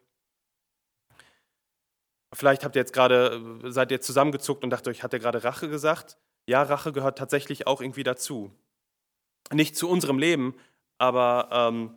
Vielleicht 2.33 2.65
habt 2.65 2.75
ihr 2.75 2.81
jetzt 2.81 2.93
gerade, 2.93 3.61
seid 3.71 3.91
ihr 3.91 4.01
zusammengezuckt 4.01 4.63
und 4.63 4.71
dacht 4.71 4.87
euch, 4.87 5.03
hat 5.03 5.13
er 5.13 5.19
gerade 5.19 5.43
Rache 5.43 5.69
gesagt? 5.69 6.17
Ja, 6.47 6.63
Rache 6.63 6.91
gehört 6.91 7.17
tatsächlich 7.17 7.67
auch 7.67 7.79
irgendwie 7.79 8.03
dazu. 8.03 8.51
Nicht 9.51 9.77
zu 9.77 9.87
unserem 9.87 10.17
Leben, 10.17 10.55
aber, 10.97 11.49
ähm, 11.51 11.95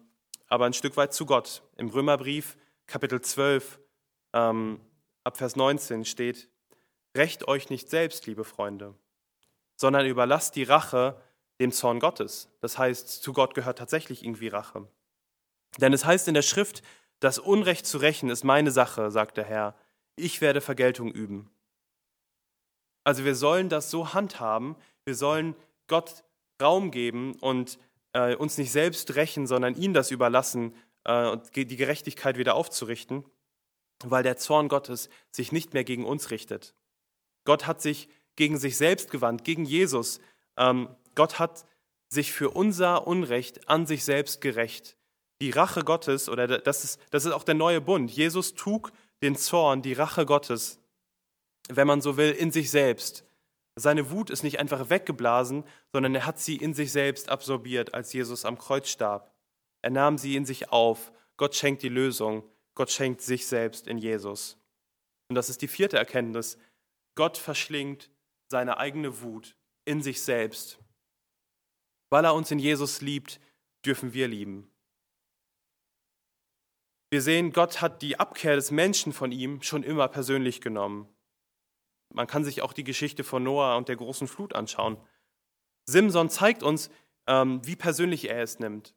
aber 0.48 0.66
ein 0.66 0.74
Stück 0.74 0.96
weit 0.98 1.14
zu 1.14 1.24
Gott. 1.24 1.62
Im 1.76 1.88
Römerbrief, 1.88 2.58
Kapitel 2.86 3.22
12, 3.22 3.80
ähm, 4.34 4.80
ab 5.26 5.36
Vers 5.36 5.56
19 5.56 6.04
steht, 6.04 6.48
Rächt 7.16 7.48
euch 7.48 7.70
nicht 7.70 7.88
selbst, 7.88 8.26
liebe 8.26 8.44
Freunde, 8.44 8.94
sondern 9.74 10.04
überlasst 10.06 10.54
die 10.54 10.64
Rache 10.64 11.20
dem 11.58 11.72
Zorn 11.72 11.98
Gottes. 11.98 12.50
Das 12.60 12.76
heißt, 12.76 13.22
zu 13.22 13.32
Gott 13.32 13.54
gehört 13.54 13.78
tatsächlich 13.78 14.22
irgendwie 14.22 14.48
Rache. 14.48 14.86
Denn 15.78 15.94
es 15.94 16.04
heißt 16.04 16.28
in 16.28 16.34
der 16.34 16.42
Schrift, 16.42 16.82
das 17.20 17.38
Unrecht 17.38 17.86
zu 17.86 17.96
rächen 17.96 18.28
ist 18.28 18.44
meine 18.44 18.70
Sache, 18.70 19.10
sagt 19.10 19.38
der 19.38 19.44
Herr. 19.44 19.74
Ich 20.16 20.42
werde 20.42 20.60
Vergeltung 20.60 21.10
üben. 21.10 21.50
Also 23.02 23.24
wir 23.24 23.34
sollen 23.34 23.70
das 23.70 23.90
so 23.90 24.12
handhaben, 24.12 24.76
wir 25.06 25.14
sollen 25.14 25.56
Gott 25.86 26.24
Raum 26.60 26.90
geben 26.90 27.34
und 27.40 27.78
äh, 28.12 28.34
uns 28.34 28.58
nicht 28.58 28.72
selbst 28.72 29.14
rächen, 29.14 29.46
sondern 29.46 29.74
ihm 29.74 29.94
das 29.94 30.10
überlassen, 30.10 30.74
äh, 31.04 31.36
die 31.54 31.76
Gerechtigkeit 31.76 32.36
wieder 32.36 32.56
aufzurichten, 32.56 33.24
weil 34.04 34.22
der 34.22 34.36
Zorn 34.36 34.68
Gottes 34.68 35.08
sich 35.30 35.52
nicht 35.52 35.74
mehr 35.74 35.84
gegen 35.84 36.04
uns 36.04 36.30
richtet. 36.30 36.74
Gott 37.44 37.66
hat 37.66 37.80
sich 37.80 38.08
gegen 38.36 38.58
sich 38.58 38.76
selbst 38.76 39.10
gewandt, 39.10 39.44
gegen 39.44 39.64
Jesus. 39.64 40.20
Ähm, 40.56 40.88
Gott 41.14 41.38
hat 41.38 41.66
sich 42.08 42.32
für 42.32 42.50
unser 42.50 43.06
Unrecht 43.06 43.68
an 43.68 43.86
sich 43.86 44.04
selbst 44.04 44.40
gerecht. 44.40 44.96
Die 45.40 45.50
Rache 45.50 45.82
Gottes, 45.82 46.28
oder 46.28 46.46
das 46.46 46.84
ist, 46.84 47.00
das 47.10 47.24
ist 47.24 47.32
auch 47.32 47.44
der 47.44 47.54
neue 47.54 47.80
Bund. 47.80 48.10
Jesus 48.10 48.54
trug 48.54 48.92
den 49.22 49.36
Zorn, 49.36 49.82
die 49.82 49.92
Rache 49.92 50.26
Gottes, 50.26 50.80
wenn 51.68 51.86
man 51.86 52.00
so 52.00 52.16
will, 52.16 52.30
in 52.32 52.52
sich 52.52 52.70
selbst. 52.70 53.24
Seine 53.74 54.10
Wut 54.10 54.30
ist 54.30 54.42
nicht 54.42 54.58
einfach 54.58 54.88
weggeblasen, 54.88 55.64
sondern 55.92 56.14
er 56.14 56.26
hat 56.26 56.38
sie 56.38 56.56
in 56.56 56.72
sich 56.72 56.92
selbst 56.92 57.28
absorbiert, 57.28 57.92
als 57.92 58.12
Jesus 58.12 58.44
am 58.46 58.56
Kreuz 58.56 58.88
starb. 58.88 59.34
Er 59.82 59.90
nahm 59.90 60.16
sie 60.16 60.36
in 60.36 60.46
sich 60.46 60.70
auf. 60.70 61.12
Gott 61.36 61.54
schenkt 61.54 61.82
die 61.82 61.90
Lösung. 61.90 62.42
Gott 62.76 62.90
schenkt 62.90 63.22
sich 63.22 63.46
selbst 63.46 63.88
in 63.88 63.98
Jesus. 63.98 64.56
Und 65.28 65.34
das 65.34 65.48
ist 65.48 65.62
die 65.62 65.68
vierte 65.68 65.96
Erkenntnis. 65.96 66.58
Gott 67.16 67.38
verschlingt 67.38 68.10
seine 68.48 68.78
eigene 68.78 69.22
Wut 69.22 69.56
in 69.84 70.02
sich 70.02 70.20
selbst. 70.20 70.78
Weil 72.10 72.24
er 72.24 72.34
uns 72.34 72.50
in 72.50 72.60
Jesus 72.60 73.00
liebt, 73.00 73.40
dürfen 73.84 74.12
wir 74.12 74.28
lieben. 74.28 74.70
Wir 77.10 77.22
sehen, 77.22 77.52
Gott 77.52 77.80
hat 77.80 78.02
die 78.02 78.20
Abkehr 78.20 78.56
des 78.56 78.70
Menschen 78.70 79.12
von 79.12 79.32
ihm 79.32 79.62
schon 79.62 79.82
immer 79.82 80.08
persönlich 80.08 80.60
genommen. 80.60 81.08
Man 82.14 82.26
kann 82.26 82.44
sich 82.44 82.62
auch 82.62 82.72
die 82.72 82.84
Geschichte 82.84 83.24
von 83.24 83.42
Noah 83.42 83.76
und 83.76 83.88
der 83.88 83.96
großen 83.96 84.28
Flut 84.28 84.54
anschauen. 84.54 84.96
Simson 85.88 86.30
zeigt 86.30 86.62
uns, 86.62 86.90
ähm, 87.26 87.60
wie 87.64 87.76
persönlich 87.76 88.28
er 88.28 88.42
es 88.42 88.58
nimmt. 88.58 88.94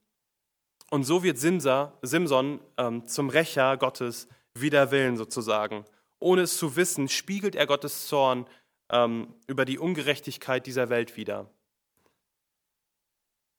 Und 0.91 1.03
so 1.03 1.23
wird 1.23 1.37
Simsa, 1.37 1.97
Simson 2.01 2.59
ähm, 2.77 3.07
zum 3.07 3.29
Rächer 3.29 3.77
Gottes 3.77 4.27
wider 4.55 4.91
Willen 4.91 5.17
sozusagen. 5.17 5.85
Ohne 6.19 6.41
es 6.41 6.57
zu 6.57 6.75
wissen, 6.75 7.07
spiegelt 7.07 7.55
er 7.55 7.67
Gottes 7.67 8.07
Zorn 8.07 8.47
ähm, 8.89 9.33
über 9.47 9.65
die 9.65 9.77
Ungerechtigkeit 9.77 10.65
dieser 10.65 10.89
Welt 10.89 11.15
wider. 11.15 11.49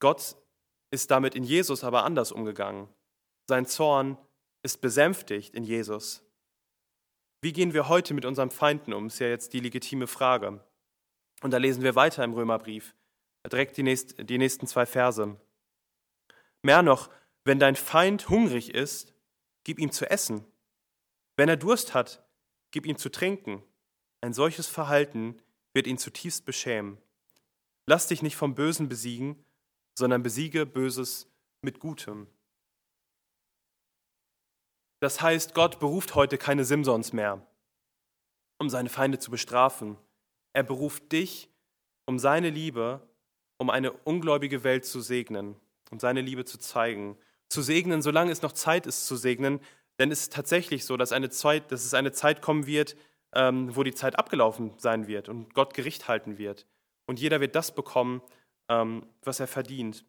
Gott 0.00 0.36
ist 0.90 1.10
damit 1.10 1.34
in 1.34 1.44
Jesus 1.44 1.84
aber 1.84 2.04
anders 2.04 2.32
umgegangen. 2.32 2.88
Sein 3.48 3.66
Zorn 3.66 4.18
ist 4.62 4.80
besänftigt 4.80 5.54
in 5.54 5.62
Jesus. 5.62 6.22
Wie 7.42 7.52
gehen 7.52 7.72
wir 7.72 7.88
heute 7.88 8.12
mit 8.12 8.24
unseren 8.24 8.50
Feinden 8.50 8.92
um, 8.92 9.06
ist 9.06 9.18
ja 9.18 9.28
jetzt 9.28 9.52
die 9.52 9.60
legitime 9.60 10.06
Frage. 10.06 10.62
Und 11.42 11.52
da 11.52 11.56
lesen 11.56 11.82
wir 11.82 11.94
weiter 11.94 12.22
im 12.22 12.34
Römerbrief, 12.34 12.94
direkt 13.50 13.76
die, 13.76 13.82
nächst, 13.82 14.28
die 14.28 14.36
nächsten 14.36 14.66
zwei 14.66 14.84
Verse. 14.84 15.36
Mehr 16.62 16.82
noch, 16.82 17.08
wenn 17.44 17.58
dein 17.58 17.76
Feind 17.76 18.28
hungrig 18.28 18.74
ist, 18.74 19.14
gib 19.64 19.78
ihm 19.78 19.92
zu 19.92 20.10
essen. 20.10 20.44
Wenn 21.36 21.48
er 21.48 21.56
Durst 21.56 21.94
hat, 21.94 22.24
gib 22.70 22.86
ihm 22.86 22.96
zu 22.96 23.10
trinken. 23.10 23.62
Ein 24.20 24.32
solches 24.32 24.66
Verhalten 24.66 25.40
wird 25.72 25.86
ihn 25.86 25.98
zutiefst 25.98 26.44
beschämen. 26.44 26.98
Lass 27.86 28.08
dich 28.08 28.22
nicht 28.22 28.36
vom 28.36 28.54
Bösen 28.54 28.88
besiegen, 28.88 29.44
sondern 29.98 30.22
besiege 30.22 30.66
Böses 30.66 31.30
mit 31.62 31.80
Gutem. 31.80 32.26
Das 35.00 35.22
heißt, 35.22 35.54
Gott 35.54 35.80
beruft 35.80 36.14
heute 36.14 36.36
keine 36.36 36.64
Simsons 36.64 37.12
mehr, 37.12 37.46
um 38.58 38.68
seine 38.68 38.90
Feinde 38.90 39.18
zu 39.18 39.30
bestrafen. 39.30 39.96
Er 40.52 40.62
beruft 40.62 41.10
dich, 41.12 41.50
um 42.06 42.18
seine 42.18 42.50
Liebe, 42.50 43.08
um 43.56 43.70
eine 43.70 43.92
ungläubige 43.92 44.62
Welt 44.62 44.84
zu 44.84 45.00
segnen 45.00 45.56
und 45.90 46.00
seine 46.00 46.20
Liebe 46.20 46.44
zu 46.44 46.58
zeigen. 46.58 47.16
Zu 47.50 47.60
segnen, 47.60 48.00
solange 48.00 48.32
es 48.32 48.40
noch 48.40 48.52
Zeit 48.52 48.86
ist 48.86 49.06
zu 49.06 49.16
segnen, 49.16 49.60
denn 49.98 50.10
es 50.10 50.22
ist 50.22 50.32
tatsächlich 50.32 50.86
so, 50.86 50.96
dass, 50.96 51.12
eine 51.12 51.28
Zeit, 51.28 51.70
dass 51.70 51.84
es 51.84 51.92
eine 51.92 52.12
Zeit 52.12 52.40
kommen 52.40 52.66
wird, 52.66 52.96
ähm, 53.34 53.76
wo 53.76 53.82
die 53.82 53.92
Zeit 53.92 54.18
abgelaufen 54.18 54.72
sein 54.78 55.06
wird 55.06 55.28
und 55.28 55.52
Gott 55.52 55.74
Gericht 55.74 56.08
halten 56.08 56.38
wird. 56.38 56.66
Und 57.06 57.20
jeder 57.20 57.40
wird 57.40 57.54
das 57.54 57.74
bekommen, 57.74 58.22
ähm, 58.70 59.04
was 59.22 59.40
er 59.40 59.46
verdient. 59.46 60.06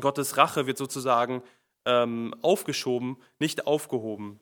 Gottes 0.00 0.36
Rache 0.36 0.66
wird 0.66 0.78
sozusagen 0.78 1.42
ähm, 1.84 2.34
aufgeschoben, 2.42 3.16
nicht 3.38 3.66
aufgehoben. 3.66 4.40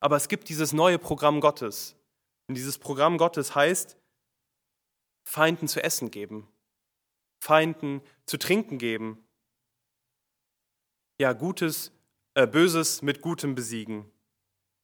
Aber 0.00 0.16
es 0.16 0.28
gibt 0.28 0.48
dieses 0.48 0.72
neue 0.72 0.98
Programm 0.98 1.40
Gottes. 1.40 1.96
Und 2.48 2.56
dieses 2.56 2.78
Programm 2.78 3.18
Gottes 3.18 3.54
heißt, 3.54 3.96
Feinden 5.24 5.68
zu 5.68 5.82
essen 5.82 6.10
geben, 6.10 6.48
Feinden 7.40 8.02
zu 8.26 8.36
trinken 8.36 8.78
geben. 8.78 9.24
Ja, 11.18 11.32
Gutes, 11.32 11.92
äh, 12.34 12.46
Böses 12.46 13.02
mit 13.02 13.20
Gutem 13.20 13.54
besiegen. 13.54 14.10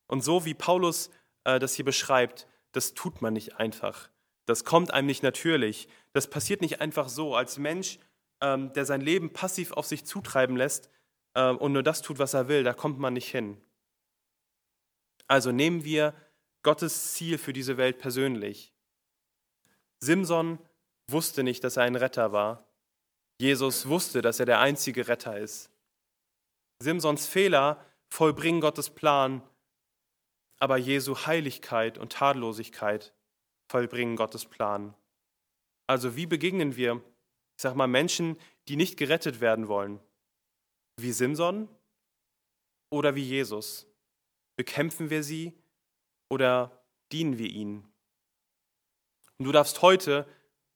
Und 0.06 0.22
so 0.22 0.44
wie 0.44 0.54
Paulus 0.54 1.10
äh, 1.44 1.58
das 1.58 1.74
hier 1.74 1.84
beschreibt, 1.84 2.46
das 2.72 2.94
tut 2.94 3.22
man 3.22 3.32
nicht 3.32 3.56
einfach. 3.56 4.10
Das 4.46 4.64
kommt 4.64 4.92
einem 4.92 5.06
nicht 5.06 5.22
natürlich. 5.22 5.88
Das 6.12 6.28
passiert 6.28 6.60
nicht 6.60 6.80
einfach 6.80 7.08
so. 7.08 7.34
Als 7.34 7.58
Mensch, 7.58 7.98
ähm, 8.40 8.72
der 8.72 8.84
sein 8.84 9.00
Leben 9.00 9.32
passiv 9.32 9.72
auf 9.72 9.86
sich 9.86 10.04
zutreiben 10.04 10.56
lässt, 10.56 10.90
äh, 11.34 11.50
und 11.50 11.72
nur 11.72 11.82
das 11.82 12.02
tut, 12.02 12.18
was 12.18 12.34
er 12.34 12.48
will, 12.48 12.64
da 12.64 12.72
kommt 12.72 12.98
man 12.98 13.14
nicht 13.14 13.30
hin. 13.30 13.60
Also 15.26 15.52
nehmen 15.52 15.84
wir 15.84 16.14
Gottes 16.62 17.12
Ziel 17.12 17.38
für 17.38 17.52
diese 17.52 17.76
Welt 17.76 17.98
persönlich. 17.98 18.72
Simson 20.00 20.58
wusste 21.08 21.42
nicht, 21.42 21.62
dass 21.64 21.76
er 21.76 21.84
ein 21.84 21.96
Retter 21.96 22.32
war. 22.32 22.66
Jesus 23.40 23.86
wusste, 23.86 24.22
dass 24.22 24.40
er 24.40 24.46
der 24.46 24.60
einzige 24.60 25.08
Retter 25.08 25.38
ist. 25.38 25.70
Simsons 26.80 27.26
Fehler 27.26 27.84
vollbringen 28.08 28.60
Gottes 28.60 28.90
Plan, 28.90 29.42
aber 30.60 30.76
Jesu 30.76 31.26
Heiligkeit 31.26 31.98
und 31.98 32.12
Tadellosigkeit 32.12 33.14
vollbringen 33.70 34.16
Gottes 34.16 34.46
Plan. 34.46 34.94
Also 35.86 36.16
wie 36.16 36.26
begegnen 36.26 36.76
wir, 36.76 36.96
ich 37.56 37.62
sag 37.62 37.74
mal, 37.74 37.86
Menschen, 37.86 38.38
die 38.68 38.76
nicht 38.76 38.96
gerettet 38.96 39.40
werden 39.40 39.68
wollen? 39.68 40.00
wie 41.00 41.12
Simson 41.12 41.68
oder 42.90 43.14
wie 43.14 43.22
Jesus? 43.22 43.86
Bekämpfen 44.56 45.10
wir 45.10 45.22
sie 45.22 45.54
oder 46.28 46.84
dienen 47.12 47.38
wir 47.38 47.48
ihnen? 47.48 47.90
Und 49.38 49.46
du 49.46 49.52
darfst 49.52 49.82
heute 49.82 50.26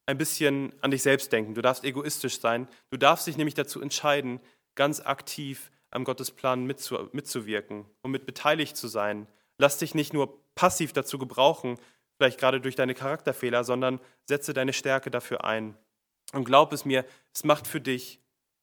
ein 0.06 0.18
bisschen 0.18 0.72
an 0.82 0.90
dich 0.90 1.02
selbst 1.02 1.32
denken. 1.32 1.54
Du 1.54 1.62
darfst 1.62 1.84
egoistisch 1.84 2.40
sein. 2.40 2.68
Du 2.90 2.96
darfst 2.96 3.26
dich 3.26 3.36
nämlich 3.36 3.54
dazu 3.54 3.80
entscheiden, 3.80 4.40
ganz 4.74 5.00
aktiv 5.00 5.70
am 5.92 6.04
Gottesplan 6.04 6.64
mitzu 6.64 7.08
mitzuwirken 7.12 7.84
und 8.02 8.10
mit 8.10 8.26
beteiligt 8.26 8.76
zu 8.76 8.88
sein. 8.88 9.28
Lass 9.58 9.78
dich 9.78 9.94
nicht 9.94 10.12
nur 10.12 10.42
passiv 10.54 10.92
dazu 10.92 11.18
gebrauchen, 11.18 11.78
vielleicht 12.16 12.40
gerade 12.40 12.60
durch 12.60 12.74
deine 12.74 12.94
Charakterfehler, 12.94 13.64
sondern 13.64 14.00
setze 14.24 14.54
deine 14.54 14.72
Stärke 14.72 15.10
dafür 15.10 15.44
ein. 15.44 15.76
Und 16.32 16.44
glaub 16.44 16.72
es 16.72 16.84
mir, 16.84 17.04
es 17.34 17.44
macht 17.44 17.66
für 17.66 17.80
dich 17.80 18.20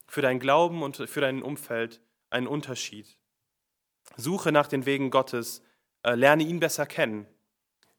für 0.07 0.21
dein 0.21 0.39
Glauben 0.39 0.81
und 0.81 0.97
für 0.97 1.21
dein 1.21 1.43
Umfeld 1.43 2.01
einen 2.31 2.47
Unterschied. 2.47 3.17
Suche 4.17 4.51
nach 4.51 4.67
den 4.67 4.85
Wegen 4.85 5.11
Gottes, 5.11 5.61
äh, 6.03 6.15
lerne 6.15 6.43
ihn 6.43 6.59
besser 6.59 6.85
kennen. 6.85 7.27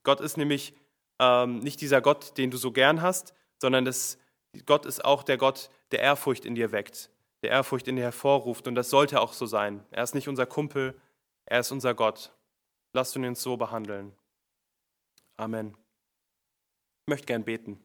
Gott 0.02 0.20
ist 0.20 0.36
nämlich 0.36 0.74
ähm, 1.20 1.60
nicht 1.60 1.80
dieser 1.80 2.00
Gott, 2.00 2.36
den 2.36 2.50
du 2.50 2.56
so 2.56 2.72
gern 2.72 3.00
hast, 3.00 3.34
sondern 3.58 3.84
das, 3.84 4.18
Gott 4.66 4.86
ist 4.86 5.04
auch 5.04 5.22
der 5.22 5.36
Gott, 5.36 5.70
der 5.92 6.00
Ehrfurcht 6.00 6.44
in 6.44 6.54
dir 6.54 6.72
weckt, 6.72 7.10
der 7.42 7.50
Ehrfurcht 7.50 7.88
in 7.88 7.96
dir 7.96 8.02
hervorruft. 8.02 8.68
Und 8.68 8.74
das 8.74 8.90
sollte 8.90 9.20
auch 9.20 9.32
so 9.32 9.46
sein. 9.46 9.84
Er 9.90 10.02
ist 10.02 10.14
nicht 10.14 10.28
unser 10.28 10.46
Kumpel, 10.46 11.00
er 11.46 11.60
ist 11.60 11.72
unser 11.72 11.94
Gott. 11.94 12.32
Lasst 12.92 13.16
uns 13.16 13.42
so 13.42 13.56
behandeln. 13.56 14.12
Amen. 15.36 15.76
Ich 17.02 17.10
möchte 17.10 17.26
gern 17.26 17.44
beten. 17.44 17.82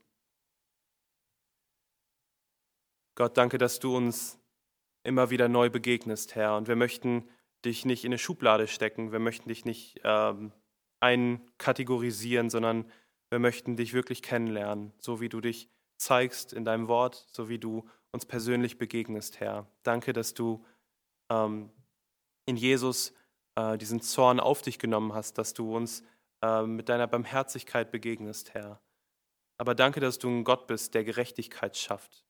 Gott, 3.15 3.37
danke, 3.37 3.57
dass 3.57 3.79
du 3.79 3.95
uns 3.95 4.39
immer 5.03 5.29
wieder 5.29 5.47
neu 5.47 5.69
begegnest, 5.69 6.35
Herr. 6.35 6.57
Und 6.57 6.67
wir 6.67 6.75
möchten 6.75 7.29
dich 7.63 7.85
nicht 7.85 8.03
in 8.03 8.09
eine 8.09 8.17
Schublade 8.17 8.67
stecken, 8.67 9.11
wir 9.11 9.19
möchten 9.19 9.49
dich 9.49 9.63
nicht 9.63 10.01
ähm, 10.03 10.51
einkategorisieren, 10.99 12.49
sondern 12.49 12.91
wir 13.29 13.39
möchten 13.39 13.77
dich 13.77 13.93
wirklich 13.93 14.21
kennenlernen, 14.21 14.93
so 14.99 15.21
wie 15.21 15.29
du 15.29 15.41
dich 15.41 15.69
zeigst 15.97 16.53
in 16.53 16.65
deinem 16.65 16.87
Wort, 16.87 17.25
so 17.31 17.49
wie 17.49 17.57
du 17.59 17.87
uns 18.15 18.25
persönlich 18.25 18.77
begegnest, 18.77 19.39
Herr. 19.39 19.67
Danke, 19.83 20.13
dass 20.13 20.33
du 20.33 20.65
ähm, 21.29 21.69
in 22.45 22.57
Jesus 22.57 23.13
äh, 23.55 23.77
diesen 23.77 24.01
Zorn 24.01 24.39
auf 24.39 24.61
dich 24.61 24.79
genommen 24.79 25.13
hast, 25.13 25.37
dass 25.37 25.53
du 25.53 25.75
uns 25.75 26.03
äh, 26.41 26.63
mit 26.63 26.89
deiner 26.89 27.07
Barmherzigkeit 27.07 27.91
begegnest, 27.91 28.53
Herr. 28.53 28.81
Aber 29.57 29.75
danke, 29.75 29.99
dass 29.99 30.17
du 30.17 30.29
ein 30.29 30.43
Gott 30.43 30.67
bist, 30.67 30.93
der 30.95 31.03
Gerechtigkeit 31.03 31.77
schafft, 31.77 32.25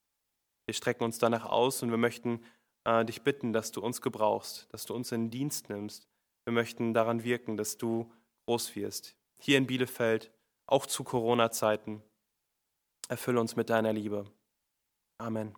wir 0.65 0.73
strecken 0.73 1.03
uns 1.03 1.19
danach 1.19 1.45
aus 1.45 1.83
und 1.83 1.91
wir 1.91 1.97
möchten 1.97 2.43
äh, 2.85 3.05
dich 3.05 3.21
bitten, 3.21 3.53
dass 3.53 3.71
du 3.71 3.81
uns 3.81 4.01
gebrauchst, 4.01 4.67
dass 4.73 4.85
du 4.85 4.95
uns 4.95 5.11
in 5.11 5.29
Dienst 5.29 5.69
nimmst. 5.69 6.07
Wir 6.45 6.53
möchten 6.53 6.93
daran 6.93 7.23
wirken, 7.23 7.57
dass 7.57 7.77
du 7.77 8.11
groß 8.47 8.75
wirst. 8.75 9.15
Hier 9.39 9.57
in 9.57 9.67
Bielefeld, 9.67 10.31
auch 10.67 10.85
zu 10.85 11.03
Corona-Zeiten. 11.03 12.01
Erfülle 13.07 13.39
uns 13.39 13.55
mit 13.55 13.69
deiner 13.69 13.93
Liebe. 13.93 14.25
Amen. 15.19 15.55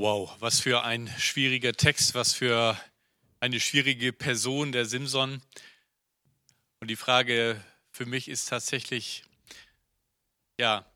Wow, 0.00 0.36
was 0.38 0.60
für 0.60 0.84
ein 0.84 1.12
schwieriger 1.18 1.72
Text, 1.72 2.14
was 2.14 2.32
für 2.32 2.80
eine 3.40 3.58
schwierige 3.58 4.12
Person, 4.12 4.70
der 4.70 4.84
Simson. 4.84 5.42
Und 6.78 6.86
die 6.86 6.94
Frage 6.94 7.60
für 7.90 8.06
mich 8.06 8.28
ist 8.28 8.48
tatsächlich, 8.48 9.24
ja, 10.56 10.86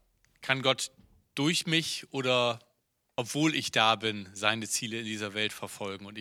kann 0.40 0.62
Gott 0.62 0.92
durch 1.34 1.66
mich 1.66 2.06
oder 2.12 2.60
obwohl 3.16 3.56
ich 3.56 3.72
da 3.72 3.96
bin, 3.96 4.28
seine 4.34 4.68
Ziele 4.68 5.00
in 5.00 5.04
dieser 5.04 5.34
Welt 5.34 5.52
verfolgen? 5.52 6.06
Und 6.06 6.16
ich 6.16 6.20